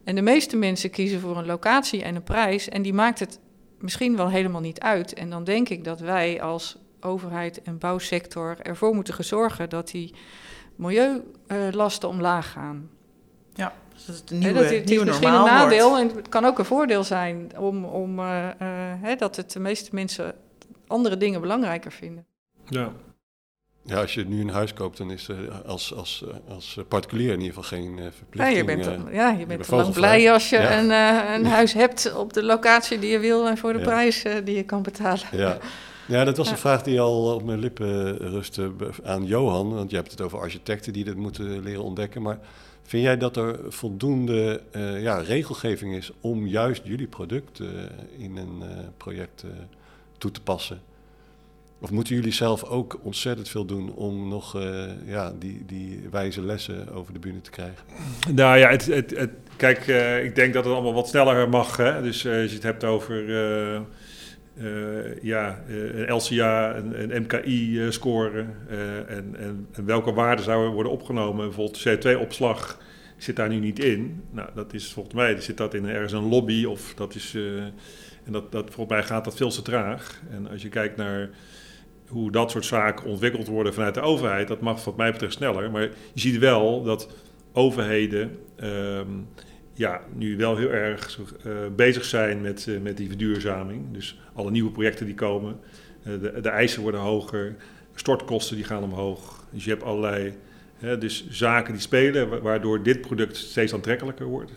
En 0.03 0.15
de 0.15 0.21
meeste 0.21 0.55
mensen 0.55 0.89
kiezen 0.89 1.19
voor 1.19 1.37
een 1.37 1.45
locatie 1.45 2.03
en 2.03 2.15
een 2.15 2.23
prijs. 2.23 2.69
En 2.69 2.81
die 2.81 2.93
maakt 2.93 3.19
het 3.19 3.39
misschien 3.79 4.15
wel 4.15 4.29
helemaal 4.29 4.61
niet 4.61 4.79
uit. 4.79 5.13
En 5.13 5.29
dan 5.29 5.43
denk 5.43 5.69
ik 5.69 5.83
dat 5.83 5.99
wij 5.99 6.41
als 6.41 6.77
overheid 7.01 7.61
en 7.61 7.77
bouwsector 7.77 8.57
ervoor 8.61 8.95
moeten 8.95 9.23
zorgen 9.23 9.69
dat 9.69 9.91
die 9.91 10.13
milieulasten 10.75 12.09
omlaag 12.09 12.51
gaan. 12.51 12.89
Ja, 14.05 14.05
dus 14.05 14.05
dat 14.05 14.15
is 14.15 14.21
het 14.21 14.29
nieuwe, 14.31 14.45
Hè, 14.47 14.53
dat 14.53 14.63
het, 14.63 14.79
het 14.79 14.89
is 14.89 15.03
misschien 15.03 15.29
normaal 15.31 15.47
een 15.47 15.53
nadeel 15.53 15.89
wordt. 15.89 16.11
en 16.11 16.15
het 16.17 16.29
kan 16.29 16.45
ook 16.45 16.59
een 16.59 16.65
voordeel 16.65 17.03
zijn 17.03 17.51
om, 17.57 17.85
om 17.85 18.19
eh, 18.19 18.47
eh, 18.49 18.55
hè, 19.01 19.15
dat 19.15 19.35
het 19.35 19.51
de 19.51 19.59
meeste 19.59 19.89
mensen 19.93 20.35
andere 20.87 21.17
dingen 21.17 21.41
belangrijker 21.41 21.91
vinden. 21.91 22.25
Ja. 22.65 22.91
Ja, 23.83 24.01
als 24.01 24.13
je 24.13 24.25
nu 24.25 24.41
een 24.41 24.49
huis 24.49 24.73
koopt, 24.73 24.97
dan 24.97 25.11
is 25.11 25.27
er 25.27 25.51
als, 25.65 25.93
als, 25.95 26.23
eh, 26.27 26.53
als 26.55 26.77
particulier 26.87 27.31
in 27.33 27.41
ieder 27.41 27.53
geval 27.53 27.77
geen 27.79 27.97
eh, 27.97 28.03
Ja, 28.03 28.11
verplichting. 28.11 28.57
je 28.57 28.63
bent, 28.65 28.83
dan- 28.83 29.07
ja, 29.11 29.29
je 29.29 29.45
bent 29.45 29.47
dan 29.47 29.57
lang 29.57 29.65
vogelvrij. 29.65 30.17
blij 30.19 30.31
als 30.33 30.49
je 30.49 30.57
Ja. 30.57 30.79
een, 30.79 30.91
eh, 30.91 31.33
een 31.35 31.45
huis 31.45 31.73
hebt 31.73 32.13
op 32.15 32.33
de 32.33 32.43
locatie 32.43 32.99
die 32.99 33.11
je 33.11 33.19
wil 33.19 33.47
en 33.47 33.57
voor 33.57 33.73
de 33.73 33.79
Ja. 33.79 33.85
prijs 33.85 34.23
die 34.43 34.55
je 34.55 34.63
kan 34.63 34.81
betalen. 34.81 35.21
Ja. 35.31 35.57
ja, 36.07 36.23
dat 36.23 36.37
was 36.37 36.45
Ja. 36.45 36.51
een 36.51 36.57
vraag 36.59 36.83
die 36.83 37.01
al 37.01 37.33
op 37.33 37.43
mijn 37.43 37.59
lippen 37.59 38.17
rustte 38.17 38.71
aan 39.03 39.25
Johan. 39.25 39.73
Want 39.73 39.89
je 39.89 39.95
hebt 39.95 40.11
het 40.11 40.21
over 40.21 40.39
architecten 40.39 40.93
die 40.93 41.03
dit 41.03 41.15
moeten 41.15 41.63
leren 41.63 41.83
ontdekken. 41.83 42.21
Maar 42.21 42.39
vind 42.89 43.03
jij 43.03 43.17
dat 43.17 43.37
er 43.37 43.59
voldoende 43.67 44.61
eh, 44.71 45.01
ja, 45.01 45.17
regelgeving 45.17 45.95
is 45.95 46.11
om 46.21 46.47
juist 46.47 46.81
jullie 46.85 47.07
product 47.07 47.59
eh, 47.59 47.67
in 48.17 48.37
een 48.37 48.61
eh, 48.61 48.67
project 48.97 49.43
toe 50.17 50.31
te 50.31 50.41
passen? 50.41 50.81
Of 51.79 51.91
moeten 51.91 52.15
jullie 52.15 52.31
zelf 52.31 52.63
ook 52.63 52.99
ontzettend 53.03 53.49
veel 53.49 53.65
doen 53.65 53.93
om 53.93 54.27
nog 54.27 54.57
ja, 55.05 55.33
die, 55.39 55.63
die 55.65 56.07
wijze 56.11 56.41
lessen 56.41 56.93
over 56.93 57.13
de 57.13 57.19
bühne 57.19 57.41
te 57.41 57.49
krijgen? 57.49 57.83
Nou 58.33 58.57
ja, 58.57 58.69
het, 58.69 58.85
het, 58.85 59.31
kijk, 59.55 59.87
ik 60.23 60.35
denk 60.35 60.53
dat 60.53 60.63
het 60.63 60.73
allemaal 60.73 60.93
wat 60.93 61.07
sneller 61.07 61.49
mag. 61.49 61.77
Hè? 61.77 62.01
Dus 62.01 62.25
als 62.25 62.49
je 62.49 62.53
het 62.53 62.63
hebt 62.63 62.83
over 62.83 63.25
eh, 64.59 65.21
ja, 65.21 65.63
eh, 65.67 65.99
een 65.99 66.13
LCA, 66.13 66.75
een, 66.75 67.11
een 67.11 67.21
MKI-score 67.21 68.45
eh, 68.69 68.97
en, 68.97 69.35
en, 69.37 69.67
en 69.71 69.85
welke 69.85 70.13
waarden 70.13 70.45
zouden 70.45 70.73
worden 70.73 70.91
opgenomen. 70.91 71.45
Bijvoorbeeld 71.45 71.87
CO2-opslag 71.87 72.79
zit 73.17 73.35
daar 73.35 73.49
nu 73.49 73.59
niet 73.59 73.83
in. 73.83 74.23
Nou, 74.31 74.49
dat 74.55 74.73
is 74.73 74.93
volgens 74.93 75.15
mij 75.15 75.41
zit 75.41 75.57
dat 75.57 75.73
in 75.73 75.85
ergens 75.85 76.11
een 76.11 76.29
lobby 76.29 76.65
of 76.65 76.93
dat 76.93 77.15
is... 77.15 77.37
en 78.25 78.31
dat, 78.31 78.51
dat, 78.51 78.65
volgens 78.65 78.97
mij 78.97 79.03
gaat 79.03 79.23
dat 79.23 79.35
veel 79.35 79.49
te 79.49 79.61
traag. 79.61 80.21
En 80.31 80.47
als 80.49 80.61
je 80.61 80.69
kijkt 80.69 80.97
naar 80.97 81.29
hoe 82.07 82.31
dat 82.31 82.51
soort 82.51 82.65
zaken 82.65 83.05
ontwikkeld 83.05 83.47
worden 83.47 83.73
vanuit 83.73 83.93
de 83.93 84.01
overheid, 84.01 84.47
dat 84.47 84.61
mag 84.61 84.83
wat 84.83 84.97
mij 84.97 85.11
betreft 85.11 85.33
sneller. 85.33 85.71
Maar 85.71 85.81
je 85.81 85.91
ziet 86.13 86.37
wel 86.37 86.83
dat 86.83 87.09
overheden 87.53 88.37
ehm, 88.55 89.07
ja, 89.79 90.01
nu 90.13 90.37
wel 90.37 90.57
heel 90.57 90.71
erg 90.71 91.19
eh, 91.43 91.51
bezig 91.75 92.05
zijn 92.05 92.41
met, 92.41 92.67
eh, 92.67 92.79
met 92.79 92.97
die 92.97 93.07
verduurzaming. 93.07 93.85
Dus 93.91 94.19
alle 94.33 94.51
nieuwe 94.51 94.71
projecten 94.71 95.05
die 95.05 95.15
komen, 95.15 95.59
eh, 96.03 96.11
de, 96.21 96.41
de 96.41 96.49
eisen 96.49 96.81
worden 96.81 96.99
hoger, 96.99 97.55
stortkosten 97.95 98.55
die 98.55 98.65
gaan 98.65 98.83
omhoog. 98.83 99.45
Dus 99.51 99.63
je 99.63 99.69
hebt 99.69 99.83
allerlei 99.83 100.33
dus 100.99 101.29
zaken 101.29 101.73
die 101.73 101.81
spelen, 101.81 102.29
wa- 102.29 102.39
waardoor 102.41 102.83
dit 102.83 103.01
product 103.01 103.37
steeds 103.37 103.73
aantrekkelijker 103.73 104.25
wordt. 104.25 104.51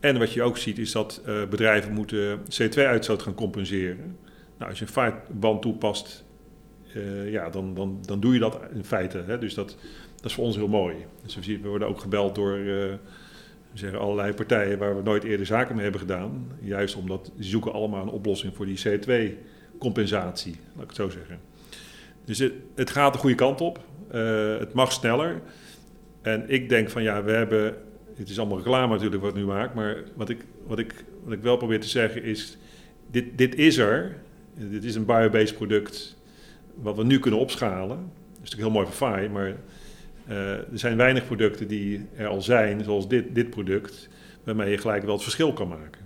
En 0.00 0.18
wat 0.18 0.32
je 0.32 0.42
ook 0.42 0.58
ziet 0.58 0.78
is 0.78 0.92
dat 0.92 1.22
bedrijven 1.50 1.92
moeten 1.92 2.38
CO2-uitstoot 2.38 3.22
gaan 3.22 3.34
compenseren. 3.34 4.16
Nou, 4.58 4.70
als 4.70 4.78
je 4.78 4.84
een 4.84 4.92
vaartband 4.92 5.62
toepast, 5.62 6.24
ja, 7.26 7.50
dan, 7.50 7.74
dan, 7.74 7.98
dan 8.06 8.20
doe 8.20 8.32
je 8.32 8.38
dat 8.38 8.60
in 8.74 8.84
feite. 8.84 9.24
Hè? 9.26 9.38
Dus 9.38 9.54
dat, 9.54 9.76
dat 10.16 10.24
is 10.24 10.34
voor 10.34 10.44
ons 10.44 10.56
heel 10.56 10.68
mooi. 10.68 10.94
Dus 11.22 11.38
we, 11.46 11.68
worden 11.68 11.88
ook 11.88 12.00
gebeld 12.00 12.34
door 12.34 12.58
zeggen 13.72 13.98
allerlei 13.98 14.32
partijen 14.32 14.78
waar 14.78 14.96
we 14.96 15.02
nooit 15.02 15.24
eerder 15.24 15.46
zaken 15.46 15.74
mee 15.74 15.82
hebben 15.82 16.00
gedaan. 16.00 16.48
Juist 16.60 16.96
omdat 16.96 17.32
die 17.36 17.48
zoeken 17.48 17.72
allemaal 17.72 18.02
een 18.02 18.08
oplossing 18.08 18.54
voor 18.56 18.66
die 18.66 18.78
CO2-compensatie, 18.86 20.56
laat 20.74 20.82
ik 20.82 20.88
het 20.88 20.96
zo 20.96 21.08
zeggen. 21.08 21.38
Dus 22.24 22.38
het, 22.74 22.90
gaat 22.90 23.12
de 23.12 23.18
goede 23.18 23.34
kant 23.34 23.60
op. 23.60 23.80
Eh, 24.10 24.58
het 24.58 24.72
mag 24.72 24.92
sneller. 24.92 25.40
En 26.22 26.44
ik 26.46 26.68
denk 26.68 26.90
van 26.90 27.02
ja, 27.02 27.22
we 27.22 27.32
hebben. 27.32 27.76
Het 28.14 28.28
is 28.28 28.38
allemaal 28.38 28.56
reclame 28.56 28.94
natuurlijk 28.94 29.22
wat 29.22 29.30
ik 29.30 29.36
nu 29.36 29.44
maak. 29.44 29.74
Maar 29.74 30.02
wat 30.14 30.28
ik, 30.28 30.44
wat 30.66 30.78
ik, 30.78 31.04
wat 31.24 31.32
ik 31.32 31.42
wel 31.42 31.56
probeer 31.56 31.80
te 31.80 31.88
zeggen 31.88 32.22
is. 32.22 32.58
Dit, 33.10 33.38
dit 33.38 33.54
is 33.54 33.76
er. 33.76 34.16
Dit 34.54 34.84
is 34.84 34.94
een 34.94 35.04
biobased 35.04 35.56
product. 35.56 36.16
Wat 36.74 36.96
we 36.96 37.04
nu 37.04 37.18
kunnen 37.18 37.40
opschalen. 37.40 37.96
Dat 37.96 38.42
is 38.42 38.50
natuurlijk 38.50 38.62
heel 38.62 38.70
mooi 38.70 38.86
voor. 38.86 39.30
Maar 39.30 39.56
er 40.28 40.66
zijn 40.72 40.96
weinig 40.96 41.26
producten 41.26 41.68
die 41.68 42.06
er 42.16 42.26
al 42.26 42.42
zijn. 42.42 42.84
Zoals 42.84 43.08
dit, 43.08 43.34
dit 43.34 43.50
product. 43.50 44.08
Waarmee 44.44 44.70
je 44.70 44.78
gelijk 44.78 45.02
wel 45.04 45.14
het 45.14 45.22
verschil 45.22 45.52
kan 45.52 45.68
maken. 45.68 46.00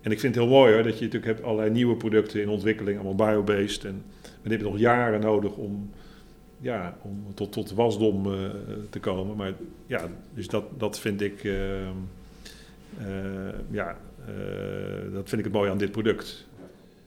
En 0.00 0.10
ik 0.10 0.20
vind 0.20 0.34
het 0.34 0.44
heel 0.44 0.52
mooi 0.52 0.72
hoor, 0.72 0.82
dat 0.82 0.98
je 0.98 1.04
natuurlijk 1.04 1.32
hebt 1.32 1.42
allerlei 1.42 1.70
nieuwe 1.70 1.96
producten 1.96 2.40
in 2.40 2.48
ontwikkeling. 2.48 2.98
Allemaal 2.98 3.28
biobased. 3.28 3.84
En 3.84 4.02
we 4.42 4.50
hebben 4.50 4.68
nog 4.70 4.78
jaren 4.78 5.20
nodig 5.20 5.56
om 5.56 5.90
ja, 6.60 6.96
om 7.02 7.34
tot, 7.34 7.52
tot 7.52 7.72
wasdom 7.72 8.26
eh, 8.26 8.50
te 8.90 9.00
komen. 9.00 9.36
Maar 9.36 9.52
ja, 9.86 10.08
dus 10.34 10.48
dat, 10.48 10.64
dat 10.78 10.98
vind 10.98 11.20
ik, 11.20 11.44
eh, 11.44 11.88
eh, 11.88 11.94
ja, 13.70 13.98
eh, 14.26 15.12
dat 15.12 15.28
vind 15.28 15.40
ik 15.40 15.44
het 15.44 15.52
mooie 15.52 15.70
aan 15.70 15.78
dit 15.78 15.92
product. 15.92 16.46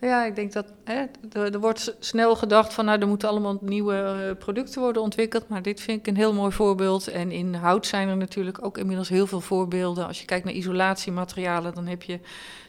Ja, 0.04 0.26
ik 0.26 0.36
denk 0.36 0.54
dat 0.54 0.74
hè, 0.84 1.06
er, 1.32 1.60
wordt 1.60 1.96
snel 2.00 2.36
gedacht 2.36 2.74
van 2.74 2.86
nou, 2.86 3.00
er 3.00 3.08
moeten 3.08 3.30
allemaal 3.30 3.58
nieuwe 3.62 3.96
eh, 3.96 4.38
producten 4.38 4.82
worden 4.82 5.02
ontwikkeld. 5.02 5.48
Maar 5.48 5.62
dit 5.62 5.82
vind 5.82 6.00
ik 6.00 6.08
een 6.08 6.16
heel 6.16 6.34
mooi 6.34 6.52
voorbeeld. 6.52 7.08
En 7.08 7.32
in 7.32 7.54
hout 7.54 7.88
zijn 7.88 8.10
er 8.10 8.18
natuurlijk 8.18 8.66
ook 8.66 8.78
inmiddels 8.78 9.10
heel 9.10 9.28
veel 9.28 9.42
voorbeelden. 9.42 10.08
Als 10.08 10.20
je 10.20 10.26
kijkt 10.26 10.46
naar 10.46 10.54
isolatiematerialen, 10.54 11.74
dan 11.74 11.88
heb 11.88 12.04
je 12.04 12.20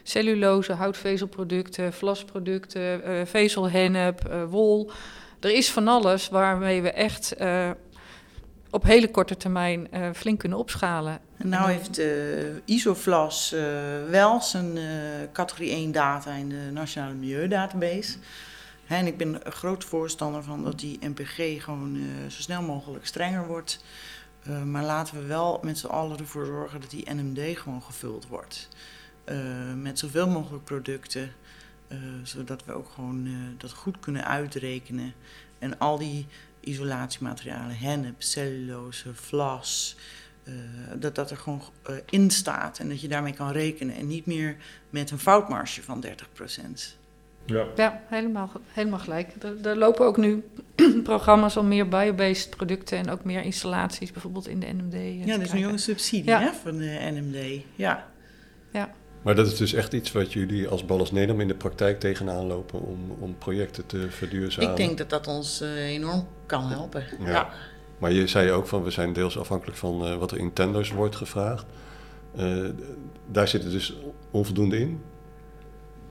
cellulose, 0.03 0.73
houtvezelproducten, 0.73 1.93
vlasproducten, 1.93 3.03
eh 3.03 3.25
vezelhennep, 3.25 4.25
eh, 4.25 4.43
wol. 4.43 4.91
Er 5.39 5.51
is 5.51 5.71
van 5.71 5.87
alles 5.87 6.29
waarmee 6.29 6.81
we 6.81 6.91
echt 6.91 7.35
op 8.75 8.83
hele 8.83 9.11
korte 9.11 9.37
termijn 9.37 9.91
eh, 9.91 10.09
flink 10.13 10.39
kunnen 10.39 10.57
opschalen. 10.57 11.19
En 11.37 11.49
nou 11.49 11.71
heeft 11.71 11.97
eh, 11.97 12.07
Isoflas 12.65 13.51
eh, 13.51 13.63
wel 14.09 14.41
zijn 14.41 14.77
categorie 15.31 15.71
1 15.71 15.91
data 15.91 16.31
in 16.31 16.49
de 16.49 16.69
Nationale 16.73 17.13
Milieudatabase. 17.13 18.17
Hè, 18.85 18.95
en 18.95 19.07
ik 19.07 19.17
ben 19.17 19.45
een 19.45 19.51
groot 19.51 19.83
voorstander 19.83 20.43
van 20.43 20.63
dat 20.63 20.79
die 20.79 20.99
NPG 21.01 21.63
gewoon 21.63 22.07
zo 22.27 22.41
snel 22.41 22.61
mogelijk 22.61 23.05
strenger 23.05 23.47
wordt. 23.47 23.83
Maar 24.65 24.83
laten 24.83 25.15
we 25.15 25.25
wel 25.25 25.59
met 25.61 25.77
z'n 25.77 25.87
allen 25.87 26.17
ervoor 26.17 26.45
zorgen 26.45 26.81
dat 26.81 26.89
die 26.89 27.13
NMD 27.13 27.57
gewoon 27.57 27.81
gevuld 27.81 28.27
wordt. 28.27 28.69
Met 29.75 29.99
zoveel 29.99 30.27
mogelijk 30.27 30.63
producten. 30.63 31.31
zodat 32.23 32.65
we 32.65 32.73
ook 32.73 32.89
gewoon 32.95 33.27
dat 33.57 33.71
goed 33.71 33.99
kunnen 33.99 34.25
uitrekenen. 34.25 35.13
En 35.59 35.79
al 35.79 35.97
die 35.97 36.27
isolatiematerialen, 36.65 37.77
hennep, 37.77 38.15
cellulose, 38.17 39.13
vlas, 39.13 39.95
eh, 40.43 40.53
dat 40.99 41.15
dat 41.15 41.31
er 41.31 41.37
gewoon 41.37 41.61
eh, 41.83 41.95
in 42.09 42.29
staat 42.31 42.79
en 42.79 42.89
dat 42.89 43.01
je 43.01 43.07
daarmee 43.07 43.33
kan 43.33 43.51
rekenen 43.51 43.95
en 43.95 44.07
niet 44.07 44.25
meer 44.25 44.55
met 44.89 45.11
een 45.11 45.19
foutmarge 45.19 45.83
van 45.83 46.03
30%. 46.05 46.97
Ja. 47.45 47.65
Ja, 47.75 48.01
helemaal, 48.07 48.51
helemaal 48.67 48.99
gelijk. 48.99 49.33
Er, 49.43 49.67
er 49.67 49.77
lopen 49.77 50.05
ook 50.05 50.17
nu 50.17 50.43
programma's 51.03 51.57
om 51.57 51.67
meer 51.67 51.87
biobased 51.87 52.49
producten 52.49 52.97
en 52.97 53.09
ook 53.09 53.23
meer 53.23 53.41
installaties, 53.41 54.11
bijvoorbeeld 54.11 54.47
in 54.47 54.59
de 54.59 54.65
NMD. 54.73 54.93
eh, 54.93 55.25
Ja, 55.25 55.37
dat 55.37 55.45
is 55.45 55.51
nu 55.53 55.65
ook 55.65 55.71
een 55.71 55.79
subsidie 55.79 56.29
Ja. 56.29 56.39
hè, 56.41 56.53
van 56.53 56.77
de 56.77 56.97
NMD. 57.11 57.61
Ja. 57.75 58.07
Maar 59.25 59.35
dat 59.35 59.47
is 59.47 59.57
dus 59.57 59.73
echt 59.73 59.93
iets 59.93 60.11
wat 60.11 60.33
jullie 60.33 60.67
als 60.67 60.85
Ballas 60.85 61.11
Nederland 61.11 61.41
in 61.41 61.47
de 61.47 61.55
praktijk 61.55 61.99
tegenaan 61.99 62.45
lopen 62.45 62.81
om, 62.81 63.15
om 63.19 63.37
projecten 63.37 63.85
te 63.85 64.09
verduurzamen. 64.09 64.69
Ik 64.69 64.77
denk 64.77 64.97
dat 64.97 65.09
dat 65.09 65.27
ons 65.27 65.61
eh, 65.61 65.85
enorm 65.85 66.27
kan 66.45 66.63
helpen. 66.63 67.03
Ja. 67.19 67.29
Ja. 67.29 67.49
Maar 67.97 68.11
je 68.11 68.27
zei 68.27 68.51
ook 68.51 68.67
van 68.67 68.83
we 68.83 68.91
zijn 68.91 69.13
deels 69.13 69.37
afhankelijk 69.37 69.77
van 69.77 70.05
eh, 70.05 70.15
wat 70.17 70.31
er 70.31 70.37
in 70.37 70.53
tenders 70.53 70.91
wordt 70.91 71.15
gevraagd. 71.15 71.65
Eh, 72.35 72.65
daar 73.31 73.47
zit 73.47 73.63
er 73.63 73.71
dus 73.71 73.95
onvoldoende 74.31 74.79
in. 74.79 75.01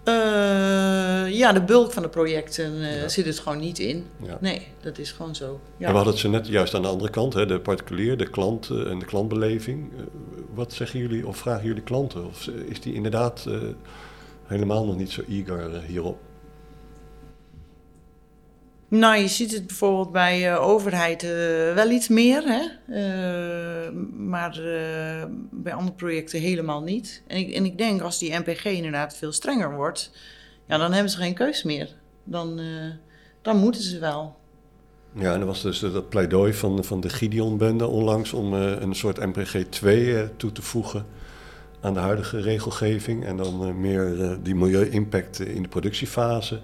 Eh, 0.05 1.29
ja, 1.33 1.53
de 1.53 1.63
bulk 1.67 1.93
van 1.93 2.03
de 2.03 2.09
projecten 2.09 2.83
eh, 2.83 3.01
Ja. 3.01 3.09
zit 3.09 3.27
het 3.27 3.39
gewoon 3.39 3.59
niet 3.59 3.79
in. 3.79 4.07
Ja. 4.23 4.39
Nee, 4.41 4.67
dat 4.81 4.99
is 4.99 5.13
gewoon 5.13 5.35
zo. 5.35 5.61
Ja. 5.77 5.87
En 5.87 5.91
we 5.91 5.97
hadden 5.97 6.13
het 6.13 6.23
zo 6.23 6.31
net 6.31 6.47
juist 6.47 6.75
aan 6.75 6.83
de 6.83 6.89
andere 6.89 7.11
kant, 7.11 7.35
hè, 7.35 7.47
de 7.47 7.61
particulier, 7.61 8.17
de 8.17 8.31
klant 8.31 8.71
eh, 8.71 8.91
en 8.91 8.99
de 8.99 9.05
klantbeleving. 9.05 9.93
Wat 10.55 10.73
zeggen 10.73 11.01
jullie 11.01 11.27
of 11.27 11.37
vragen 11.37 11.67
jullie 11.67 11.83
klanten? 11.83 12.27
Of 12.27 12.47
is 12.67 12.81
die 12.81 12.95
inderdaad 12.95 13.47
helemaal 14.47 14.85
nog 14.87 14.97
niet 14.97 15.11
zo 15.11 15.23
eager 15.29 15.83
hierop? 15.87 16.19
Nou, 18.99 19.17
je 19.17 19.29
ziet 19.29 19.53
het 19.53 19.67
bijvoorbeeld 19.67 20.13
bij 20.13 20.53
eh 20.53 20.67
overheid 20.67 21.23
eh, 21.23 21.31
wel 21.75 21.91
iets 21.91 22.09
meer, 22.09 22.43
hè? 22.45 22.63
Eh, 22.89 23.93
maar 24.17 24.61
bij 25.51 25.73
andere 25.73 25.97
projecten 25.97 26.41
helemaal 26.41 26.83
niet. 26.83 27.23
En 27.27 27.37
ik, 27.37 27.55
en 27.55 27.65
ik 27.65 27.79
denk 27.79 28.01
als 28.01 28.19
die 28.19 28.39
NPG 28.39 28.65
inderdaad 28.65 29.17
veel 29.17 29.33
strenger 29.33 29.75
wordt, 29.75 30.11
ja, 30.67 30.79
dan 30.79 30.93
hebben 30.93 31.11
ze 31.11 31.17
geen 31.17 31.35
keus 31.35 31.63
meer. 31.63 31.89
Dan, 32.25 32.61
dan 33.43 33.57
moeten 33.57 33.83
ze 33.83 33.99
wel. 33.99 34.37
Ja, 35.13 35.35
en 35.35 35.41
er 35.41 35.47
was 35.47 35.63
dus 35.63 35.79
dat 35.79 36.09
pleidooi 36.09 36.53
van, 36.53 36.85
van 36.85 37.01
de 37.01 37.09
Gideon-bende 37.09 37.87
onlangs 37.87 38.33
om 38.33 38.53
een 38.53 38.95
soort 38.95 39.27
MPG 39.27 39.65
2 39.69 40.19
eh, 40.19 40.29
toe 40.37 40.53
te 40.53 40.63
voegen 40.63 41.07
aan 41.81 41.95
de 41.95 42.01
huidige 42.01 42.41
regelgeving 42.41 43.25
en 43.25 43.37
dan 43.37 43.81
meer 43.81 44.13
uh, 44.13 44.33
die 44.43 44.55
milieu-impact 44.55 45.41
in 45.41 45.63
de 45.63 45.69
productiefase 45.69 46.61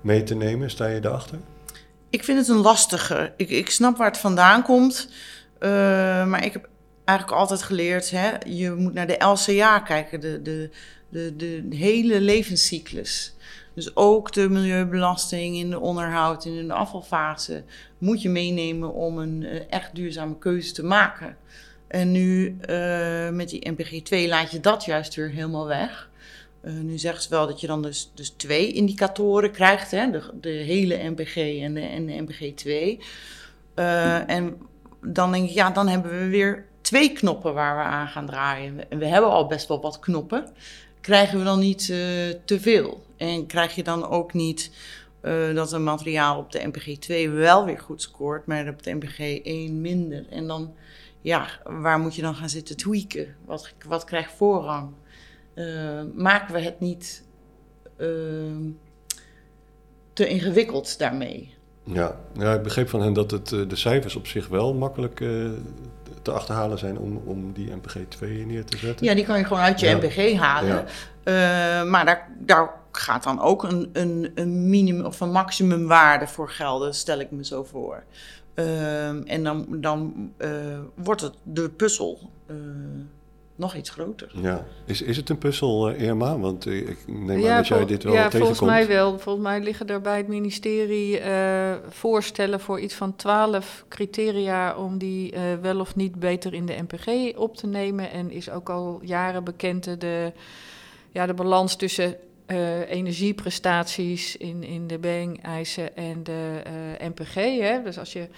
mee 0.00 0.22
te 0.22 0.34
nemen? 0.34 0.70
Sta 0.70 0.86
je 0.86 1.00
daarachter? 1.00 1.38
Ik 2.10 2.24
vind 2.24 2.38
het 2.38 2.48
een 2.48 2.56
lastige. 2.56 3.32
Ik, 3.36 3.50
ik 3.50 3.70
snap 3.70 3.96
waar 3.96 4.06
het 4.06 4.18
vandaan 4.18 4.62
komt, 4.62 5.08
uh, 5.60 5.70
maar 6.26 6.44
ik 6.44 6.52
heb 6.52 6.68
eigenlijk 7.04 7.38
altijd 7.38 7.62
geleerd, 7.62 8.10
hè, 8.10 8.30
je 8.46 8.70
moet 8.70 8.94
naar 8.94 9.06
de 9.06 9.24
LCA 9.24 9.78
kijken, 9.78 10.20
de, 10.20 10.42
de, 10.42 10.70
de, 11.08 11.34
de 11.68 11.76
hele 11.76 12.20
levenscyclus. 12.20 13.34
Dus 13.74 13.96
ook 13.96 14.32
de 14.32 14.48
milieubelasting 14.48 15.56
in 15.56 15.70
de 15.70 15.80
onderhoud 15.80 16.44
in 16.44 16.66
de 16.66 16.72
afvalfase 16.72 17.64
moet 17.98 18.22
je 18.22 18.28
meenemen 18.28 18.94
om 18.94 19.18
een 19.18 19.44
echt 19.70 19.94
duurzame 19.94 20.38
keuze 20.38 20.72
te 20.72 20.84
maken. 20.84 21.36
En 21.88 22.12
nu 22.12 22.56
uh, 22.70 23.28
met 23.28 23.48
die 23.48 23.72
NPG2 23.72 24.28
laat 24.28 24.50
je 24.50 24.60
dat 24.60 24.84
juist 24.84 25.14
weer 25.14 25.30
helemaal 25.30 25.66
weg. 25.66 26.07
Uh, 26.64 26.72
nu 26.72 26.98
zeggen 26.98 27.22
ze 27.22 27.28
wel 27.28 27.46
dat 27.46 27.60
je 27.60 27.66
dan 27.66 27.82
dus, 27.82 28.10
dus 28.14 28.28
twee 28.30 28.72
indicatoren 28.72 29.50
krijgt, 29.50 29.90
hè? 29.90 30.10
De, 30.10 30.30
de 30.40 30.48
hele 30.48 31.10
NPG 31.10 31.36
en 31.36 31.74
de, 31.74 31.80
en 31.80 32.06
de 32.06 32.24
NPG2. 32.26 33.02
Uh, 33.74 34.30
en 34.30 34.56
dan 35.02 35.32
denk 35.32 35.48
ik, 35.48 35.54
ja, 35.54 35.70
dan 35.70 35.88
hebben 35.88 36.10
we 36.10 36.28
weer 36.28 36.66
twee 36.80 37.12
knoppen 37.12 37.54
waar 37.54 37.76
we 37.76 37.82
aan 37.82 38.08
gaan 38.08 38.26
draaien. 38.26 38.90
En 38.90 38.98
we 38.98 39.06
hebben 39.06 39.30
al 39.30 39.46
best 39.46 39.68
wel 39.68 39.80
wat 39.80 39.98
knoppen. 39.98 40.48
Krijgen 41.00 41.38
we 41.38 41.44
dan 41.44 41.58
niet 41.58 41.86
te 42.44 42.56
veel? 42.60 43.02
En 43.16 43.46
krijg 43.46 43.74
je 43.74 43.82
dan 43.82 44.08
ook 44.08 44.32
niet 44.32 44.70
dat 45.54 45.72
een 45.72 45.84
materiaal 45.84 46.38
op 46.38 46.52
de 46.52 46.70
NPG2 46.70 47.32
wel 47.32 47.64
weer 47.64 47.78
goed 47.78 48.02
scoort, 48.02 48.46
maar 48.46 48.68
op 48.68 48.82
de 48.82 48.94
NPG1 48.94 49.72
minder? 49.72 50.26
En 50.30 50.46
dan 50.46 50.74
ja, 51.20 51.48
waar 51.64 51.98
moet 51.98 52.14
je 52.14 52.22
dan 52.22 52.34
gaan 52.34 52.48
zitten 52.48 52.76
tweaken? 52.76 53.36
Wat, 53.44 53.72
wat 53.86 54.04
krijgt 54.04 54.32
voorrang? 54.32 54.92
Uh, 55.58 56.00
maken 56.14 56.54
we 56.54 56.60
het 56.60 56.80
niet 56.80 57.24
uh, 57.96 58.08
te 60.12 60.28
ingewikkeld 60.28 60.98
daarmee? 60.98 61.54
Ja. 61.82 62.16
ja, 62.32 62.54
ik 62.54 62.62
begreep 62.62 62.88
van 62.88 63.02
hen 63.02 63.12
dat 63.12 63.30
het, 63.30 63.48
de 63.48 63.76
cijfers 63.76 64.16
op 64.16 64.26
zich 64.26 64.48
wel 64.48 64.74
makkelijk 64.74 65.20
uh, 65.20 65.50
te 66.22 66.30
achterhalen 66.30 66.78
zijn 66.78 66.98
om, 66.98 67.22
om 67.24 67.52
die 67.52 67.74
MPG 67.74 67.96
2 68.08 68.46
neer 68.46 68.64
te 68.64 68.76
zetten. 68.76 69.06
Ja, 69.06 69.14
die 69.14 69.24
kan 69.24 69.38
je 69.38 69.44
gewoon 69.44 69.62
uit 69.62 69.80
je 69.80 69.86
ja. 69.86 69.96
MPG 69.96 70.34
halen. 70.36 70.84
Ja. 71.24 71.84
maar 71.84 72.04
daar, 72.04 72.28
daar 72.38 72.70
gaat 72.92 73.22
dan 73.22 73.40
ook 73.40 73.62
een, 73.62 73.90
een, 73.92 74.32
een 74.34 74.70
minimum 74.70 75.04
of 75.04 75.20
een 75.20 75.30
maximumwaarde 75.30 76.26
voor 76.26 76.50
gelden, 76.50 76.94
stel 76.94 77.18
ik 77.18 77.30
me 77.30 77.44
zo 77.44 77.64
voor. 77.64 78.04
Uh, 78.54 79.30
en 79.32 79.44
dan, 79.44 79.66
dan 79.70 80.32
uh, 80.38 80.78
wordt 80.94 81.20
het 81.20 81.34
de 81.42 81.68
puzzel 81.70 82.30
uh, 82.50 82.56
nog 83.58 83.74
iets 83.74 83.90
groter. 83.90 84.30
Ja, 84.42 84.66
is, 84.84 85.02
is 85.02 85.16
het 85.16 85.28
een 85.28 85.38
puzzel, 85.38 85.90
Irma? 85.90 86.38
Want 86.38 86.66
ik 86.66 86.98
neem 87.06 87.38
ja, 87.38 87.50
aan 87.50 87.56
dat 87.56 87.66
jij 87.66 87.86
dit 87.86 88.02
wel 88.02 88.12
ja, 88.12 88.28
tegenkomt. 88.28 88.32
Ja, 88.32 88.38
volgens 88.38 88.60
mij 88.60 88.96
wel. 88.96 89.18
Volgens 89.18 89.44
mij 89.44 89.60
liggen 89.60 89.86
er 89.86 90.00
bij 90.00 90.16
het 90.16 90.28
ministerie 90.28 91.20
voorstellen 91.88 92.60
voor 92.60 92.80
iets 92.80 92.94
van 92.94 93.16
twaalf 93.16 93.84
criteria 93.88 94.76
om 94.76 94.98
die 94.98 95.34
wel 95.60 95.80
of 95.80 95.96
niet 95.96 96.14
beter 96.14 96.54
in 96.54 96.66
de 96.66 96.82
NPG 96.88 97.36
op 97.36 97.56
te 97.56 97.66
nemen. 97.66 98.10
En 98.10 98.30
is 98.30 98.50
ook 98.50 98.68
al 98.68 99.00
jaren 99.02 99.44
bekend 99.44 100.00
de, 100.00 100.32
ja, 101.10 101.26
de 101.26 101.34
balans 101.34 101.76
tussen 101.76 102.16
uh, 102.48 102.90
energieprestaties 102.90 104.36
in, 104.36 104.62
in 104.62 104.86
de 104.86 104.98
Beng-eisen 104.98 105.96
en 105.96 106.22
de 106.22 106.62
uh, 107.00 107.08
MPG. 107.08 107.34
Hè? 107.34 107.82
Dus 107.82 107.98
als 107.98 108.12
je 108.12 108.28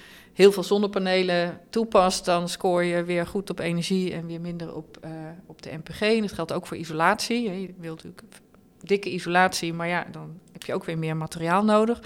heel 0.40 0.52
veel 0.52 0.62
zonnepanelen 0.62 1.60
toepast, 1.70 2.24
dan 2.24 2.48
scoor 2.48 2.84
je 2.84 3.04
weer 3.04 3.26
goed 3.26 3.50
op 3.50 3.58
energie 3.58 4.12
en 4.12 4.26
weer 4.26 4.40
minder 4.40 4.74
op, 4.74 4.98
uh, 5.04 5.10
op 5.46 5.62
de 5.62 5.70
MPG. 5.72 6.00
En 6.00 6.20
dat 6.20 6.32
geldt 6.32 6.52
ook 6.52 6.66
voor 6.66 6.76
isolatie. 6.76 7.42
Je 7.42 7.74
wilt 7.78 8.04
natuurlijk 8.04 8.32
dikke 8.80 9.10
isolatie, 9.10 9.72
maar 9.72 9.88
ja, 9.88 10.06
dan 10.12 10.38
heb 10.52 10.62
je 10.62 10.74
ook 10.74 10.84
weer 10.84 10.98
meer 10.98 11.16
materiaal 11.16 11.64
nodig. 11.64 12.00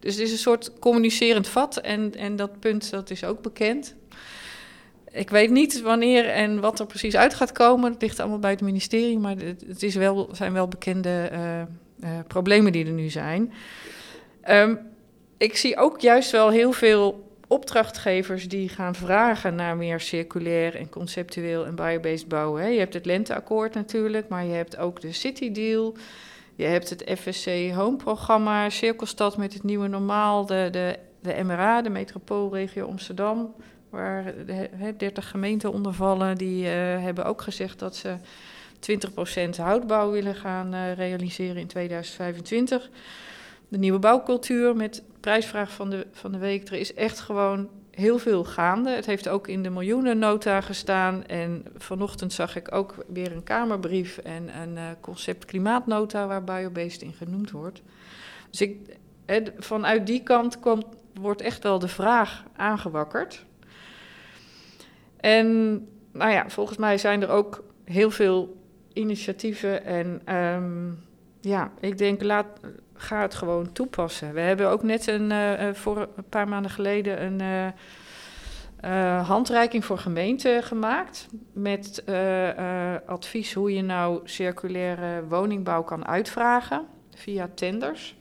Dus 0.00 0.14
het 0.14 0.22
is 0.22 0.32
een 0.32 0.38
soort 0.38 0.72
communicerend 0.78 1.48
vat 1.48 1.76
en, 1.76 2.14
en 2.14 2.36
dat 2.36 2.60
punt 2.60 2.90
dat 2.90 3.10
is 3.10 3.24
ook 3.24 3.42
bekend. 3.42 3.94
Ik 5.10 5.30
weet 5.30 5.50
niet 5.50 5.80
wanneer 5.80 6.28
en 6.28 6.60
wat 6.60 6.80
er 6.80 6.86
precies 6.86 7.16
uit 7.16 7.34
gaat 7.34 7.52
komen. 7.52 7.92
Het 7.92 8.02
ligt 8.02 8.20
allemaal 8.20 8.38
bij 8.38 8.50
het 8.50 8.60
ministerie, 8.60 9.18
maar 9.18 9.36
het 9.66 9.82
is 9.82 9.94
wel, 9.94 10.28
zijn 10.32 10.52
wel 10.52 10.68
bekende 10.68 11.30
uh, 11.32 11.58
uh, 12.10 12.18
problemen 12.26 12.72
die 12.72 12.86
er 12.86 12.92
nu 12.92 13.08
zijn. 13.08 13.52
Um, 14.50 14.78
ik 15.36 15.56
zie 15.56 15.76
ook 15.76 16.00
juist 16.00 16.30
wel 16.30 16.50
heel 16.50 16.72
veel 16.72 17.27
opdrachtgevers 17.48 18.48
die 18.48 18.68
gaan 18.68 18.94
vragen 18.94 19.54
naar 19.54 19.76
meer 19.76 20.00
circulair 20.00 20.76
en 20.76 20.88
conceptueel 20.88 21.66
en 21.66 21.74
biobased 21.74 22.28
bouwen. 22.28 22.62
Hè. 22.62 22.68
Je 22.68 22.78
hebt 22.78 22.94
het 22.94 23.06
Lenteakkoord 23.06 23.74
natuurlijk, 23.74 24.28
maar 24.28 24.44
je 24.44 24.54
hebt 24.54 24.76
ook 24.76 25.00
de 25.00 25.12
City 25.12 25.52
Deal. 25.52 25.96
Je 26.54 26.64
hebt 26.64 26.90
het 26.90 27.04
FSC 27.18 27.70
Home 27.74 27.96
programma, 27.96 28.70
Cirkelstad 28.70 29.36
met 29.36 29.52
het 29.52 29.62
nieuwe 29.62 29.88
normaal, 29.88 30.46
de, 30.46 30.68
de, 30.72 30.98
de 31.20 31.42
MRA, 31.44 31.82
de 31.82 31.90
metropoolregio 31.90 32.86
Amsterdam 32.86 33.54
waar 33.90 34.24
de, 34.46 34.94
30 34.96 35.30
gemeenten 35.30 35.72
onder 35.72 35.92
vallen, 35.94 36.36
die 36.36 36.64
uh, 36.64 36.70
hebben 37.02 37.24
ook 37.24 37.42
gezegd 37.42 37.78
dat 37.78 37.96
ze 37.96 38.16
20% 39.56 39.56
houtbouw 39.56 40.10
willen 40.10 40.34
gaan 40.34 40.74
uh, 40.74 40.92
realiseren 40.92 41.56
in 41.56 41.66
2025. 41.66 42.90
De 43.68 43.78
nieuwe 43.78 43.98
bouwcultuur 43.98 44.76
met 44.76 45.02
prijsvraag 45.20 45.72
van 45.72 45.90
de, 45.90 46.06
van 46.12 46.32
de 46.32 46.38
week. 46.38 46.68
Er 46.68 46.78
is 46.78 46.94
echt 46.94 47.20
gewoon 47.20 47.68
heel 47.90 48.18
veel 48.18 48.44
gaande. 48.44 48.90
Het 48.90 49.06
heeft 49.06 49.28
ook 49.28 49.48
in 49.48 49.62
de 49.62 49.70
miljoenennota 49.70 50.60
gestaan. 50.60 51.26
En 51.26 51.64
vanochtend 51.76 52.32
zag 52.32 52.56
ik 52.56 52.74
ook 52.74 52.94
weer 53.08 53.32
een 53.32 53.44
Kamerbrief 53.44 54.18
en 54.18 54.60
een 54.60 54.76
uh, 54.76 54.82
concept 55.00 55.44
klimaatnota 55.44 56.26
waar 56.26 56.44
biobased 56.44 57.02
in 57.02 57.12
genoemd 57.12 57.50
wordt. 57.50 57.82
Dus 58.50 58.60
ik, 58.60 58.96
vanuit 59.58 60.06
die 60.06 60.22
kant 60.22 60.60
komt, 60.60 60.86
wordt 61.14 61.40
echt 61.40 61.62
wel 61.62 61.78
de 61.78 61.88
vraag 61.88 62.44
aangewakkerd. 62.56 63.44
En 65.16 65.46
nou 66.12 66.30
ja, 66.30 66.48
volgens 66.48 66.78
mij 66.78 66.98
zijn 66.98 67.22
er 67.22 67.28
ook 67.28 67.64
heel 67.84 68.10
veel 68.10 68.56
initiatieven. 68.92 69.84
En 69.84 70.34
um, 70.36 70.98
ja, 71.40 71.72
ik 71.80 71.98
denk, 71.98 72.22
laat, 72.22 72.46
ga 72.98 73.22
het 73.22 73.34
gewoon 73.34 73.72
toepassen. 73.72 74.34
We 74.34 74.40
hebben 74.40 74.68
ook 74.68 74.82
net 74.82 75.06
een, 75.06 75.30
uh, 75.30 75.74
voor 75.74 76.08
een 76.16 76.28
paar 76.28 76.48
maanden 76.48 76.70
geleden 76.70 77.22
een 77.22 77.72
uh, 78.84 79.28
handreiking 79.28 79.84
voor 79.84 79.98
gemeenten 79.98 80.62
gemaakt. 80.62 81.28
Met 81.52 82.04
advies 83.06 83.54
hoe 83.54 83.74
je 83.74 83.82
nou 83.82 84.20
circulaire 84.24 85.26
woningbouw 85.28 85.82
kan 85.82 86.06
uitvragen 86.06 86.86
via 87.14 87.48
tenders. 87.54 88.16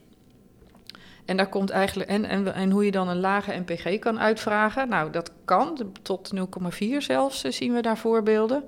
En 1.27 1.37
daar 1.37 1.49
komt 1.49 1.69
eigenlijk 1.69 2.09
en, 2.09 2.25
en, 2.25 2.53
en 2.53 2.71
hoe 2.71 2.85
je 2.85 2.91
dan 2.91 3.07
een 3.07 3.19
lage 3.19 3.63
NPG 3.65 3.99
kan 3.99 4.19
uitvragen. 4.19 4.89
Nou, 4.89 5.11
dat 5.11 5.31
kan 5.45 5.91
tot 6.01 6.31
0,4 6.35 6.97
zelfs 6.97 7.43
eh, 7.43 7.51
zien 7.51 7.73
we 7.73 7.81
daar 7.81 7.97
voorbeelden. 7.97 8.63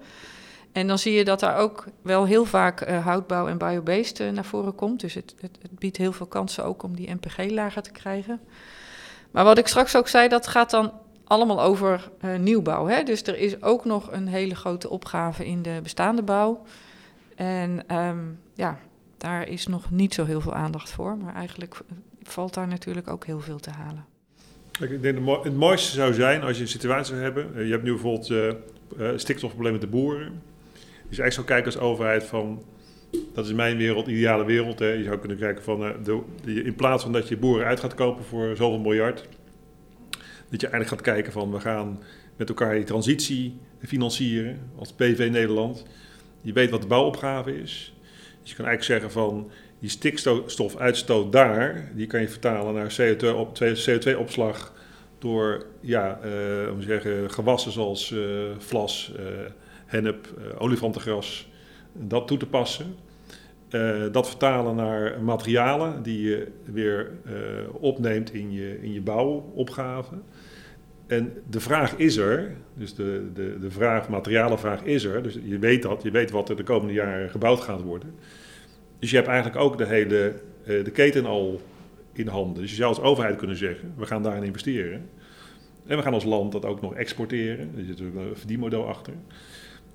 En 0.71 0.87
dan 0.87 0.99
zie 0.99 1.13
je 1.13 1.25
dat 1.25 1.39
daar 1.39 1.57
ook 1.57 1.85
wel 2.01 2.25
heel 2.25 2.45
vaak 2.45 2.89
uh, 2.89 3.05
houtbouw 3.05 3.47
en 3.47 3.57
biobased 3.57 4.33
naar 4.33 4.45
voren 4.45 4.75
komt. 4.75 4.99
Dus 4.99 5.13
het, 5.13 5.35
het, 5.39 5.57
het, 5.61 5.79
biedt 5.79 5.97
heel 5.97 6.11
veel 6.11 6.25
kansen 6.25 6.65
ook 6.65 6.83
om 6.83 6.95
die 6.95 7.13
NPG 7.13 7.51
lager 7.51 7.81
te 7.81 7.91
krijgen. 7.91 8.39
Maar 9.31 9.43
wat 9.43 9.57
ik 9.57 9.67
straks 9.67 9.95
ook 9.95 10.07
zei, 10.07 10.27
dat 10.27 10.47
gaat 10.47 10.69
dan 10.69 10.91
allemaal 11.23 11.61
over 11.61 12.09
uh, 12.25 12.35
nieuwbouw. 12.35 12.87
Hè? 12.87 13.03
Dus 13.03 13.23
er 13.23 13.37
is 13.37 13.61
ook 13.61 13.85
nog 13.85 14.11
een 14.11 14.27
hele 14.27 14.55
grote 14.55 14.89
opgave 14.89 15.45
in 15.45 15.61
de 15.61 15.79
bestaande 15.83 16.21
bouw. 16.21 16.63
En 17.35 17.95
um, 17.95 18.39
ja, 18.53 18.79
daar 19.17 19.47
is 19.47 19.67
nog 19.67 19.91
niet 19.91 20.13
zo 20.13 20.25
heel 20.25 20.41
veel 20.41 20.53
aandacht 20.53 20.91
voor. 20.91 21.17
Maar 21.17 21.35
eigenlijk 21.35 21.79
valt 22.23 22.53
daar 22.53 22.67
natuurlijk 22.67 23.07
ook 23.07 23.25
heel 23.25 23.39
veel 23.39 23.59
te 23.59 23.69
halen. 23.69 24.05
Ik 24.79 25.01
denk 25.01 25.43
het 25.43 25.55
mooiste 25.55 25.91
zou 25.91 26.13
zijn 26.13 26.41
als 26.41 26.55
je 26.55 26.61
een 26.61 26.69
situatie 26.69 27.05
zou 27.05 27.21
hebben. 27.21 27.55
Eh, 27.55 27.65
je 27.65 27.71
hebt 27.71 27.83
nu 27.83 27.91
bijvoorbeeld 27.91 28.29
uh, 28.29 29.11
stikstofprobleem 29.15 29.71
met 29.71 29.81
de 29.81 29.87
boeren. 29.87 30.41
Dus 31.09 31.19
eigenlijk 31.19 31.33
zou 31.33 31.45
kijken 31.45 31.65
als 31.65 31.91
overheid 31.91 32.23
van, 32.23 32.63
dat 33.33 33.45
is 33.45 33.53
mijn 33.53 33.77
wereld, 33.77 34.07
ideale 34.07 34.45
wereld. 34.45 34.79
Hè. 34.79 34.91
Je 34.91 35.03
zou 35.03 35.17
kunnen 35.17 35.37
kijken 35.37 35.63
van, 35.63 35.83
uh, 35.83 35.89
de, 36.03 36.63
in 36.63 36.75
plaats 36.75 37.03
van 37.03 37.11
dat 37.11 37.27
je 37.27 37.37
boeren 37.37 37.67
uit 37.67 37.79
gaat 37.79 37.93
kopen 37.93 38.25
voor 38.25 38.55
zoveel 38.55 38.79
miljard, 38.79 39.27
dat 40.49 40.61
je 40.61 40.67
eigenlijk 40.67 40.89
gaat 40.89 41.13
kijken 41.13 41.31
van, 41.31 41.51
we 41.51 41.59
gaan 41.59 41.99
met 42.35 42.49
elkaar 42.49 42.75
die 42.75 42.83
transitie 42.83 43.57
financieren 43.85 44.59
als 44.75 44.93
PV 44.93 45.27
Nederland. 45.31 45.85
Je 46.41 46.53
weet 46.53 46.69
wat 46.69 46.81
de 46.81 46.87
bouwopgave 46.87 47.61
is. 47.61 47.93
Dus 48.41 48.49
je 48.49 48.55
kan 48.55 48.65
eigenlijk 48.65 48.83
zeggen 48.83 49.11
van, 49.11 49.51
die 49.79 49.89
stikstofuitstoot 49.89 51.31
daar, 51.31 51.91
die 51.95 52.07
kan 52.07 52.21
je 52.21 52.27
vertalen 52.27 52.73
naar 52.73 52.95
CO2-opslag 53.01 54.73
door 55.19 55.65
ja, 55.81 56.19
uh, 56.25 56.71
om 56.71 56.81
zeggen, 56.81 57.31
gewassen 57.31 57.71
zoals 57.71 58.11
uh, 58.11 58.21
vlas, 58.57 59.11
uh, 59.19 59.25
hennep, 59.89 60.27
olifantengras, 60.57 61.49
dat 61.93 62.27
toe 62.27 62.37
te 62.37 62.45
passen. 62.45 62.95
dat 64.11 64.27
vertalen 64.27 64.75
naar 64.75 65.21
materialen 65.23 66.03
die 66.03 66.21
je 66.21 66.47
weer 66.63 67.11
opneemt 67.71 68.33
in 68.33 68.51
je, 68.51 68.81
in 68.81 68.93
je 68.93 69.01
bouwopgave. 69.01 70.15
En 71.07 71.33
de 71.49 71.59
vraag 71.59 71.95
is 71.95 72.17
er, 72.17 72.55
dus 72.73 72.95
de, 72.95 73.29
de, 73.33 73.59
de 73.59 73.71
vraag, 73.71 74.09
materialenvraag 74.09 74.83
is 74.83 75.03
er. 75.03 75.23
Dus 75.23 75.37
je 75.43 75.59
weet 75.59 75.81
dat, 75.81 76.03
je 76.03 76.11
weet 76.11 76.31
wat 76.31 76.49
er 76.49 76.55
de 76.55 76.63
komende 76.63 76.93
jaren 76.93 77.29
gebouwd 77.29 77.59
gaat 77.59 77.81
worden. 77.81 78.13
Dus 78.99 79.09
je 79.09 79.15
hebt 79.15 79.27
eigenlijk 79.27 79.59
ook 79.61 79.77
de 79.77 79.85
hele 79.85 80.33
de 80.63 80.91
keten 80.91 81.25
al 81.25 81.61
in 82.13 82.27
handen. 82.27 82.61
Dus 82.61 82.69
je 82.69 82.75
zou 82.75 82.89
als 82.89 83.01
overheid 83.01 83.35
kunnen 83.35 83.57
zeggen, 83.57 83.93
we 83.97 84.05
gaan 84.05 84.23
daarin 84.23 84.43
investeren. 84.43 85.09
En 85.87 85.97
we 85.97 86.03
gaan 86.03 86.13
als 86.13 86.23
land 86.23 86.51
dat 86.51 86.65
ook 86.65 86.81
nog 86.81 86.93
exporteren. 86.93 87.71
Er 87.77 87.85
zit 87.85 87.87
natuurlijk 87.87 88.17
een 88.17 88.35
verdienmodel 88.35 88.87
achter. 88.87 89.13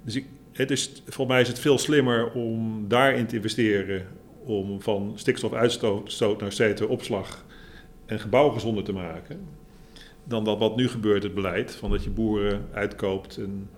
Dus 0.05 0.15
ik, 0.15 0.27
het 0.53 0.71
is, 0.71 1.03
volgens 1.05 1.29
mij 1.29 1.41
is 1.41 1.49
het 1.49 1.59
veel 1.59 1.79
slimmer 1.79 2.33
om 2.33 2.85
daarin 2.89 3.27
te 3.27 3.37
investeren. 3.37 4.07
Om 4.45 4.81
van 4.83 5.13
stikstofuitstoot 5.15 6.41
naar 6.41 6.57
CO2-opslag 6.63 7.45
en 8.07 8.21
gebouw 8.21 8.49
gezonder 8.49 8.85
te 8.85 8.93
maken. 8.93 9.41
Dan 10.25 10.45
dat 10.45 10.59
wat 10.59 10.77
nu 10.77 10.89
gebeurt, 10.89 11.23
het 11.23 11.35
beleid. 11.35 11.75
Van 11.75 11.91
dat 11.91 12.05
je 12.05 12.11
boeren 12.11 12.69
uitkoopt. 12.73 13.37
En 13.37 13.69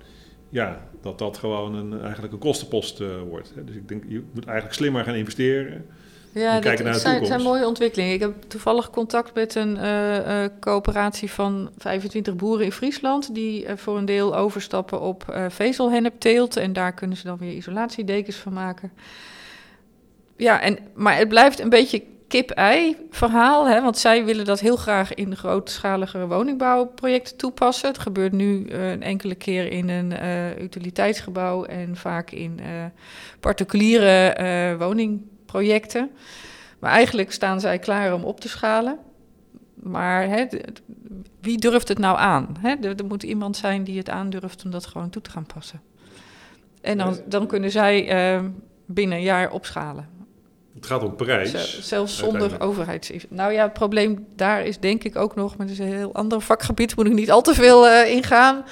ja, 0.48 0.88
dat 1.00 1.18
dat 1.18 1.38
gewoon 1.38 1.74
een, 1.74 2.00
eigenlijk 2.00 2.32
een 2.32 2.38
kostenpost 2.38 3.00
uh, 3.00 3.20
wordt. 3.28 3.52
Dus 3.64 3.76
ik 3.76 3.88
denk, 3.88 4.04
je 4.08 4.22
moet 4.32 4.44
eigenlijk 4.44 4.76
slimmer 4.76 5.04
gaan 5.04 5.14
investeren. 5.14 5.86
Ja, 6.40 6.60
dat 6.60 7.00
zijn, 7.00 7.26
zijn, 7.26 7.42
mooie 7.42 7.66
ontwikkelingen. 7.66 8.14
Ik 8.14 8.20
heb 8.20 8.32
toevallig 8.48 8.90
contact 8.90 9.34
met 9.34 9.54
een 9.54 9.76
uh, 9.76 10.16
uh, 10.16 10.44
coöperatie 10.60 11.30
van 11.30 11.70
25 11.78 12.36
boeren 12.36 12.64
in 12.64 12.72
Friesland... 12.72 13.34
die 13.34 13.64
uh, 13.64 13.70
voor 13.76 13.98
een 13.98 14.04
deel 14.04 14.36
overstappen 14.36 15.00
op 15.00 15.48
vezelhennepteelt... 15.48 16.56
en 16.56 16.72
daar 16.72 16.92
kunnen 16.92 17.16
ze 17.16 17.24
dan 17.26 17.38
weer 17.38 17.52
isolatiedekens 17.52 18.36
van 18.36 18.52
maken. 18.52 18.92
Ja, 20.36 20.60
en, 20.60 20.78
maar 20.94 21.16
het 21.16 21.28
blijft 21.28 21.60
een 21.60 21.68
beetje 21.68 22.02
kip-ei 22.28 22.96
verhaal. 23.10 23.68
Hè? 23.68 23.82
Want 23.82 23.98
zij 23.98 24.24
willen 24.24 24.44
dat 24.44 24.60
heel 24.60 24.76
graag 24.76 25.14
in 25.14 25.36
grootschalige 25.36 26.26
woningbouwprojecten 26.26 27.36
toepassen. 27.36 27.88
Het 27.88 27.98
gebeurt 27.98 28.32
nu 28.32 28.70
een 28.70 29.02
enkele 29.02 29.34
keer 29.34 29.72
in 29.72 29.88
een 29.88 30.12
utiliteitsgebouw... 30.62 31.64
en 31.64 31.96
vaak 31.96 32.30
in 32.30 32.60
particuliere 33.40 34.76
woning 34.78 35.22
projecten. 35.46 36.10
Maar 36.78 36.90
eigenlijk 36.90 37.32
staan 37.32 37.60
zij 37.60 37.78
klaar 37.78 38.14
om 38.14 38.24
op 38.24 38.40
te 38.40 38.48
schalen. 38.48 38.98
Maar 39.74 40.28
hè, 40.28 40.46
wie 41.40 41.58
durft 41.58 41.88
het 41.88 41.98
nou 41.98 42.18
aan? 42.18 42.56
Hè? 42.60 42.74
Er, 42.74 43.04
moet 43.04 43.22
iemand 43.22 43.56
zijn 43.56 43.84
die 43.84 43.98
het 43.98 44.10
aandurft 44.10 44.64
om 44.64 44.70
dat 44.70 44.86
gewoon 44.86 45.10
toe 45.10 45.22
te 45.22 45.30
gaan 45.30 45.46
passen. 45.46 45.80
En 46.80 46.98
dan, 46.98 47.20
dan 47.26 47.46
kunnen 47.46 47.70
zij 47.70 48.34
uh, 48.36 48.44
binnen 48.86 49.18
een 49.18 49.24
jaar 49.24 49.50
opschalen. 49.50 50.08
Het 50.74 50.86
gaat 50.86 51.02
om 51.02 51.16
prijs. 51.16 51.80
zelfs 51.88 52.18
zonder 52.18 52.60
overheids. 52.60 53.10
Nou 53.28 53.52
ja, 53.52 53.62
het 53.62 53.72
probleem 53.72 54.26
daar 54.36 54.64
is 54.64 54.78
denk 54.78 55.04
ik 55.04 55.16
ook 55.16 55.34
nog, 55.34 55.56
maar 55.56 55.66
het 55.66 55.78
is 55.78 55.84
een 55.84 55.94
heel 55.94 56.14
ander 56.14 56.40
vakgebied, 56.40 56.96
moet 56.96 57.06
ik 57.06 57.12
niet 57.12 57.30
al 57.30 57.42
te 57.42 57.54
veel 57.54 57.88
uh, 57.88 58.10
ingaan. 58.10 58.64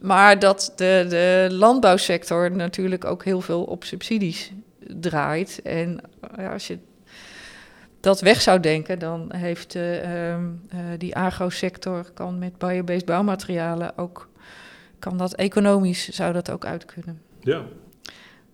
Maar 0.00 0.38
dat 0.38 0.72
de, 0.76 1.06
de 1.08 1.46
landbouwsector 1.50 2.50
natuurlijk 2.50 3.04
ook 3.04 3.24
heel 3.24 3.40
veel 3.40 3.62
op 3.62 3.84
subsidies 3.84 4.52
draait. 5.00 5.60
En 5.62 6.00
ja, 6.36 6.52
als 6.52 6.66
je 6.66 6.78
dat 8.02 8.20
weg 8.20 8.40
zou 8.40 8.60
denken, 8.60 8.98
dan 8.98 9.32
heeft 9.34 9.74
uh, 9.74 10.34
die 10.98 11.16
agrosector 11.16 12.10
kan 12.14 12.38
met 12.38 12.58
biobased 12.58 13.04
bouwmaterialen 13.04 13.98
ook 13.98 14.30
kan 14.98 15.16
dat 15.18 15.34
economisch 15.34 16.08
zou 16.08 16.32
dat 16.32 16.50
ook 16.50 16.64
uit 16.64 16.84
kunnen. 16.84 17.20
Ja. 17.40 17.62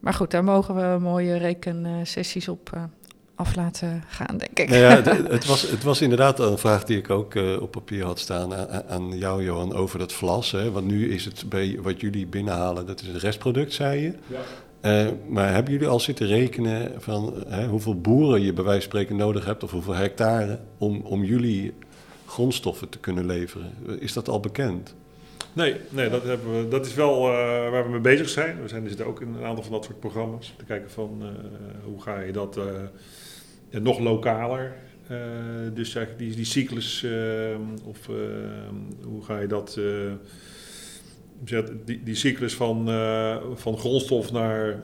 Maar 0.00 0.14
goed, 0.14 0.30
daar 0.30 0.44
mogen 0.44 0.74
we 0.74 0.98
mooie 1.00 1.36
rekensessies 1.36 2.48
op 2.48 2.70
uh, 2.74 2.82
af 3.34 3.54
laten 3.54 4.02
gaan, 4.08 4.38
denk 4.38 4.58
ik. 4.58 4.68
Nou 4.68 4.80
ja, 4.80 5.02
het, 5.36 5.46
was, 5.46 5.62
het 5.62 5.82
was 5.82 6.00
inderdaad 6.00 6.38
een 6.38 6.58
vraag 6.58 6.84
die 6.84 6.98
ik 6.98 7.10
ook 7.10 7.34
op 7.60 7.70
papier 7.70 8.04
had 8.04 8.18
staan 8.18 8.54
aan, 8.88 9.18
jou, 9.18 9.44
Johan, 9.44 9.74
over 9.74 9.98
dat 9.98 10.12
vlas. 10.12 10.50
Hè? 10.50 10.70
Want 10.70 10.86
nu 10.86 11.12
is 11.12 11.24
het 11.24 11.44
bij 11.48 11.78
wat 11.82 12.00
jullie 12.00 12.26
binnenhalen, 12.26 12.86
dat 12.86 13.00
is 13.00 13.06
het 13.06 13.22
restproduct, 13.22 13.72
zei 13.72 14.00
je. 14.00 14.14
Ja. 14.26 14.40
Uh, 14.82 15.08
maar 15.28 15.54
hebben 15.54 15.72
jullie 15.72 15.88
al 15.88 16.00
zitten 16.00 16.26
rekenen 16.26 16.92
van 16.96 17.44
hoeveel 17.68 18.00
boeren 18.00 18.40
je 18.40 18.52
bij 18.52 18.64
wijze 18.64 18.80
van 18.80 18.90
spreken 18.90 19.16
nodig 19.16 19.44
hebt 19.44 19.62
of 19.62 19.70
hoeveel 19.70 19.94
hectare 19.94 20.58
om, 20.78 21.00
om 21.04 21.24
jullie 21.24 21.74
grondstoffen 22.26 22.88
te 22.88 22.98
kunnen 22.98 23.26
leveren? 23.26 23.72
Is 23.98 24.12
dat 24.12 24.28
al 24.28 24.40
bekend? 24.40 24.94
Nee, 25.52 25.76
nee 25.88 26.08
dat, 26.08 26.22
hebben 26.22 26.62
we, 26.62 26.68
dat 26.68 26.86
is 26.86 26.94
wel 26.94 27.28
uh, 27.28 27.34
waar 27.70 27.84
we 27.84 27.90
mee 27.90 28.00
bezig 28.00 28.28
zijn. 28.28 28.62
We 28.62 28.68
zijn, 28.68 28.82
er 28.82 28.88
zitten 28.88 29.06
ook 29.06 29.20
in 29.20 29.34
een 29.34 29.44
aantal 29.44 29.62
van 29.62 29.72
dat 29.72 29.84
soort 29.84 30.00
programma's. 30.00 30.54
Te 30.56 30.64
kijken 30.64 30.90
van 30.90 31.18
uh, 31.22 31.28
hoe 31.84 32.02
ga 32.02 32.20
je 32.20 32.32
dat 32.32 32.60
nog 33.70 33.98
lokaler. 33.98 34.74
dus 35.74 35.96
die, 36.16 36.34
die 36.34 36.44
cyclus, 36.44 37.06
of 37.84 38.06
hoe 39.02 39.24
ga 39.24 39.38
je 39.38 39.46
dat 39.46 39.78
die, 41.84 42.02
die 42.02 42.14
cyclus 42.14 42.54
van, 42.54 42.88
uh, 42.88 43.36
van 43.54 43.78
grondstof 43.78 44.32
naar 44.32 44.82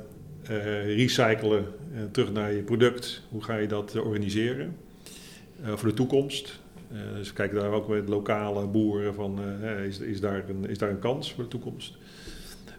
uh, 0.50 0.96
recyclen, 0.96 1.64
terug 2.10 2.32
naar 2.32 2.52
je 2.52 2.62
product, 2.62 3.22
hoe 3.30 3.42
ga 3.42 3.56
je 3.56 3.68
dat 3.68 3.96
organiseren 4.00 4.76
voor 5.62 5.88
de 5.88 5.94
toekomst? 5.94 6.62
dus 7.16 7.28
we 7.28 7.34
kijken 7.34 7.60
daar 7.60 7.70
ook 7.70 7.88
met 7.88 8.08
lokale 8.08 8.66
boeren 8.66 9.14
van, 9.14 9.40
is, 9.86 9.98
is, 9.98 10.20
daar 10.20 10.48
een, 10.48 10.68
is 10.68 10.78
daar 10.78 10.90
een 10.90 10.98
kans 10.98 11.32
voor 11.32 11.44
de 11.44 11.50
toekomst? 11.50 11.96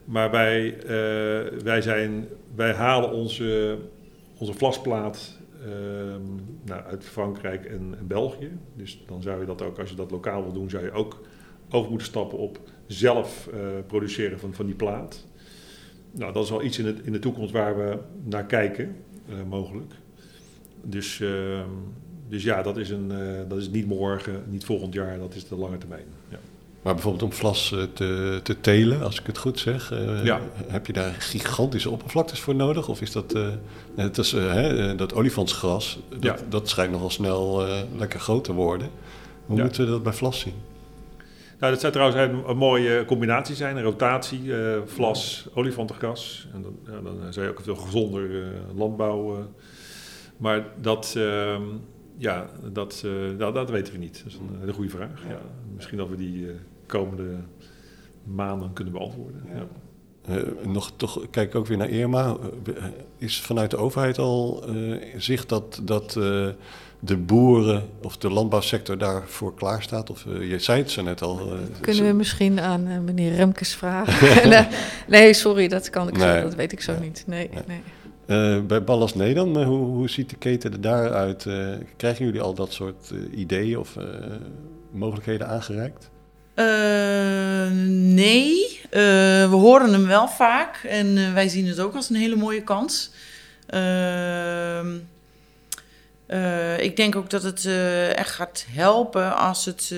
Maar 0.06 0.32
wij, 0.32 0.78
wij, 1.64 1.82
zijn, 1.82 2.28
wij 2.56 2.74
halen 2.74 3.12
onze, 3.12 3.78
onze 4.38 4.54
vlasplaat 4.54 5.38
ehm, 5.64 6.22
nou, 6.64 6.84
uit 6.84 7.06
Frankrijk 7.06 7.66
en, 7.66 7.96
en 8.00 8.08
België. 8.08 8.52
Dus 8.76 9.04
dan 9.08 9.22
zou 9.22 9.40
je 9.40 9.46
dat 9.46 9.62
ook, 9.62 9.80
als 9.80 9.90
je 9.90 9.96
dat 9.96 10.12
lokaal 10.12 10.44
wil 10.44 10.54
doen, 10.54 10.70
zou 10.70 10.84
je 10.84 10.92
ook 10.92 11.22
over 11.70 11.90
moeten 11.90 12.08
stappen 12.08 12.38
op 12.38 12.60
zelf 12.88 13.50
uh, 13.54 13.60
produceren 13.88 14.40
van, 14.40 14.54
van 14.54 14.66
die 14.66 14.76
plaat. 14.76 15.26
Nou, 16.12 16.34
dat 16.34 16.44
is 16.44 16.50
wel 16.50 16.64
iets 16.64 16.80
in, 16.80 16.86
het, 16.86 17.00
in 17.04 17.12
de 17.12 17.20
toekomst 17.20 17.52
waar 17.52 17.78
we 17.78 17.98
naar 18.24 18.46
kijken, 18.46 18.96
uh, 19.30 19.36
mogelijk. 19.50 19.94
Dus, 20.84 21.20
uh, 21.20 21.62
dus 22.30 22.44
ja, 22.44 22.62
dat 22.62 22.78
is, 22.78 22.90
een, 22.90 23.12
uh, 23.12 23.40
dat 23.48 23.58
is 23.58 23.70
niet 23.70 23.88
morgen, 23.88 24.44
niet 24.48 24.66
volgend 24.66 24.94
jaar, 24.94 25.18
dat 25.18 25.36
is 25.36 25.48
de 25.48 25.56
lange 25.56 25.78
termijn. 25.78 26.06
Ja. 26.30 26.38
Maar 26.82 26.94
bijvoorbeeld 26.94 27.24
om 27.24 27.32
vlas 27.32 27.70
te, 27.94 28.40
te 28.44 28.60
telen, 28.62 29.02
als 29.02 29.20
ik 29.20 29.26
het 29.26 29.38
goed 29.38 29.60
zeg, 29.60 29.90
ja. 30.24 30.42
heb 30.68 30.88
je 30.88 30.94
daar 30.94 31.14
gigantische 31.14 31.90
oppervlaktes 31.90 32.40
voor 32.40 32.56
nodig? 32.56 32.88
Of 32.88 33.02
is 33.02 33.12
dat, 33.12 33.38
het 33.96 34.18
is, 34.18 34.36
dat 34.98 35.14
olifantsgras, 35.14 36.00
dat, 36.10 36.24
ja. 36.24 36.38
dat 36.50 36.70
schijnt 36.70 36.92
nogal 36.92 37.10
snel 37.10 37.66
lekker 37.98 38.20
groot 38.20 38.44
te 38.44 38.54
worden. 38.54 38.90
Hoe 39.46 39.62
moeten 39.62 39.86
we 39.86 39.92
dat 39.92 40.04
bij 40.04 40.14
vlas 40.14 40.40
zien? 40.40 40.54
Nou, 41.60 41.72
dat 41.72 41.80
zou 41.80 41.94
trouwens 41.94 42.22
een, 42.22 42.50
een 42.50 42.58
mooie 42.58 43.06
combinatie 43.06 43.56
zijn. 43.56 43.78
Een 43.78 43.84
rotatie, 43.84 44.44
uh, 44.44 44.78
vlas, 44.86 45.48
olifantengas. 45.54 46.48
En 46.54 46.62
dan, 46.62 46.78
ja, 46.86 47.02
dan 47.02 47.34
zou 47.34 47.46
je 47.46 47.52
ook 47.52 47.62
veel 47.62 47.76
gezonder 47.76 48.30
uh, 48.30 48.48
landbouw... 48.76 49.38
Uh, 49.38 49.44
maar 50.38 50.66
dat, 50.82 51.14
ehm, 51.18 51.64
ja, 52.18 52.50
dat, 52.72 53.06
dat, 53.38 53.54
dat, 53.54 53.70
weten 53.70 53.94
we 53.94 54.00
niet. 54.00 54.24
Dat 54.24 54.34
is 54.34 54.40
een 54.40 54.60
hele 54.60 54.74
goede 54.74 54.90
vraag. 54.90 55.24
Ja. 55.28 55.40
Misschien 55.76 55.98
dat 55.98 56.10
we 56.10 56.16
die 56.16 56.48
komende 56.86 57.36
maanden 58.24 58.74
kunnen 58.74 58.94
beantwoorden. 58.94 59.44
Ja. 59.54 59.68
Uh, 60.30 60.38
nog 60.64 60.92
toch, 60.96 61.22
kijk 61.32 61.56
ook 61.56 61.68
weer 61.68 61.78
naar 61.78 61.90
Irma. 61.90 62.38
is 63.18 63.42
vanuit 63.42 63.72
de 63.72 63.78
overheid 63.78 64.18
al 64.18 64.64
uh, 64.70 65.02
zicht 65.18 65.50
dat, 65.50 65.80
dat 65.84 66.12
de 67.00 67.18
boeren 67.18 67.84
of 68.02 68.18
de 68.18 68.30
landbouwsector 68.30 68.98
daarvoor 68.98 69.54
klaar 69.54 69.82
staat? 69.82 70.10
Of 70.10 70.26
je 70.40 70.60
zei 70.60 70.82
het 70.82 70.92
zo 70.92 71.02
net 71.02 71.22
al. 71.22 71.40
Kunnen 71.82 72.06
we 72.06 72.14
misschien 72.14 72.60
aan 72.60 73.04
meneer 73.04 73.36
Remkes 73.36 73.76
vragen? 73.76 74.68
nee, 75.08 75.34
sorry, 75.34 75.68
dat 75.68 75.90
kan 75.90 76.08
ik 76.08 76.18
nee. 76.18 76.38
zo, 76.38 76.42
dat 76.42 76.56
weet 76.56 76.72
ik 76.72 76.82
zo 76.82 77.00
niet. 77.00 77.24
Nee, 77.28 77.50
nee. 77.68 77.82
nee. 78.26 78.62
bij 78.62 78.84
Ballas 78.84 79.16
Nederland, 79.16 79.56
hoe, 79.56 79.86
hoe 79.86 80.10
ziet 80.10 80.30
de 80.30 80.36
keten 80.36 80.72
er 80.72 80.82
daaruit? 80.82 81.48
krijgen 81.98 82.26
jullie 82.26 82.42
al 82.42 82.54
dat 82.54 82.74
soort 82.74 83.14
ideeën 83.32 83.80
of 83.80 83.96
mogelijkheden 84.92 85.48
aangereikt? 85.48 86.10
Nee, 87.76 88.82
we 88.90 89.48
horen 89.52 89.94
hem 89.94 90.08
wel 90.08 90.28
vaak 90.28 90.84
en 90.84 91.34
wij 91.34 91.48
zien 91.48 91.68
het 91.68 91.80
ook 91.80 91.96
als 91.96 92.10
een 92.10 92.16
hele 92.16 92.36
mooie 92.36 92.64
kans. 92.64 93.12
Ehm 93.68 94.88
ik 96.80 96.96
denk 96.96 97.16
ook 97.16 97.30
dat 97.30 97.44
het 97.44 97.66
echt 98.16 98.32
gaat 98.32 98.66
helpen 98.70 99.38
als 99.38 99.66
het 99.66 99.94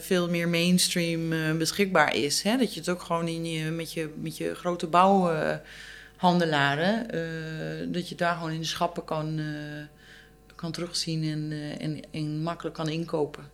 veel 0.00 0.28
meer 0.28 0.48
mainstream 0.48 1.28
beschikbaar 1.58 2.14
is. 2.14 2.42
Hè? 2.42 2.56
Dat 2.56 2.74
je 2.74 2.80
het 2.80 2.88
ook 2.88 3.02
gewoon 3.02 3.28
in 3.28 3.76
met, 3.76 3.92
je, 3.92 4.12
met 4.20 4.36
je 4.36 4.54
grote 4.54 4.86
bouwhandelaren, 4.86 7.06
dat 7.92 8.08
je 8.08 8.14
daar 8.14 8.34
gewoon 8.34 8.52
in 8.52 8.60
de 8.60 8.66
schappen 8.66 9.04
kan, 9.04 9.40
kan 10.54 10.72
terugzien 10.72 11.24
en, 11.24 11.52
en, 11.78 12.00
en, 12.10 12.42
makkelijk 12.42 12.76
kan 12.76 12.88
inkopen. 12.88 13.50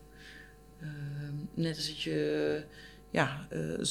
Net 1.61 1.77
als 1.77 1.87
dat 1.87 2.03
je 2.03 2.63
ja, 3.11 3.47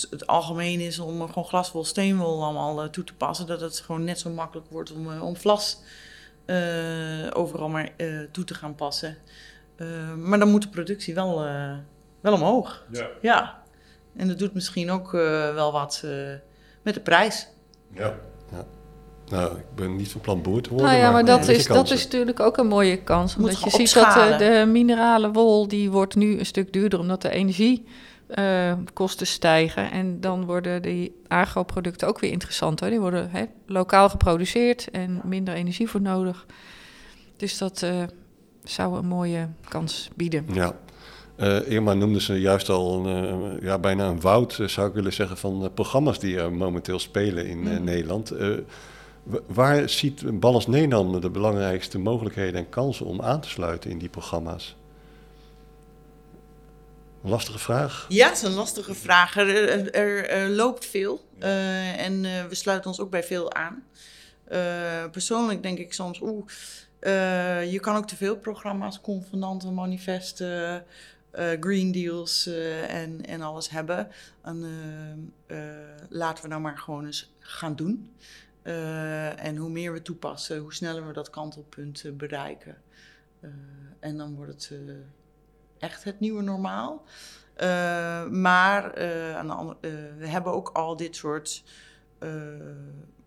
het 0.09 0.27
algemeen 0.27 0.79
is 0.79 0.99
om 0.99 1.27
gewoon 1.27 1.45
glaswol, 1.45 1.83
steenwol 1.83 2.43
allemaal 2.43 2.89
toe 2.89 3.03
te 3.03 3.15
passen, 3.15 3.47
dat 3.47 3.61
het 3.61 3.79
gewoon 3.79 4.03
net 4.03 4.19
zo 4.19 4.29
makkelijk 4.29 4.67
wordt 4.69 4.91
om, 4.91 5.19
om 5.21 5.35
vlas 5.35 5.81
uh, 6.45 7.27
overal 7.33 7.69
maar 7.69 7.89
uh, 7.97 8.21
toe 8.31 8.43
te 8.43 8.53
gaan 8.53 8.75
passen. 8.75 9.17
Uh, 9.77 10.13
maar 10.13 10.39
dan 10.39 10.49
moet 10.49 10.61
de 10.61 10.69
productie 10.69 11.13
wel, 11.13 11.39
wel 12.21 12.33
omhoog. 12.33 12.85
Ja. 12.91 13.09
ja. 13.21 13.63
En 14.19 14.27
dat 14.27 14.39
doet 14.39 14.53
misschien 14.53 14.91
ook 14.91 15.13
eh, 15.13 15.53
wel 15.53 15.71
wat 15.71 16.01
eh, 16.05 16.33
met 16.81 16.93
de 16.93 16.99
prijs. 16.99 17.47
Ja. 17.93 18.15
ja. 18.51 18.65
Nou, 19.29 19.57
ik 19.57 19.63
ben 19.75 19.95
niet 19.95 20.09
van 20.09 20.21
plan 20.21 20.41
boer 20.41 20.61
te 20.61 20.69
worden. 20.69 20.87
Nou 20.87 20.99
ja, 20.99 21.11
maar, 21.11 21.25
dat, 21.25 21.47
is, 21.47 21.67
dat 21.67 21.91
is 21.91 22.03
natuurlijk 22.03 22.39
ook 22.39 22.57
een 22.57 22.67
mooie 22.67 22.97
kans. 22.97 23.35
Moet 23.35 23.45
Omdat 23.45 23.63
je 23.63 23.69
ziet 23.69 23.93
dat 23.93 24.03
de, 24.03 24.09
opschalen. 24.09 24.37
de 24.37 24.65
minerale 24.71 25.31
wol, 25.31 25.67
die 25.67 25.91
wordt 25.91 26.15
nu 26.15 26.39
een 26.39 26.45
stuk 26.45 26.73
duurder 26.73 26.99
omdat 26.99 27.21
de 27.21 27.29
energiekosten 27.29 29.27
stijgen. 29.27 29.91
En 29.91 30.21
dan 30.21 30.45
worden 30.45 30.81
die 30.81 31.15
agroproducten 31.27 32.07
ook 32.07 32.19
weer 32.19 32.31
interessanter. 32.31 32.89
Die 32.89 32.99
worden 32.99 33.29
hè, 33.31 33.43
lokaal 33.65 34.09
geproduceerd 34.09 34.91
en 34.91 35.21
minder 35.25 35.53
energie 35.53 35.87
voor 35.89 36.01
nodig. 36.01 36.45
Dus 37.37 37.57
dat 37.57 37.81
eh, 37.81 37.91
zou 38.63 38.97
een 38.97 39.07
mooie 39.07 39.47
kans 39.67 40.09
bieden. 40.15 40.45
Ja. 40.53 40.75
Eh, 41.35 41.71
Irma 41.71 41.93
noemde 41.93 42.21
ze 42.21 42.39
juist 42.39 42.69
al 42.69 43.05
een, 43.05 43.23
eh, 43.57 43.61
ja, 43.61 43.77
bijna 43.79 44.07
een 44.07 44.21
woud, 44.21 44.59
eh, 44.59 44.67
zou 44.67 44.87
ik 44.87 44.93
willen 44.93 45.13
zeggen, 45.13 45.37
van 45.37 45.63
eh, 45.63 45.69
programma's 45.73 46.19
die 46.19 46.37
er 46.37 46.53
momenteel 46.53 46.99
spelen 46.99 47.47
in 47.47 47.67
eh, 47.67 47.77
Mm. 47.77 47.83
Nederland. 47.83 48.33
Wa- 49.23 49.39
waar 49.47 49.89
ziet 49.89 50.39
Ballas 50.39 50.67
Nederland 50.67 51.21
de 51.21 51.29
belangrijkste 51.29 51.99
mogelijkheden 51.99 52.59
en 52.59 52.69
kansen 52.69 53.05
om 53.05 53.21
aan 53.21 53.41
te 53.41 53.49
sluiten 53.49 53.89
in 53.89 53.97
die 53.97 54.09
programma's? 54.09 54.77
Een 57.23 57.29
lastige 57.29 57.59
vraag. 57.59 58.05
Ja, 58.09 58.27
dat 58.27 58.37
is 58.37 58.43
een 58.43 58.53
lastige 58.53 58.93
vraag. 58.93 59.37
Er, 59.37 59.93
er, 59.93 60.49
loopt 60.49 60.85
veel 60.85 61.25
eh, 61.39 62.05
en 62.05 62.25
eh, 62.25 62.45
we 62.45 62.55
sluiten 62.55 62.89
ons 62.89 62.99
ook 62.99 63.09
bij 63.09 63.23
veel 63.23 63.53
aan. 63.53 63.83
Eh, 64.43 65.09
persoonlijk 65.11 65.63
denk 65.63 65.77
ik 65.77 65.93
soms, 65.93 66.21
oeh, 66.21 66.45
eh, 66.99 67.71
je 67.71 67.79
kan 67.79 67.95
ook 67.95 68.07
te 68.07 68.15
veel 68.15 68.37
programma's, 68.37 69.01
convenanten, 69.01 69.73
manifesten, 69.73 70.85
green 71.59 71.91
deals 71.91 72.49
en, 72.87 73.25
en 73.25 73.41
alles 73.41 73.69
hebben. 73.69 74.07
En, 74.43 74.65
laten 76.09 76.43
we 76.43 76.49
nou 76.49 76.61
maar 76.61 76.77
gewoon 76.77 77.05
eens 77.05 77.33
gaan 77.39 77.75
doen. 77.75 78.11
Eh, 78.69 79.45
en 79.45 79.55
hoe 79.55 79.69
meer 79.69 79.93
we 79.93 80.01
toepassen, 80.01 80.57
hoe 80.57 80.73
sneller 80.73 81.07
we 81.07 81.13
dat 81.13 81.29
kantelpunt 81.29 82.03
eh, 82.05 82.11
bereiken. 82.11 82.81
Eh, 83.39 83.49
en 83.99 84.17
dan 84.17 84.35
wordt 84.35 84.69
het 84.69 84.71
echt 85.77 86.03
het 86.03 86.19
nieuwe 86.19 86.41
normaal. 86.41 87.03
Maar 88.29 88.93
andere, 89.47 89.77
we 90.17 90.27
hebben 90.27 90.53
ook 90.53 90.69
al 90.69 90.95
dit 90.95 91.15
soort 91.15 91.63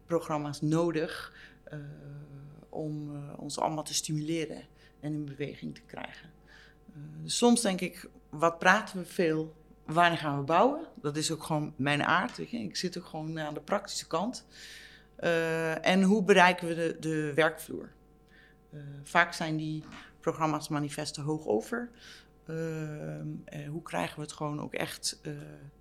programma's 0.07 0.61
nodig 0.61 1.33
om 2.69 3.17
ons 3.37 3.59
allemaal 3.59 3.85
te 3.85 3.95
stimuleren 3.95 4.63
en 5.01 5.13
in 5.13 5.25
beweging 5.25 5.75
te 5.75 5.83
krijgen. 5.87 6.31
Dus 7.23 7.37
soms 7.37 7.61
denk 7.61 7.81
ik, 7.81 8.09
wat 8.31 8.59
praten 8.59 8.99
we 8.99 9.05
veel, 9.05 9.55
wanneer 9.87 10.19
gaan 10.19 10.39
we 10.39 10.45
bouwen? 10.45 10.87
Dat 10.95 11.17
is 11.17 11.31
ook 11.31 11.43
gewoon 11.43 11.73
mijn 11.77 12.03
aard. 12.03 12.39
Ik 12.39 12.77
zit 12.77 12.99
ook 12.99 13.07
gewoon 13.07 13.41
aan 13.41 13.55
de 13.55 13.61
praktische 13.61 14.07
kant. 14.07 14.47
Eh, 15.23 15.87
en 15.87 16.03
hoe 16.03 16.23
bereiken 16.23 16.69
we 16.69 16.75
de, 16.75 16.97
de 17.01 17.35
werkvloer? 17.35 17.93
Eh, 18.71 18.81
vaak 19.03 19.33
zijn 19.33 19.57
die 19.57 19.85
programma's 20.21 20.69
manifesten 20.69 21.23
hoog 21.23 21.47
over. 21.47 21.91
Eh, 22.45 22.55
hoe 23.69 23.83
krijgen 23.83 24.17
we 24.17 24.23
het 24.23 24.33
gewoon 24.33 24.61
ook 24.61 24.75
echt 24.75 25.21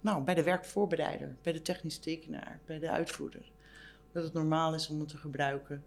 nou, 0.01 0.23
bij 0.23 0.33
de 0.33 0.43
werkvoorbereider, 0.43 1.35
bij 1.41 1.53
de 1.53 1.61
technisch 1.61 1.97
tekenaar, 1.97 2.59
bij 2.65 2.79
de 2.79 2.89
uitvoerder? 2.89 3.51
Dat 4.11 4.23
het 4.23 4.33
normaal 4.33 4.73
is 4.73 4.89
om 4.89 4.99
het 4.99 5.09
te 5.09 5.17
gebruiken. 5.17 5.83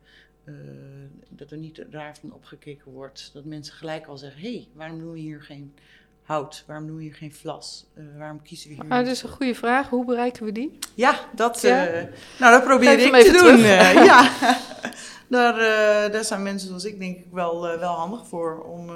dat 1.29 1.51
er 1.51 1.59
niet 1.59 1.85
raar 1.91 2.17
van 2.17 2.33
opgekeken 2.33 2.93
wordt. 2.93 3.31
Dat 3.33 3.45
mensen 3.45 3.75
gelijk 3.75 4.07
al 4.07 4.19
zeggen: 4.19 4.41
hé, 4.41 4.55
hey, 4.55 4.69
waarom 4.73 4.99
doen 4.99 5.13
we 5.13 5.19
hier 5.19 5.43
geen 5.43 5.75
hout? 6.25 6.65
Waarom 6.67 6.87
doen 6.87 6.97
we 6.97 7.03
hier 7.03 7.15
geen 7.15 7.33
vlas? 7.35 7.87
Eh, 7.95 8.05
waarom 8.19 8.43
kiezen 8.43 8.69
we 8.69 8.75
hier 8.75 8.85
niet- 8.85 8.93
dat 8.93 9.07
is 9.07 9.23
een 9.23 9.29
goede 9.29 9.55
vraag. 9.55 9.89
Hoe 9.89 10.05
bereiken 10.05 10.45
we 10.45 10.53
die? 10.53 10.79
ja, 10.95 11.15
dat, 11.35 11.61
Ja? 11.61 11.87
eh, 11.87 12.03
nou, 12.39 12.53
dat 12.53 12.65
probeer 12.65 12.99
ik 12.99 13.13
te 13.25 13.33
doen. 13.33 13.55
eh, 13.65 13.95
ja, 14.11 14.31
daar, 15.29 15.55
daar 16.13 16.25
zijn 16.25 16.43
mensen 16.43 16.69
zoals 16.69 16.85
ik 16.85 16.99
denk 16.99 17.17
ik 17.17 17.27
wel, 17.33 17.61
wel 17.79 17.93
handig 17.93 18.27
voor. 18.27 18.63
Om 18.63 18.91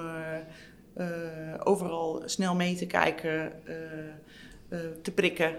overal 1.64 2.22
snel 2.24 2.55
mee 2.55 2.76
te 2.76 2.87
kijken, 2.87 3.53
te 5.03 5.11
prikken. 5.14 5.55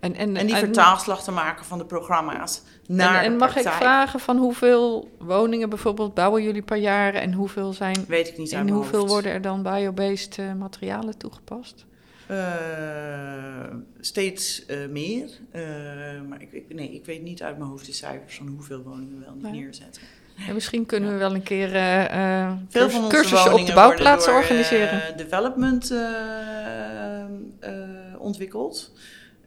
En, 0.00 0.14
en, 0.14 0.36
en 0.36 0.46
die 0.46 0.54
en- 0.54 0.60
vertaalslag 0.60 1.22
te 1.24 1.30
maken 1.30 1.64
van 1.64 1.78
de 1.78 1.84
programma's 1.84 2.62
naar 2.86 3.18
En, 3.18 3.24
en 3.32 3.36
mag 3.36 3.56
ik 3.56 3.68
vragen 3.68 4.20
van 4.20 4.36
hoeveel 4.36 5.10
woningen 5.18 5.68
bijvoorbeeld 5.68 6.14
bouwen 6.14 6.42
jullie 6.42 6.62
per 6.62 6.76
jaar 6.76 7.14
en 7.14 7.32
hoeveel 7.32 7.72
zijn 7.72 8.04
Weet 8.08 8.28
ik 8.28 8.38
niet 8.38 8.54
uit 8.54 8.66
en 8.68 8.72
hoeveel 8.74 8.98
hoofd. 8.98 9.12
worden 9.12 9.32
er 9.32 9.40
dan 9.42 9.62
biobased 9.62 10.38
eh, 10.38 10.52
materialen 10.52 11.18
toegepast? 11.18 11.86
Eh, 12.26 12.36
steeds 14.00 14.66
eh, 14.66 14.76
meer. 14.90 15.30
Maar 16.28 16.40
ik, 16.42 16.52
ik, 16.52 16.74
nee, 16.74 16.94
ik 16.94 17.04
weet 17.04 17.22
niet 17.22 17.42
uit 17.42 17.58
mijn 17.58 17.70
hoofd 17.70 17.86
de 17.86 17.92
cijfers 17.92 18.36
van 18.36 18.46
hoeveel 18.46 18.82
woningen 18.82 19.18
we 19.18 19.24
wel 19.24 19.34
niet 19.34 19.52
neerzetten. 19.60 20.02
En 20.48 20.54
misschien 20.54 20.86
kunnen 20.86 21.12
we 21.12 21.18
wel 21.18 21.34
een 21.34 21.42
keer 21.42 21.68
Veel 22.68 22.90
van 22.90 23.08
cursussen 23.08 23.52
op 23.54 23.66
de 23.66 23.72
bouwplaatsen 23.72 24.32
door, 24.32 24.40
organiseren. 24.40 25.16
development 25.16 25.92
ontwikkeld. 28.18 28.92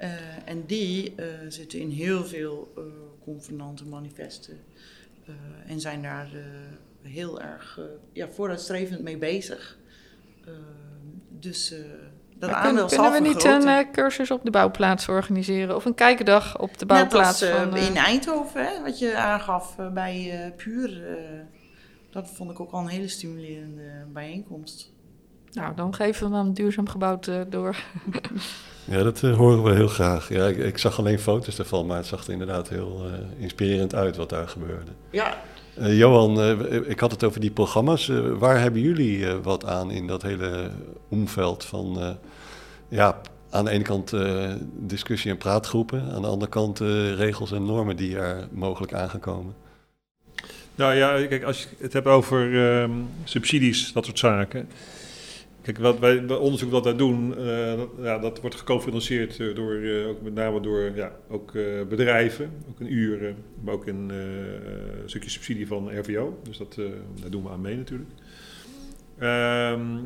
Eh, 0.02 0.10
en 0.46 0.64
die 0.66 1.16
eh, 1.16 1.26
zitten 1.48 1.80
in 1.80 1.90
heel 1.90 2.26
veel 2.26 2.72
eh 2.78 2.84
convenanten, 3.24 3.90
manifesten. 3.90 4.58
en 5.68 5.80
zijn 5.80 6.02
daar 6.02 6.30
heel 7.02 7.42
erg 7.42 7.80
ja, 8.14 8.28
vooruitstrevend 8.30 9.02
mee 9.02 9.18
bezig. 9.18 9.78
Dus 11.30 11.74
dat 12.38 12.50
Maar 12.50 12.60
aandeel 12.60 12.86
kun- 12.86 12.98
kunnen 12.98 13.22
we 13.22 13.28
niet 13.28 13.44
een 13.44 13.92
cursus 13.92 14.32
op 14.32 14.44
de 14.46 14.52
bouwplaats 14.52 15.08
organiseren? 15.08 15.76
Of 15.76 15.86
een 15.86 15.94
kijkdag 15.94 16.60
op 16.60 16.70
de 16.78 16.86
Net 16.86 16.88
bouwplaats? 16.88 17.42
als 17.44 17.52
van, 17.52 17.78
in 17.78 17.96
Eindhoven, 17.96 18.66
hè, 18.66 18.82
wat 18.82 19.00
je 19.00 19.16
aangaf 19.18 19.76
bij 19.94 20.54
Puur. 20.58 21.02
dat 22.10 22.30
vond 22.30 22.52
ik 22.52 22.60
ook 22.60 22.72
al 22.72 22.80
een 22.80 22.88
hele 22.88 23.08
stimulerende 23.08 24.06
bijeenkomst. 24.14 24.92
Nou, 25.52 25.76
dan 25.76 25.96
geven 25.96 26.26
we 26.26 26.32
dan 26.32 26.54
duurzaam 26.54 26.90
gebouwd 26.90 27.30
door. 27.50 27.76
Ja, 28.86 29.04
dat 29.04 29.24
eh, 29.24 29.36
horen 29.38 29.64
we 29.64 29.72
heel 29.74 29.88
graag. 29.88 30.30
Ja, 30.30 30.46
ik, 30.48 30.58
ik 30.58 30.78
zag 30.78 31.00
alleen 31.00 31.20
foto's 31.20 31.60
ervan, 31.60 31.86
maar 31.86 31.98
het 31.98 32.06
zag 32.06 32.26
er 32.26 32.32
inderdaad 32.32 32.70
heel 32.70 33.02
eh, 33.06 33.42
inspirerend 33.44 33.96
uit 33.96 34.16
wat 34.16 34.30
daar 34.30 34.48
gebeurde. 34.48 34.92
Ja, 35.12 35.42
Eh, 35.76 35.98
Johan, 35.98 36.60
ik 36.88 37.00
had 37.00 37.12
het 37.12 37.24
over 37.24 37.40
die 37.40 37.52
programma's. 37.52 38.12
Waar 38.38 38.60
hebben 38.60 38.82
jullie 38.82 39.28
eh, 39.28 39.36
wat 39.44 39.66
aan 39.66 39.92
in 39.92 40.08
dat 40.08 40.22
hele 40.22 40.70
omveld 41.10 41.66
van, 41.66 42.00
eh, 42.02 42.10
ja, 42.88 43.22
aan 43.50 43.66
de 43.66 43.72
ene 43.72 43.84
kant 43.84 44.14
eh, 44.14 44.50
discussie- 44.78 45.32
en 45.32 45.38
praatgroepen, 45.38 46.12
aan 46.14 46.22
de 46.22 46.28
andere 46.28 46.52
kant 46.52 46.82
eh, 46.82 47.14
regels 47.14 47.52
en 47.52 47.66
normen 47.66 47.96
die 47.96 48.18
er 48.18 48.48
mogelijk 48.52 48.94
aan 48.94 49.10
gaan 49.10 49.20
komen? 49.20 49.54
Nou 50.76 50.94
ja, 50.96 51.28
kijk, 51.28 51.44
als 51.44 51.62
je 51.62 51.68
het 51.80 51.94
hebt 51.94 52.08
over 52.08 52.68
ehm, 52.82 52.92
subsidies, 53.24 53.94
dat 53.94 54.06
soort 54.06 54.20
zaken. 54.20 54.70
Kijk, 55.62 55.78
wat 55.78 56.00
wij, 56.00 56.16
het 56.16 56.38
onderzoek 56.38 56.72
dat 56.72 56.84
wij 56.84 56.96
doen, 56.96 57.38
eh, 57.38 57.82
ja, 57.98 58.18
dat 58.20 58.42
wordt 58.42 58.56
gecofinancierd 58.56 59.40
eh, 59.40 59.56
door, 59.56 59.76
eh, 59.76 60.08
ook 60.08 60.22
met 60.22 60.34
name 60.34 60.62
door 60.62 60.92
ja, 60.96 61.12
ook, 61.30 61.52
bedrijven, 61.90 62.52
ook 62.70 62.80
in 62.80 62.94
uren, 62.94 63.36
maar 63.64 63.74
ook 63.74 63.88
een 63.88 64.12
stukje 65.06 65.30
subsidie 65.30 65.68
van 65.68 66.00
RVO. 66.00 66.40
Dus 66.44 66.58
dat, 66.58 66.76
daar 67.22 67.30
doen 67.30 67.44
we 67.44 67.50
aan 67.50 67.62
mee 67.62 67.78
natuurlijk. 67.78 68.10
Ehm, 69.18 69.98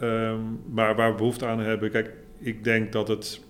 ehm, 0.00 0.40
maar 0.70 0.96
waar 0.96 1.10
we 1.10 1.16
behoefte 1.16 1.46
aan 1.46 1.60
hebben, 1.60 1.90
kijk, 1.90 2.12
ik 2.38 2.64
denk 2.64 2.92
dat 2.92 3.08
het, 3.08 3.40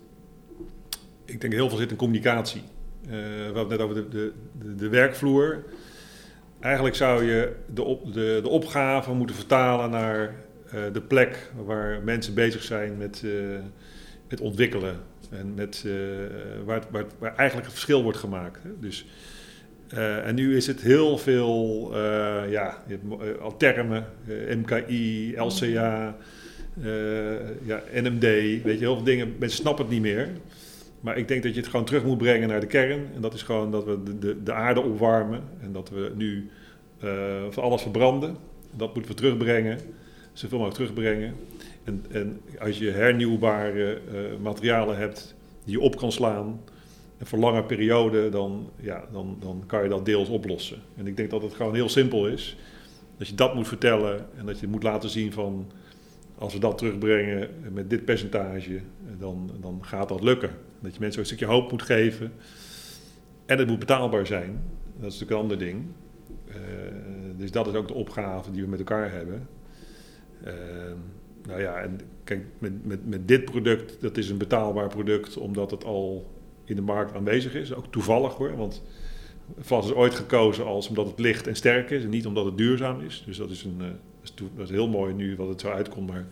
ik 1.24 1.40
denk 1.40 1.52
heel 1.52 1.68
veel 1.68 1.78
zit 1.78 1.90
in 1.90 1.96
communicatie. 1.96 2.62
We 3.08 3.42
hadden 3.44 3.58
het 3.58 3.68
net 3.68 3.80
over 3.80 3.94
de, 3.94 4.08
de, 4.08 4.32
de, 4.58 4.74
de 4.74 4.88
werkvloer. 4.88 5.64
Eigenlijk 6.60 6.94
zou 6.94 7.24
je 7.24 7.52
de, 7.74 7.82
op, 7.82 8.12
de, 8.12 8.40
de 8.42 8.48
opgave 8.48 9.12
moeten 9.12 9.36
vertalen 9.36 9.90
naar 9.90 10.34
de 10.92 11.00
plek 11.00 11.50
waar 11.64 12.02
mensen 12.02 12.34
bezig 12.34 12.62
zijn 12.62 12.96
met, 12.96 13.22
eh, 13.24 13.30
met 14.28 14.40
ontwikkelen. 14.40 14.96
En 15.30 15.54
met, 15.54 15.84
eh, 15.86 15.92
waar, 16.64 16.82
waar, 16.90 17.04
waar 17.18 17.36
eigenlijk 17.36 17.66
een 17.66 17.72
verschil 17.72 18.02
wordt 18.02 18.18
gemaakt. 18.18 18.62
Hè. 18.62 18.70
Dus, 18.80 19.06
eh, 19.88 20.26
en 20.26 20.34
nu 20.34 20.56
is 20.56 20.66
het 20.66 20.80
heel 20.80 21.18
veel 21.18 21.90
eh, 21.94 22.50
ja, 22.50 22.82
eh, 22.88 23.40
al 23.40 23.56
termen, 23.56 24.06
eh, 24.26 24.56
MKI, 24.56 25.34
LCA, 25.36 26.16
eh, 26.82 27.66
ja, 27.66 27.82
NMD, 27.92 28.20
weet 28.20 28.62
je, 28.62 28.78
heel 28.78 28.94
veel 28.94 29.04
dingen. 29.04 29.34
Mensen 29.38 29.58
snappen 29.60 29.84
het 29.84 29.92
niet 29.92 30.02
meer. 30.02 30.28
Maar 31.00 31.18
ik 31.18 31.28
denk 31.28 31.42
dat 31.42 31.54
je 31.54 31.60
het 31.60 31.68
gewoon 31.68 31.86
terug 31.86 32.04
moet 32.04 32.18
brengen 32.18 32.48
naar 32.48 32.60
de 32.60 32.66
kern. 32.66 33.06
En 33.14 33.20
dat 33.20 33.34
is 33.34 33.42
gewoon 33.42 33.70
dat 33.70 33.84
we 33.84 34.02
de, 34.02 34.18
de, 34.18 34.42
de 34.42 34.52
aarde 34.52 34.80
opwarmen. 34.80 35.40
En 35.60 35.72
dat 35.72 35.90
we 35.90 36.12
nu 36.14 36.50
eh, 37.00 37.10
van 37.50 37.62
alles 37.62 37.82
verbranden. 37.82 38.36
Dat 38.76 38.94
moeten 38.94 39.12
we 39.12 39.18
terugbrengen. 39.20 39.78
Zoveel 40.39 40.59
mogelijk 40.59 40.80
terugbrengen. 40.80 41.34
En, 41.84 42.05
en 42.11 42.41
als 42.59 42.78
je 42.78 42.91
hernieuwbare 42.91 43.95
eh, 43.95 44.39
materialen 44.43 44.97
hebt 44.97 45.34
die 45.64 45.72
je 45.72 45.80
op 45.80 45.97
kan 45.97 46.12
slaan. 46.12 46.61
En 47.18 47.26
voor 47.26 47.39
lange 47.39 47.64
periode, 47.64 48.28
dan, 48.28 48.70
ja, 48.80 49.05
dan, 49.12 49.36
dan 49.41 49.62
kan 49.66 49.82
je 49.82 49.89
dat 49.89 50.05
deels 50.05 50.28
oplossen. 50.28 50.78
En 50.97 51.07
ik 51.07 51.16
denk 51.16 51.30
dat 51.30 51.43
het 51.43 51.55
gewoon 51.55 51.74
heel 51.74 51.89
simpel 51.89 52.26
is. 52.26 52.57
Dat 53.16 53.28
je 53.28 53.34
dat 53.34 53.55
moet 53.55 53.68
vertellen 53.68 54.26
en 54.36 54.47
dat 54.47 54.61
je 54.61 54.66
moet 54.66 54.82
laten 54.82 55.09
zien 55.09 55.32
van 55.32 55.70
als 56.39 56.53
we 56.53 56.59
dat 56.59 56.78
terugbrengen 56.78 57.51
met 57.72 57.91
dit 57.91 58.05
percentage, 58.05 58.80
dan, 59.18 59.51
dan 59.61 59.78
gaat 59.80 60.09
dat 60.09 60.22
lukken. 60.22 60.51
Dat 60.80 60.95
je 60.95 61.01
mensen 61.01 61.20
een 61.20 61.26
stukje 61.26 61.47
hoop 61.47 61.70
moet 61.70 61.82
geven. 61.82 62.32
En 63.47 63.59
het 63.59 63.68
moet 63.68 63.78
betaalbaar 63.78 64.26
zijn. 64.26 64.61
Dat 65.01 65.12
is 65.12 65.18
natuurlijk 65.18 65.30
een 65.30 65.36
ander 65.36 65.59
ding. 65.59 65.84
Uh, 66.49 66.55
dus 67.36 67.51
dat 67.51 67.66
is 67.66 67.74
ook 67.74 67.89
de 67.89 67.95
opgave 67.95 68.51
die 68.51 68.62
we 68.62 68.68
met 68.68 68.78
elkaar 68.78 69.12
hebben. 69.12 69.49
Uh, 70.47 70.53
nou 71.47 71.61
ja, 71.61 71.76
en 71.76 72.01
kijk, 72.24 72.45
met, 72.59 72.86
met, 72.86 73.07
met 73.07 73.28
dit 73.28 73.45
product, 73.45 74.01
dat 74.01 74.16
is 74.16 74.30
een 74.30 74.39
betaalbaar 74.39 74.89
product 74.89 75.36
omdat 75.36 75.70
het 75.70 75.84
al 75.84 76.30
in 76.64 76.76
de 76.76 76.82
markt 76.82 77.14
aanwezig 77.14 77.55
is. 77.55 77.74
Ook 77.74 77.86
toevallig 77.91 78.34
hoor, 78.34 78.57
want 78.57 78.82
Vlas 79.59 79.86
is 79.86 79.93
ooit 79.93 80.14
gekozen 80.14 80.64
als 80.64 80.89
omdat 80.89 81.07
het 81.07 81.18
licht 81.18 81.47
en 81.47 81.57
sterk 81.57 81.91
is 81.91 82.03
en 82.03 82.09
niet 82.09 82.26
omdat 82.26 82.45
het 82.45 82.57
duurzaam 82.57 83.01
is. 83.01 83.22
Dus 83.26 83.36
dat 83.36 83.51
is, 83.51 83.64
een, 83.64 83.76
uh, 83.80 83.86
dat 84.57 84.64
is 84.64 84.70
heel 84.70 84.89
mooi 84.89 85.14
nu 85.14 85.36
wat 85.36 85.49
het 85.49 85.61
zo 85.61 85.68
uitkomt. 85.68 86.11
Maar, 86.11 86.26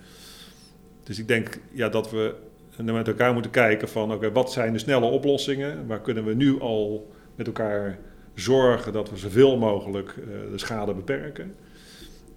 dus 1.02 1.18
ik 1.18 1.28
denk 1.28 1.58
ja, 1.72 1.88
dat 1.88 2.10
we 2.10 2.34
met 2.82 3.08
elkaar 3.08 3.32
moeten 3.32 3.50
kijken 3.50 3.88
van 3.88 4.12
oké, 4.12 4.32
wat 4.32 4.52
zijn 4.52 4.72
de 4.72 4.78
snelle 4.78 5.06
oplossingen? 5.06 5.86
Waar 5.86 6.00
kunnen 6.00 6.24
we 6.24 6.34
nu 6.34 6.60
al 6.60 7.10
met 7.34 7.46
elkaar 7.46 7.98
zorgen 8.34 8.92
dat 8.92 9.10
we 9.10 9.16
zoveel 9.16 9.56
mogelijk 9.56 10.14
uh, 10.18 10.24
de 10.50 10.58
schade 10.58 10.94
beperken? 10.94 11.54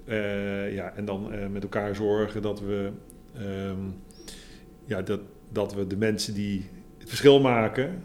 Uh, 0.09 0.73
ja, 0.73 0.93
en 0.95 1.05
dan 1.05 1.33
uh, 1.33 1.47
met 1.47 1.63
elkaar 1.63 1.95
zorgen 1.95 2.41
dat 2.41 2.59
we, 2.59 2.89
um, 3.41 3.95
ja, 4.85 5.01
dat, 5.01 5.19
dat 5.51 5.73
we 5.73 5.87
de 5.87 5.97
mensen 5.97 6.33
die 6.33 6.69
het 6.97 7.09
verschil 7.09 7.39
maken, 7.39 8.03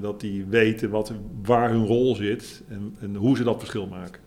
dat 0.00 0.20
die 0.20 0.44
weten 0.44 0.90
wat, 0.90 1.12
waar 1.42 1.70
hun 1.70 1.86
rol 1.86 2.14
zit 2.14 2.62
en, 2.68 2.96
en, 3.00 3.14
hoe 3.14 3.36
ze 3.36 3.44
dat 3.44 3.58
verschil 3.58 3.86
maken. 3.86 4.20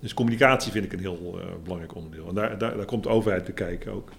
Dus 0.00 0.14
communicatie 0.14 0.72
vind 0.72 0.84
ik 0.84 0.92
een 0.92 0.98
heel 0.98 1.40
belangrijk 1.62 1.94
onderdeel. 1.94 2.28
En 2.28 2.34
daar, 2.34 2.58
daar, 2.58 2.76
daar 2.76 2.84
komt 2.84 3.02
de 3.02 3.08
overheid 3.08 3.44
te 3.44 3.52
kijken 3.52 3.92
ook. 3.92 4.10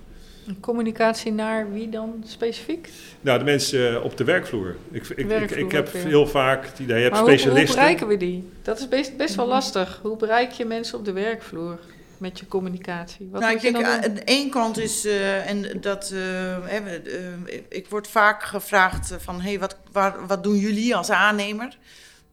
Communicatie 0.59 1.31
naar 1.31 1.71
wie 1.71 1.89
dan 1.89 2.23
specifiek? 2.25 2.89
Nou, 3.21 3.39
de 3.39 3.45
mensen 3.45 4.03
op 4.03 4.17
de 4.17 4.23
werkvloer. 4.23 4.75
Ik, 4.91 5.07
ik, 5.07 5.29
ik, 5.29 5.51
ik 5.51 5.71
heb 5.71 5.93
heel 5.93 6.27
vaak 6.27 6.65
het 6.65 6.79
idee, 6.79 6.97
je 6.97 7.03
hebt 7.03 7.17
specialisten. 7.17 7.51
Hoe, 7.51 7.65
hoe 7.65 7.75
bereiken 7.75 8.07
we 8.07 8.17
die? 8.17 8.49
Dat 8.61 8.79
is 8.79 8.87
best, 8.87 9.17
best 9.17 9.35
wel 9.35 9.47
lastig. 9.47 9.99
Hoe 10.01 10.17
bereik 10.17 10.51
je 10.51 10.65
mensen 10.65 10.97
op 10.97 11.05
de 11.05 11.11
werkvloer 11.11 11.79
met 12.19 12.39
je 12.39 12.47
communicatie? 12.47 13.29
Wat 13.31 13.41
nou, 13.41 13.53
ik 13.53 13.61
denk 13.61 13.83
aan 13.83 14.01
de 14.13 14.23
ene 14.23 14.49
kant 14.49 14.77
is, 14.77 15.05
uh, 15.05 15.49
en 15.49 15.81
dat, 15.81 16.11
uh, 16.13 16.83
uh, 16.83 17.61
ik 17.69 17.87
word 17.89 18.07
vaak 18.07 18.43
gevraagd 18.43 19.13
van, 19.17 19.41
hey, 19.41 19.59
wat, 19.59 19.77
waar, 19.91 20.27
wat 20.27 20.43
doen 20.43 20.57
jullie 20.57 20.95
als 20.95 21.09
aannemer? 21.09 21.77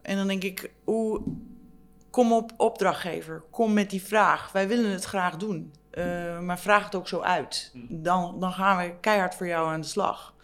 En 0.02 0.16
dan 0.16 0.26
denk 0.26 0.42
ik, 0.42 0.70
hoe, 0.84 1.22
kom 2.12 2.32
op 2.32 2.52
opdrachtgever, 2.56 3.42
kom 3.50 3.72
met 3.72 3.90
die 3.90 4.02
vraag. 4.02 4.52
Wij 4.52 4.68
willen 4.68 4.90
het 4.90 5.04
graag 5.04 5.36
doen. 5.36 5.72
Uh, 5.92 6.40
maar 6.40 6.58
vraag 6.58 6.84
het 6.84 6.94
ook 6.94 7.08
zo 7.08 7.20
uit. 7.20 7.70
Mhm. 7.72 8.02
Dan, 8.02 8.40
dan 8.40 8.52
gaan 8.52 8.76
we 8.76 8.94
keihard 9.00 9.34
voor 9.34 9.46
jou 9.46 9.68
aan 9.68 9.80
de 9.80 9.86
slag. 9.86 10.34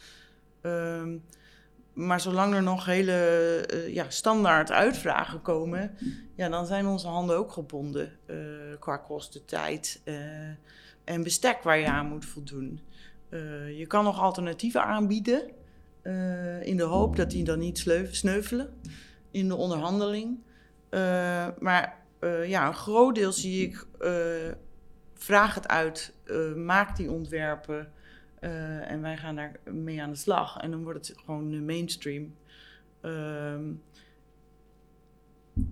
Uh, 0.62 1.02
maar 1.98 2.20
zolang 2.20 2.54
er 2.54 2.62
nog 2.62 2.84
hele 2.84 3.64
uh, 3.74 3.94
ja, 3.94 4.10
standaard 4.10 4.72
uitvragen 4.72 5.42
komen, 5.42 5.96
ja, 6.34 6.48
dan 6.48 6.66
zijn 6.66 6.86
onze 6.86 7.08
handen 7.08 7.36
ook 7.36 7.52
gebonden 7.52 8.12
uh, 8.26 8.36
qua 8.78 8.96
kosten, 8.96 9.44
tijd 9.44 10.00
en 11.04 11.22
bestek 11.22 11.62
waar 11.62 11.78
je 11.78 11.86
aan 11.86 12.06
moet 12.06 12.24
voldoen. 12.24 12.80
je 13.76 13.84
kan 13.86 14.04
nog 14.04 14.20
alternatieven 14.20 14.84
aanbieden 14.84 15.42
in 16.62 16.76
de 16.76 16.82
hoop 16.82 17.16
dat 17.16 17.30
die 17.30 17.44
dan 17.44 17.58
niet 17.58 17.86
sneuvelen 18.10 18.70
in 19.30 19.48
de 19.48 19.56
onderhandeling. 19.56 20.38
maar 21.58 21.96
ja, 22.46 22.66
een 22.66 22.74
groot 22.74 23.14
deel 23.14 23.32
zie 23.32 23.66
ik 23.66 23.86
vraag 25.14 25.54
het 25.54 25.68
uit, 25.68 26.14
maak 26.56 26.96
die 26.96 27.10
ontwerpen 27.10 27.92
uh, 28.40 28.90
en 28.90 29.00
wij 29.00 29.16
gaan 29.16 29.36
daar 29.36 29.60
mee 29.64 30.02
aan 30.02 30.10
de 30.10 30.16
slag. 30.16 30.56
En 30.56 30.70
dan 30.70 30.82
wordt 30.82 31.08
het 31.08 31.18
gewoon 31.24 31.64
mainstream. 31.64 32.34
Um, 33.02 33.82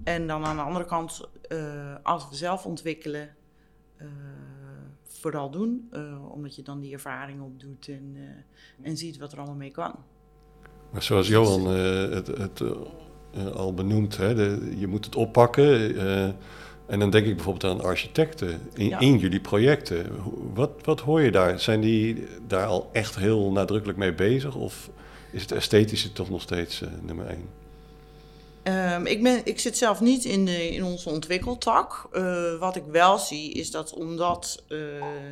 en 0.05 0.27
dan 0.27 0.45
aan 0.45 0.57
de 0.57 0.63
andere 0.63 0.85
kant, 0.85 1.29
uh, 1.49 1.95
als 2.03 2.29
we 2.29 2.35
zelf 2.35 2.67
ontwikkelen, 2.67 3.35
vooral 5.03 5.51
doen, 5.51 5.91
omdat 6.31 6.57
je 6.57 6.63
dan 6.63 6.81
die 6.81 6.93
ervaring 6.93 7.43
opdoet 7.43 7.89
en, 7.89 8.17
en 8.83 8.97
ziet 8.97 9.19
wat 9.19 9.33
er 9.33 9.39
allemaal 9.39 9.57
mee 9.57 9.71
kan. 9.71 9.95
Maar 10.93 11.03
zoals 11.03 11.29
Johan 11.29 11.67
het, 11.67 12.27
het 12.27 12.63
al 13.55 13.75
benoemt, 13.75 14.17
hè, 14.17 14.31
je 14.77 14.87
moet 14.87 15.05
het 15.05 15.17
oppakken 15.17 15.97
en 16.87 16.99
dan 16.99 17.11
denk 17.11 17.27
ik 17.27 17.35
bijvoorbeeld 17.35 17.73
aan 17.73 17.85
architecten 17.85 18.61
in, 18.75 18.97
in, 18.99 19.19
jullie 19.19 19.41
projecten. 19.41 20.07
Wat, 20.55 20.71
wat 20.83 21.01
hoor 21.01 21.23
je 21.23 21.31
daar? 21.31 21.61
Zijn 21.61 21.81
die 21.81 22.27
daar 22.47 22.67
al 22.67 22.89
echt 22.93 23.17
heel 23.17 23.53
nadrukkelijk 23.53 23.99
mee 23.99 24.15
bezig? 24.15 24.55
Of 24.55 24.91
is 25.31 25.43
het 25.43 25.53
esthetische 25.53 26.13
toch 26.13 26.31
nog 26.31 26.43
steeds 26.43 26.81
uh, 26.81 26.89
nummer 27.03 27.27
één? 27.27 27.49
Um, 28.95 29.07
ik, 29.07 29.23
ben, 29.23 29.41
ik 29.45 29.61
zit 29.61 29.77
zelf 29.77 30.01
niet 30.01 30.25
in, 30.25 30.45
de, 30.45 30.69
in 30.69 30.85
onze 30.85 31.09
ontwikkeltak. 31.09 32.09
Uh, 32.13 32.59
wat 32.59 32.77
ik 32.77 32.85
wel 32.91 33.19
zie 33.19 33.53
is 33.53 33.71
dat 33.71 33.95
omdat 33.95 34.63
uh, 34.69 34.79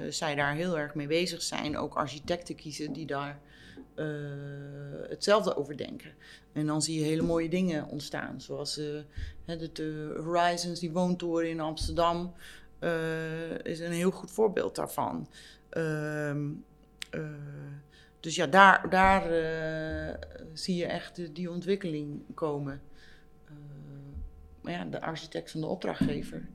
zij 0.09 0.35
daar 0.35 0.55
heel 0.55 0.79
erg 0.79 0.95
mee 0.95 1.07
bezig 1.07 1.43
zijn, 1.43 1.79
ook 1.79 1.95
architecten 1.95 2.55
kiezen 2.55 2.93
die 2.93 3.07
daar 3.07 3.39
hetzelfde 5.09 5.57
over 5.57 5.77
denken. 5.77 6.11
En 6.53 6.67
dan 6.67 6.83
zie 6.83 6.99
je 6.99 7.05
hele 7.05 7.23
mooie 7.23 7.49
dingen 7.49 7.89
ontstaan. 7.89 8.41
Zoals 8.41 8.79
uh, 8.79 9.01
de, 9.45 9.73
de, 9.73 10.21
Horizons, 10.25 10.81
die 10.81 10.93
woontoren 10.93 11.49
in 11.49 11.61
Amsterdam, 11.61 12.35
uh, 12.81 13.59
is 13.63 13.81
een 13.81 13.93
heel 13.93 14.11
goed 14.11 14.31
voorbeeld 14.31 14.77
daarvan. 14.77 15.29
Uh, 15.77 16.37
dus 18.21 18.35
ja, 18.35 18.47
daar, 18.47 18.91
daar 18.91 19.23
zie 20.53 20.77
je 20.77 20.87
echt 20.87 21.35
die 21.35 21.51
ontwikkeling 21.51 22.23
komen. 22.35 22.81
maar 24.61 24.73
ja, 24.73 24.85
de 24.85 25.01
architect 25.01 25.51
van 25.51 25.61
de 25.61 25.67
opdrachtgever, 25.67 26.49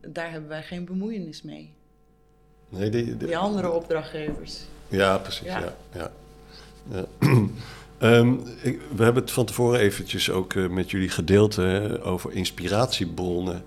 daar 0.00 0.30
hebben 0.30 0.48
wij 0.48 0.62
geen 0.62 0.84
bemoeienis 0.84 1.42
mee. 1.42 1.74
Nee, 2.68 2.90
die, 2.90 3.16
die 3.16 3.36
andere 3.36 3.70
opdrachtgevers. 3.70 4.64
Ja, 4.88 5.18
precies. 5.18 5.46
Ja. 5.46 5.60
ja, 5.60 5.74
ja. 5.92 6.12
Um, 8.02 8.42
ik, 8.62 8.80
we 8.94 9.04
hebben 9.04 9.22
het 9.22 9.32
van 9.32 9.44
tevoren 9.44 9.80
eventjes 9.80 10.30
ook 10.30 10.54
uh, 10.54 10.68
met 10.68 10.90
jullie 10.90 11.08
gedeeld 11.08 11.58
uh, 11.58 12.06
over 12.06 12.32
inspiratiebronnen 12.32 13.64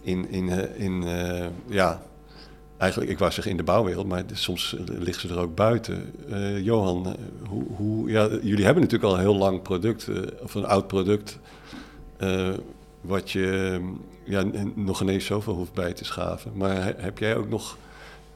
in, 0.00 0.30
in, 0.30 0.48
uh, 0.48 0.80
in 0.80 1.04
ja, 1.66 2.02
eigenlijk, 2.76 3.10
ik 3.10 3.18
wou 3.18 3.32
zeggen 3.32 3.50
in 3.50 3.56
de 3.56 3.62
bouwwereld, 3.62 4.06
maar 4.06 4.24
soms 4.32 4.76
liggen 4.86 5.28
ze 5.28 5.34
er 5.34 5.40
ook 5.40 5.54
buiten. 5.54 6.12
Johan, 6.62 7.16
hoe, 7.48 7.64
hoe, 7.76 8.10
ja, 8.10 8.28
jullie 8.42 8.64
hebben 8.64 8.82
natuurlijk 8.82 9.12
al 9.12 9.14
een 9.14 9.24
heel 9.24 9.36
lang 9.36 9.62
product, 9.62 10.08
of 10.42 10.54
een 10.54 10.66
oud 10.66 10.86
product, 10.86 11.38
wat 13.00 13.30
je 13.30 13.80
ja, 14.24 14.44
nog 14.74 15.02
ineens 15.02 15.24
zoveel 15.24 15.54
hoeft 15.54 15.72
bij 15.72 15.92
te 15.92 16.04
schaven. 16.04 16.52
Maar 16.54 16.94
heb 16.96 17.18
jij 17.18 17.36
ook 17.36 17.48
nog 17.48 17.78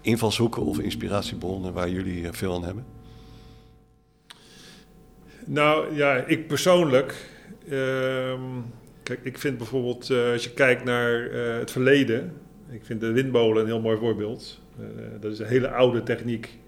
invalshoeken 0.00 0.62
of 0.62 0.78
inspiratiebronnen 0.78 1.72
waar 1.72 1.90
jullie 1.90 2.32
veel 2.32 2.54
aan 2.54 2.64
hebben? 2.64 2.84
Nou 5.50 5.94
ja, 5.94 6.24
ik 6.26 6.46
persoonlijk. 6.46 7.14
Ehm, 7.70 8.40
kijk, 9.02 9.20
ik 9.22 9.38
vind 9.38 9.56
bijvoorbeeld, 9.58 10.10
uh, 10.10 10.32
als 10.32 10.44
je 10.44 10.52
kijkt 10.52 10.84
naar 10.84 11.30
uh, 11.30 11.58
het 11.58 11.70
verleden. 11.70 12.32
Ik 12.70 12.84
vind 12.84 13.00
de 13.00 13.12
windmolen 13.12 13.60
een 13.62 13.66
heel 13.66 13.80
mooi 13.80 13.98
voorbeeld. 13.98 14.60
Uh, 14.80 14.86
dat 15.20 15.32
is 15.32 15.38
een 15.38 15.46
hele 15.46 15.68
oude 15.68 16.02
techniek. 16.02 16.58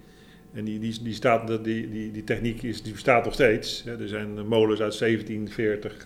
En 0.53 0.64
die, 0.64 0.78
die, 0.78 1.03
die, 1.03 1.18
die, 1.62 1.91
die, 1.91 2.11
die 2.11 2.24
techniek 2.24 2.62
is, 2.62 2.83
die 2.83 2.93
bestaat 2.93 3.24
nog 3.24 3.35
steeds. 3.35 3.87
Er 3.87 4.09
zijn 4.09 4.47
molens 4.47 4.81
uit 4.81 4.99
1740 4.99 6.05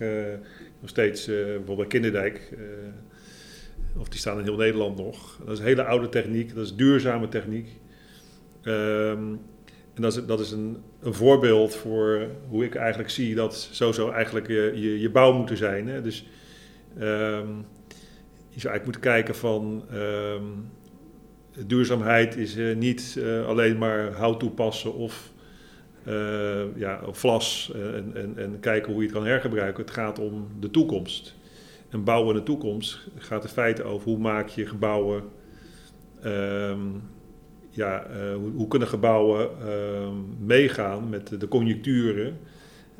nog 0.79 0.89
steeds, 0.89 1.25
bijvoorbeeld 1.25 1.77
bij 1.77 1.87
Kinderdijk. 1.87 2.53
of 3.97 4.09
die 4.09 4.19
staan 4.19 4.37
in 4.37 4.43
heel 4.43 4.55
Nederland 4.55 4.97
nog. 4.97 5.39
Dat 5.45 5.53
is 5.53 5.59
een 5.59 5.65
hele 5.65 5.83
oude 5.83 6.09
techniek. 6.09 6.55
Dat 6.55 6.65
is 6.65 6.75
duurzame 6.75 7.27
techniek. 7.27 7.67
Um, 8.63 9.39
en 9.95 10.01
dat 10.01 10.15
is, 10.15 10.25
dat 10.25 10.39
is 10.39 10.51
een, 10.51 10.77
een 11.01 11.13
voorbeeld 11.13 11.75
voor 11.75 12.27
hoe 12.49 12.65
ik 12.65 12.75
eigenlijk 12.75 13.09
zie 13.09 13.35
dat 13.35 13.69
zou 13.71 14.13
eigenlijk 14.13 14.47
je, 14.47 14.99
je, 14.99 15.09
bouw 15.09 15.33
moeten 15.33 15.57
zijn. 15.57 15.87
Hè? 15.87 16.01
Dus 16.01 16.25
um, 16.99 17.65
je 18.49 18.59
zou 18.59 18.73
eigenlijk 18.73 18.83
moeten 18.83 19.01
kijken 19.01 19.35
van 19.35 19.83
um, 19.93 20.69
duurzaamheid 21.67 22.37
is 22.37 22.57
uh, 22.57 22.75
niet 22.75 23.15
uh, 23.17 23.47
alleen 23.47 23.77
maar 23.77 24.11
hout 24.11 24.39
toepassen 24.39 24.93
of 24.93 25.31
uh, 26.07 26.61
ja, 26.75 26.99
vlas 27.11 27.71
en, 27.73 28.11
en, 28.15 28.33
en 28.37 28.59
kijken 28.59 28.91
hoe 28.91 29.01
je 29.01 29.07
het 29.07 29.17
kan 29.17 29.25
hergebruiken. 29.25 29.83
Het 29.83 29.93
gaat 29.93 30.19
om 30.19 30.47
de 30.59 30.71
toekomst. 30.71 31.35
En 31.89 32.03
bouwen 32.03 32.29
in 32.29 32.39
de 32.39 32.45
toekomst 32.45 33.07
gaat 33.17 33.43
in 33.43 33.49
feite 33.49 33.83
over 33.83 34.07
hoe 34.07 34.17
maak 34.17 34.47
je 34.47 34.65
gebouwen 34.65 35.23
um, 36.25 37.01
ja, 37.75 38.05
uh, 38.07 38.35
hoe, 38.35 38.51
hoe, 38.55 38.67
kunnen 38.67 38.87
gebouwen 38.87 39.49
uh, 39.65 40.07
meegaan 40.39 41.09
met 41.09 41.39
de, 41.39 41.47
conjuncturen 41.47 42.37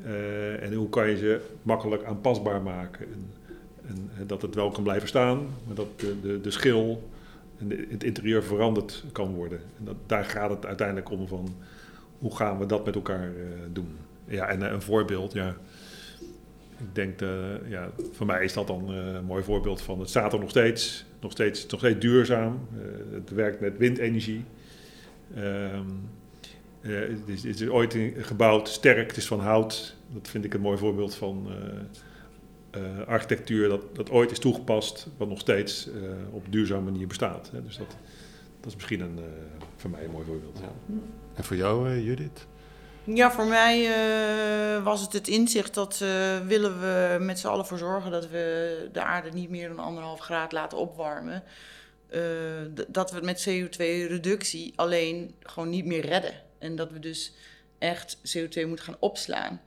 uh, 0.06 0.64
en 0.64 0.74
hoe 0.74 0.90
kan 0.90 1.10
je 1.10 1.18
ze 1.18 1.40
makkelijk 1.62 2.04
aanpasbaar 2.04 2.62
maken. 2.62 3.06
En, 3.88 4.10
en, 4.20 4.28
dat 4.28 4.42
het 4.42 4.56
wel 4.56 4.72
kan 4.72 4.84
blijven 4.84 5.08
staan, 5.08 5.38
maar 5.66 5.76
dat 5.76 6.00
de, 6.00 6.16
de, 6.22 6.42
de 6.42 6.52
schil 6.52 7.10
en 7.58 7.70
het 7.90 8.04
interieur 8.04 8.44
veranderd 8.44 9.04
kan 9.12 9.34
worden. 9.34 9.60
En 9.78 9.86
dat, 9.86 9.96
daar 10.06 10.26
gaat 10.26 10.50
het 10.50 10.66
uiteindelijk 10.66 11.12
om 11.12 11.28
van 11.28 11.56
hoe 12.20 12.36
gaan 12.36 12.60
we 12.60 12.66
dat 12.66 12.86
met 12.86 12.96
elkaar 12.96 13.32
doen. 13.74 13.98
Ja, 14.28 14.48
en 14.48 14.74
een 14.74 14.82
voorbeeld, 14.82 15.34
ja. 15.34 15.56
Ik 16.78 16.96
denk, 16.96 17.20
de, 17.20 17.60
ja, 17.68 17.90
voor 18.12 18.26
mij 18.26 18.44
is 18.44 18.54
dat 18.54 18.68
dan 18.68 18.90
een 18.90 19.26
mooi 19.26 19.44
voorbeeld 19.44 19.82
van 19.82 20.00
het 20.00 20.10
staat 20.10 20.34
er 20.34 20.40
nog 20.40 20.50
steeds. 20.50 21.06
Nog 21.20 21.32
steeds, 21.32 21.66
nog 21.68 21.80
steeds 21.80 22.00
duurzaam. 22.00 22.68
het 23.12 23.30
werkt 23.30 23.60
met 23.60 23.78
windenergie. 23.78 24.44
Um, 25.38 26.10
het, 26.82 27.28
is, 27.28 27.44
het, 27.44 27.62
is, 27.62 27.68
ooit 27.68 27.98
gebouwd, 28.18 28.70
sterk, 28.70 29.08
het 29.08 29.18
is 29.18 29.28
van 29.28 29.40
hout. 29.40 29.96
Dat 30.08 30.28
vind 30.28 30.46
ik 30.46 30.54
een 30.54 30.62
mooi 30.62 30.78
voorbeeld 30.78 31.16
van 31.16 31.48
uh, 31.50 32.82
uh, 32.82 33.08
architectuur 33.08 33.70
dat, 33.70 33.96
dat 33.96 34.10
ooit 34.10 34.32
is 34.32 34.40
toegepast, 34.40 35.08
wat 35.18 35.28
nog 35.28 35.40
steeds 35.40 35.88
uh, 35.88 35.94
op 36.32 36.44
duurzame 36.50 36.92
manier 36.92 37.08
bestaat. 37.08 37.50
Hè. 37.52 37.64
Dus 37.64 37.78
dat, 37.78 37.96
dat 38.60 38.70
is 38.70 38.76
misschien 38.76 39.02
een, 39.02 39.20
voor 39.76 39.90
mij 39.90 40.04
een 40.04 40.12
mooi 40.12 40.26
voorbeeld. 40.26 40.60
Ja. 40.62 40.96
En 41.34 41.44
voor 41.44 41.56
jou, 41.56 42.00
Judith? 42.00 42.46
Ja, 43.04 43.32
voor 43.32 43.46
mij 43.46 43.90
was 44.84 45.02
het 45.02 45.14
het 45.14 45.28
inzicht 45.28 45.74
dat 45.74 45.98
willen 46.48 46.80
we 46.80 47.18
met 47.20 47.40
z'n 47.40 47.48
allen 47.48 47.66
voor 47.66 47.78
zorgen 47.78 48.12
dat 48.12 48.30
we 48.30 48.90
de 48.92 49.02
aarde 49.02 49.30
niet 49.30 49.50
meer 49.50 49.68
dan 49.68 49.80
anderhalf 49.80 50.20
graad 50.20 50.52
laten 50.52 50.78
opwarmen. 50.78 51.44
Dat 52.88 53.12
we 53.12 53.22
met 53.22 53.50
CO2-reductie 53.50 54.74
alleen 54.76 55.36
gewoon 55.40 55.70
niet 55.70 55.86
meer 55.86 56.06
redden. 56.06 56.34
En 56.60 56.76
dat 56.76 56.92
we 56.92 57.00
dus 57.00 57.34
echt 57.78 58.18
CO2 58.18 58.68
moeten 58.68 58.86
gaan 58.86 58.98
opslaan. 59.00 59.62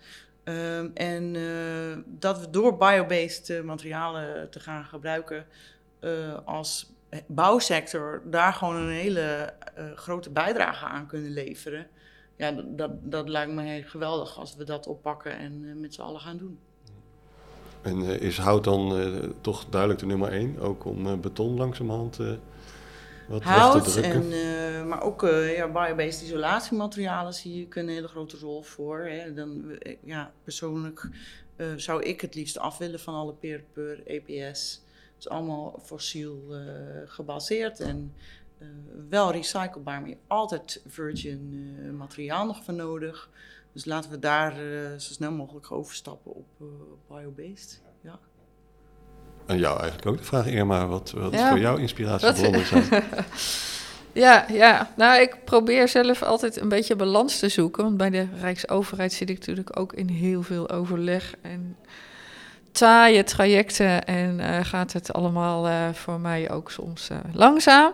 Um, 0.45 0.91
en 0.95 1.35
uh, 1.35 1.97
dat 2.07 2.41
we 2.41 2.51
door 2.51 2.77
biobased 2.77 3.49
uh, 3.49 3.61
materialen 3.61 4.51
te 4.51 4.61
gaan 4.61 4.85
gebruiken 4.85 5.47
als 6.45 6.93
bouwsector 7.27 8.23
daar 8.25 8.53
gewoon 8.53 8.77
een 8.77 8.89
hele 8.89 9.55
grote 9.95 10.31
bijdrage 10.31 10.85
aan 10.85 11.07
kunnen 11.07 11.31
leveren. 11.31 11.87
Ja, 12.37 12.53
dat, 12.53 12.79
dat, 12.79 12.91
dat 13.03 13.29
lijkt 13.29 13.53
me 13.53 13.83
geweldig 13.87 14.39
als 14.39 14.57
we 14.57 14.65
dat 14.65 14.87
oppakken 14.87 15.39
en 15.39 15.81
met 15.81 15.95
z'n 15.95 16.01
allen 16.01 16.21
gaan 16.21 16.37
doen. 16.37 16.59
En 17.83 18.03
is 18.21 18.39
hout 18.39 18.65
dan 18.65 19.11
toch 19.41 19.65
duidelijk 19.71 20.01
de 20.01 20.07
nummer 20.07 20.33
één, 20.33 20.59
ook 20.59 20.85
om 20.85 21.21
beton 21.21 21.57
langzamerhand 21.57 22.19
wat 23.29 23.43
hout, 23.43 23.97
en, 23.97 24.33
uh, 24.33 24.85
maar 24.85 25.03
ook 25.03 25.21
ja, 25.57 25.69
biobased 25.69 26.23
isolatiematerialen 26.23 27.35
zie 27.35 27.63
ik 27.63 27.75
een 27.75 27.89
hele 27.89 28.09
grote 28.09 28.39
rol 28.39 28.63
voor. 28.63 28.99
Hè. 28.99 29.35
Dan, 29.35 29.71
eh, 29.79 29.97
ja, 30.03 30.33
persoonlijk 30.43 31.09
zou 31.77 32.03
ik 32.03 32.21
het 32.21 32.35
liefst 32.35 32.59
af 32.59 32.79
willen 32.79 33.01
van 33.01 33.15
alle 33.15 33.33
peer-per 33.33 34.03
EPS. 34.07 34.83
Het 35.15 35.27
is 35.27 35.29
allemaal 35.29 35.81
fossiel 35.85 36.43
gebaseerd 37.07 37.81
en 37.81 38.15
wel 39.09 39.33
recyclebaar, 39.33 40.01
maar 40.01 40.09
je 40.09 40.15
hebt 40.15 40.29
altijd 40.29 40.83
virgin 40.87 41.97
materiaal 41.97 42.47
nog 42.47 42.65
voor 42.65 42.75
nodig. 42.75 43.31
Dus 43.79 43.87
laten 43.87 44.11
we 44.11 44.19
daar 44.19 44.55
zo 44.97 45.13
snel 45.13 45.33
mogelijk 45.33 45.73
overstappen 45.73 46.35
op 46.35 46.47
biobased. 47.09 47.83
Ja. 48.03 48.19
En 49.47 49.59
jou 49.59 49.79
eigenlijk 49.81 50.09
ook 50.09 50.19
de 50.19 50.25
vraag, 50.25 50.47
Irma, 50.47 50.87
wat, 50.87 51.11
wat 51.11 51.33
ja. 51.33 51.49
voor 51.49 51.59
jouw 51.59 51.77
inspiratiebronnen 51.77 52.67
zijn? 52.67 52.85
ja, 54.25 54.47
ja, 54.53 54.93
nou 54.97 55.21
ik 55.21 55.37
probeer 55.45 55.89
zelf 55.89 56.23
altijd 56.23 56.61
een 56.61 56.69
beetje 56.69 56.97
balans 56.97 57.39
te 57.39 57.49
zoeken. 57.49 57.85
Want 57.85 57.97
bij 57.97 58.11
de 58.11 58.27
Rijksoverheid 58.41 59.13
zit 59.13 59.31
ik 59.31 59.39
natuurlijk 59.39 59.79
ook 59.79 59.93
in 59.93 60.09
heel 60.09 60.43
veel 60.43 60.71
overleg 60.71 61.35
en 61.43 61.77
taaie 62.73 63.25
trajecten. 63.25 64.05
En 64.05 64.39
uh, 64.39 64.59
gaat 64.63 64.93
het 64.93 65.13
allemaal 65.13 65.69
uh, 65.69 65.89
voor 65.93 66.21
mij 66.21 66.51
ook 66.51 66.71
soms 66.71 67.11
uh, 67.11 67.19
langzaam. 67.33 67.93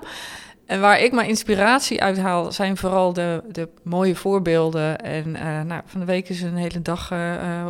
En 0.67 0.81
waar 0.81 1.01
ik 1.01 1.13
mijn 1.13 1.29
inspiratie 1.29 2.03
uit 2.03 2.19
haal, 2.19 2.53
zijn 2.53 2.77
vooral 2.77 3.13
de, 3.13 3.43
de 3.53 3.69
mooie 3.83 4.17
voorbeelden. 4.17 4.99
En 5.01 5.31
nou, 5.67 5.83
van 5.87 6.01
de 6.01 6.07
week 6.07 6.29
is 6.29 6.43
een 6.43 6.57
hele 6.57 6.83
dag 6.83 7.13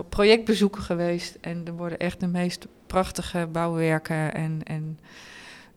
projectbezoeken 0.08 0.82
geweest. 0.82 1.38
En 1.40 1.62
er 1.66 1.72
worden 1.72 1.98
echt 1.98 2.20
de 2.20 2.26
meest 2.26 2.66
prachtige 2.86 3.48
bouwwerken 3.52 4.34
en, 4.34 4.60
en 4.64 4.98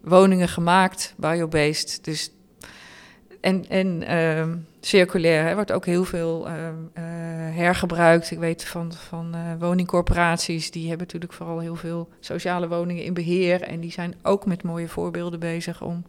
woningen 0.01 0.47
gemaakt, 0.47 1.13
biobased. 1.18 1.99
Dus 2.03 2.32
en, 3.41 3.65
en 3.70 4.68
circulair 4.80 5.43
hè, 5.43 5.55
wordt 5.55 5.72
ook 5.72 5.86
heel 5.86 6.05
veel 6.05 6.47
hergebruikt. 7.51 8.32
Ik 8.32 8.39
weet 8.39 8.65
van, 8.65 8.93
van 8.93 9.36
woningcorporaties, 9.59 10.72
die 10.72 10.88
hebben 10.88 11.05
natuurlijk 11.05 11.34
vooral 11.34 11.59
heel 11.59 11.76
veel 11.76 12.09
sociale 12.20 12.68
woningen 12.68 13.03
in 13.03 13.13
beheer. 13.13 13.61
En 13.61 13.80
die 13.80 13.91
zijn 13.91 14.15
ook 14.24 14.45
met 14.45 14.63
mooie 14.63 14.88
voorbeelden 14.88 15.39
bezig 15.39 15.82
om 15.82 16.03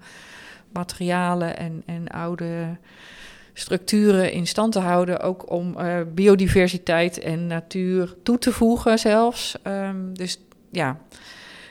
materialen 0.72 1.56
en, 1.56 1.82
en 1.86 2.08
oude 2.08 2.76
structuren 3.52 4.32
in 4.32 4.46
stand 4.46 4.72
te 4.72 4.78
houden. 4.78 5.20
Ook 5.20 5.50
om 5.50 5.76
biodiversiteit 6.14 7.18
en 7.18 7.46
natuur 7.46 8.14
toe 8.22 8.38
te 8.38 8.52
voegen 8.52 8.98
zelfs. 8.98 9.56
Um, 9.66 10.14
dus 10.14 10.38
ja, 10.70 10.98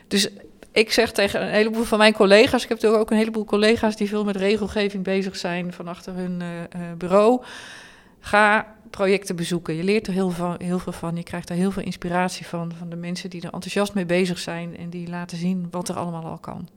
dus 0.08 0.30
ik 0.72 0.92
zeg 0.92 1.12
tegen 1.12 1.42
een 1.42 1.54
heleboel 1.54 1.84
van 1.84 1.98
mijn 1.98 2.14
collega's, 2.14 2.64
ik 2.64 2.70
heb 2.70 2.78
natuurlijk 2.78 3.02
ook 3.02 3.12
een 3.12 3.18
heleboel 3.18 3.46
collega's 3.46 3.96
die 3.96 4.08
veel 4.08 4.24
met 4.24 4.36
regelgeving 4.36 5.04
bezig 5.04 5.36
zijn 5.36 5.74
van 5.74 5.88
achter 5.88 6.14
hun 6.14 6.42
uh, 6.42 6.82
bureau. 6.98 7.44
Ga 8.20 8.76
projecten 8.90 9.36
bezoeken. 9.36 9.76
Je 9.76 9.84
leert 9.84 10.08
er 10.08 10.14
heel, 10.14 10.30
van, 10.30 10.56
heel 10.58 10.80
veel 10.80 10.92
van. 10.92 11.16
Je 11.16 11.24
krijgt 11.24 11.50
er 11.50 11.56
heel 11.56 11.72
veel 11.72 11.84
inspiratie 11.84 12.46
van. 12.46 12.72
Van 12.78 12.90
de 12.90 12.96
mensen 12.96 13.30
die 13.30 13.42
er 13.42 13.54
enthousiast 13.54 13.94
mee 13.94 14.06
bezig 14.06 14.38
zijn 14.38 14.78
en 14.78 14.90
die 14.90 15.10
laten 15.10 15.38
zien 15.38 15.68
wat 15.72 15.90
er 15.90 15.96
allemaal 15.96 16.26
al 16.26 16.38
kan. 16.38 16.68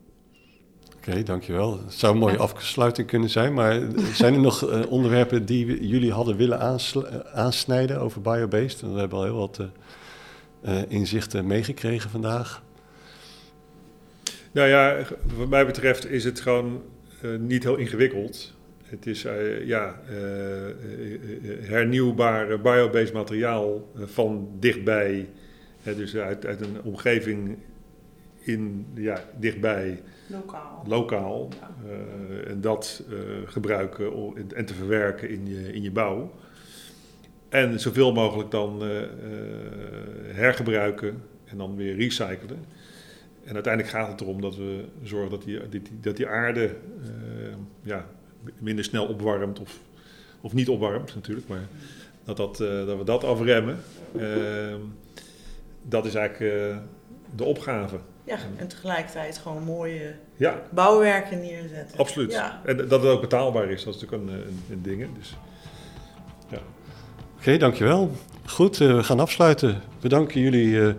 Oké, 1.06 1.22
dankjewel. 1.22 1.78
Het 1.84 1.94
zou 1.94 2.12
een 2.12 2.18
mooie 2.18 2.36
afsluiting 2.36 3.06
kunnen 3.06 3.30
zijn, 3.30 3.54
maar 3.54 3.80
zijn 4.12 4.34
er 4.34 4.40
nog 4.40 4.70
uh, 4.70 4.92
onderwerpen 4.92 5.44
die 5.46 5.88
jullie 5.88 6.12
hadden 6.12 6.36
willen 6.36 6.80
aansnijden 7.32 8.00
over 8.00 8.20
biobased? 8.20 8.80
We 8.80 8.98
hebben 8.98 9.18
al 9.18 9.24
heel 9.24 9.36
wat 9.36 9.60
uh, 10.64 10.78
inzichten 10.88 11.46
meegekregen 11.46 12.10
vandaag? 12.10 12.62
Nou 14.52 14.68
ja, 14.68 14.96
wat 15.36 15.48
mij 15.48 15.66
betreft 15.66 16.10
is 16.10 16.24
het 16.24 16.40
gewoon 16.40 16.82
uh, 17.22 17.38
niet 17.38 17.62
heel 17.62 17.76
ingewikkeld. 17.76 18.54
Het 18.82 19.06
is 19.06 19.24
uh, 19.24 19.66
ja, 19.66 20.00
hernieuwbaar 21.60 22.60
biobased 22.60 23.12
materiaal 23.12 23.90
van 23.94 24.48
dichtbij. 24.58 25.28
dus 25.82 26.16
uit, 26.16 26.46
uit 26.46 26.60
een 26.60 26.82
omgeving 26.82 27.56
in, 28.40 28.86
ja, 28.94 29.24
dichtbij. 29.38 30.02
Lokaal. 30.30 30.84
Lokaal. 30.86 31.48
en 32.46 32.60
dat 32.60 33.02
gebruiken 33.44 34.12
en 34.54 34.64
te 34.64 34.74
verwerken 34.74 35.30
in 35.30 35.46
je, 35.46 35.72
in 35.72 35.82
je 35.82 35.90
bouw. 35.90 36.32
En 37.50 37.80
zoveel 37.80 38.12
mogelijk 38.12 38.50
dan 38.50 38.82
uh, 38.82 39.00
uh, 39.00 39.06
hergebruiken 40.26 41.22
en 41.44 41.56
dan 41.56 41.76
weer 41.76 41.96
recyclen. 41.96 42.64
En 43.44 43.54
uiteindelijk 43.54 43.94
gaat 43.94 44.08
het 44.08 44.20
erom 44.20 44.40
dat 44.40 44.56
we 44.56 44.84
zorgen 45.02 45.30
dat 45.30 45.42
die, 45.42 45.68
die 45.68 45.82
dat 46.00 46.16
die 46.16 46.26
aarde 46.26 46.76
ja, 47.82 48.06
minder 48.58 48.84
snel 48.84 49.06
opwarmt 49.06 49.60
of, 49.60 49.80
of 50.40 50.52
niet 50.52 50.68
opwarmt 50.68 51.14
natuurlijk, 51.14 51.48
maar 51.48 51.68
dat, 52.24 52.36
dat, 52.36 52.56
dat 52.56 52.98
we 52.98 53.04
dat 53.04 53.24
afremmen. 53.24 53.76
Ehm, 54.18 54.80
dat 55.82 56.06
is 56.06 56.14
eigenlijk 56.14 56.74
de 57.36 57.44
opgave. 57.44 57.96
Ja, 58.24 58.36
en 58.56 58.68
tegelijkertijd 58.68 59.38
gewoon 59.38 59.62
mooie 59.62 60.14
ja. 60.36 60.62
bouwwerken 60.70 61.40
neerzetten. 61.40 61.98
Absoluut. 61.98 62.32
Ja. 62.32 62.60
En 62.64 62.76
dat 62.76 62.90
het 62.90 63.04
ook 63.04 63.20
betaalbaar 63.20 63.70
is, 63.70 63.84
dat 63.84 63.94
is 63.94 64.00
natuurlijk 64.00 64.30
een, 64.30 64.38
een, 64.38 64.62
een 64.70 64.82
ding. 64.82 65.06
Dus, 65.18 65.36
ja. 66.48 66.58
Oké, 67.38 67.56
dankjewel. 67.56 68.10
Goed, 68.46 68.80
uh, 68.80 68.94
we 68.94 69.02
gaan 69.02 69.20
afsluiten. 69.20 69.82
Bedanken 70.00 70.40
jullie 70.40 70.66
uh, 70.66 70.92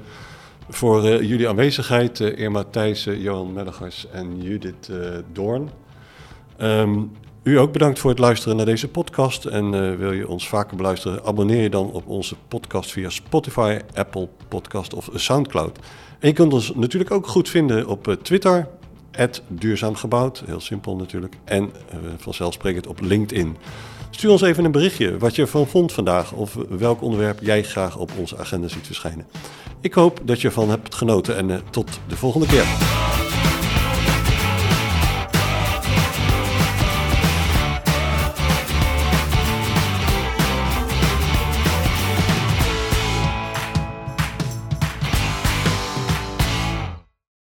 voor 0.70 1.06
uh, 1.06 1.22
jullie 1.22 1.50
aanwezigheid. 1.50 2.20
Irma 2.20 2.64
Thijssen, 2.64 3.20
Johan 3.20 3.54
Mellegers 3.54 4.08
en 4.10 4.42
Judith 4.42 4.90
Doorn. 5.32 5.70
Um, 6.62 7.12
u 7.44 7.60
ook 7.60 7.72
bedankt 7.72 8.00
voor 8.00 8.10
het 8.10 8.20
luisteren 8.20 8.58
naar 8.58 8.66
deze 8.66 8.88
podcast. 8.88 9.46
En 9.46 9.98
wil 9.98 10.12
je 10.12 10.28
ons 10.28 10.50
vaker 10.50 10.78
beluisteren, 10.78 11.24
abonneer 11.24 11.62
je 11.62 11.70
dan 11.70 11.92
op 11.92 12.08
onze 12.08 12.36
podcast 12.48 12.92
via 12.92 13.10
Spotify, 13.10 13.80
Apple 13.94 14.30
Podcast 14.48 14.94
of 14.94 15.10
Soundcloud. 15.14 15.80
En 16.22 16.28
je 16.28 16.34
kunt 16.34 16.54
ons 16.54 16.74
natuurlijk 16.76 17.12
ook 17.12 17.28
goed 17.28 17.50
vinden 17.50 17.88
op 17.88 18.18
Twitter, 18.22 18.68
duurzaam 19.48 19.96
gebouwd, 19.96 20.44
heel 20.46 20.60
simpel 20.60 20.96
natuurlijk. 20.96 21.36
En 21.44 21.72
vanzelfsprekend 22.18 22.88
op 22.88 23.02
LinkedIn. 23.02 23.58
Stuur 24.10 24.32
ons 24.32 24.42
even 24.42 24.66
een 24.66 24.72
berichtje 24.72 25.18
wat 25.18 25.36
je 25.36 25.42
ervan 25.42 25.68
vond 25.68 25.92
vandaag 25.92 26.32
of 26.32 26.58
welk 26.70 27.02
onderwerp 27.02 27.40
jij 27.42 27.64
graag 27.64 27.98
op 27.98 28.12
onze 28.18 28.38
agenda 28.38 28.68
ziet 28.68 28.86
verschijnen. 28.86 29.26
Ik 29.80 29.94
hoop 29.94 30.20
dat 30.24 30.42
je 30.42 30.48
ervan 30.48 30.70
hebt 30.70 30.96
genoten 30.96 31.38
en 31.38 31.50
uh, 31.50 31.56
tot 31.70 32.00
de 32.08 32.16
volgende 32.16 32.48
keer. 32.48 32.66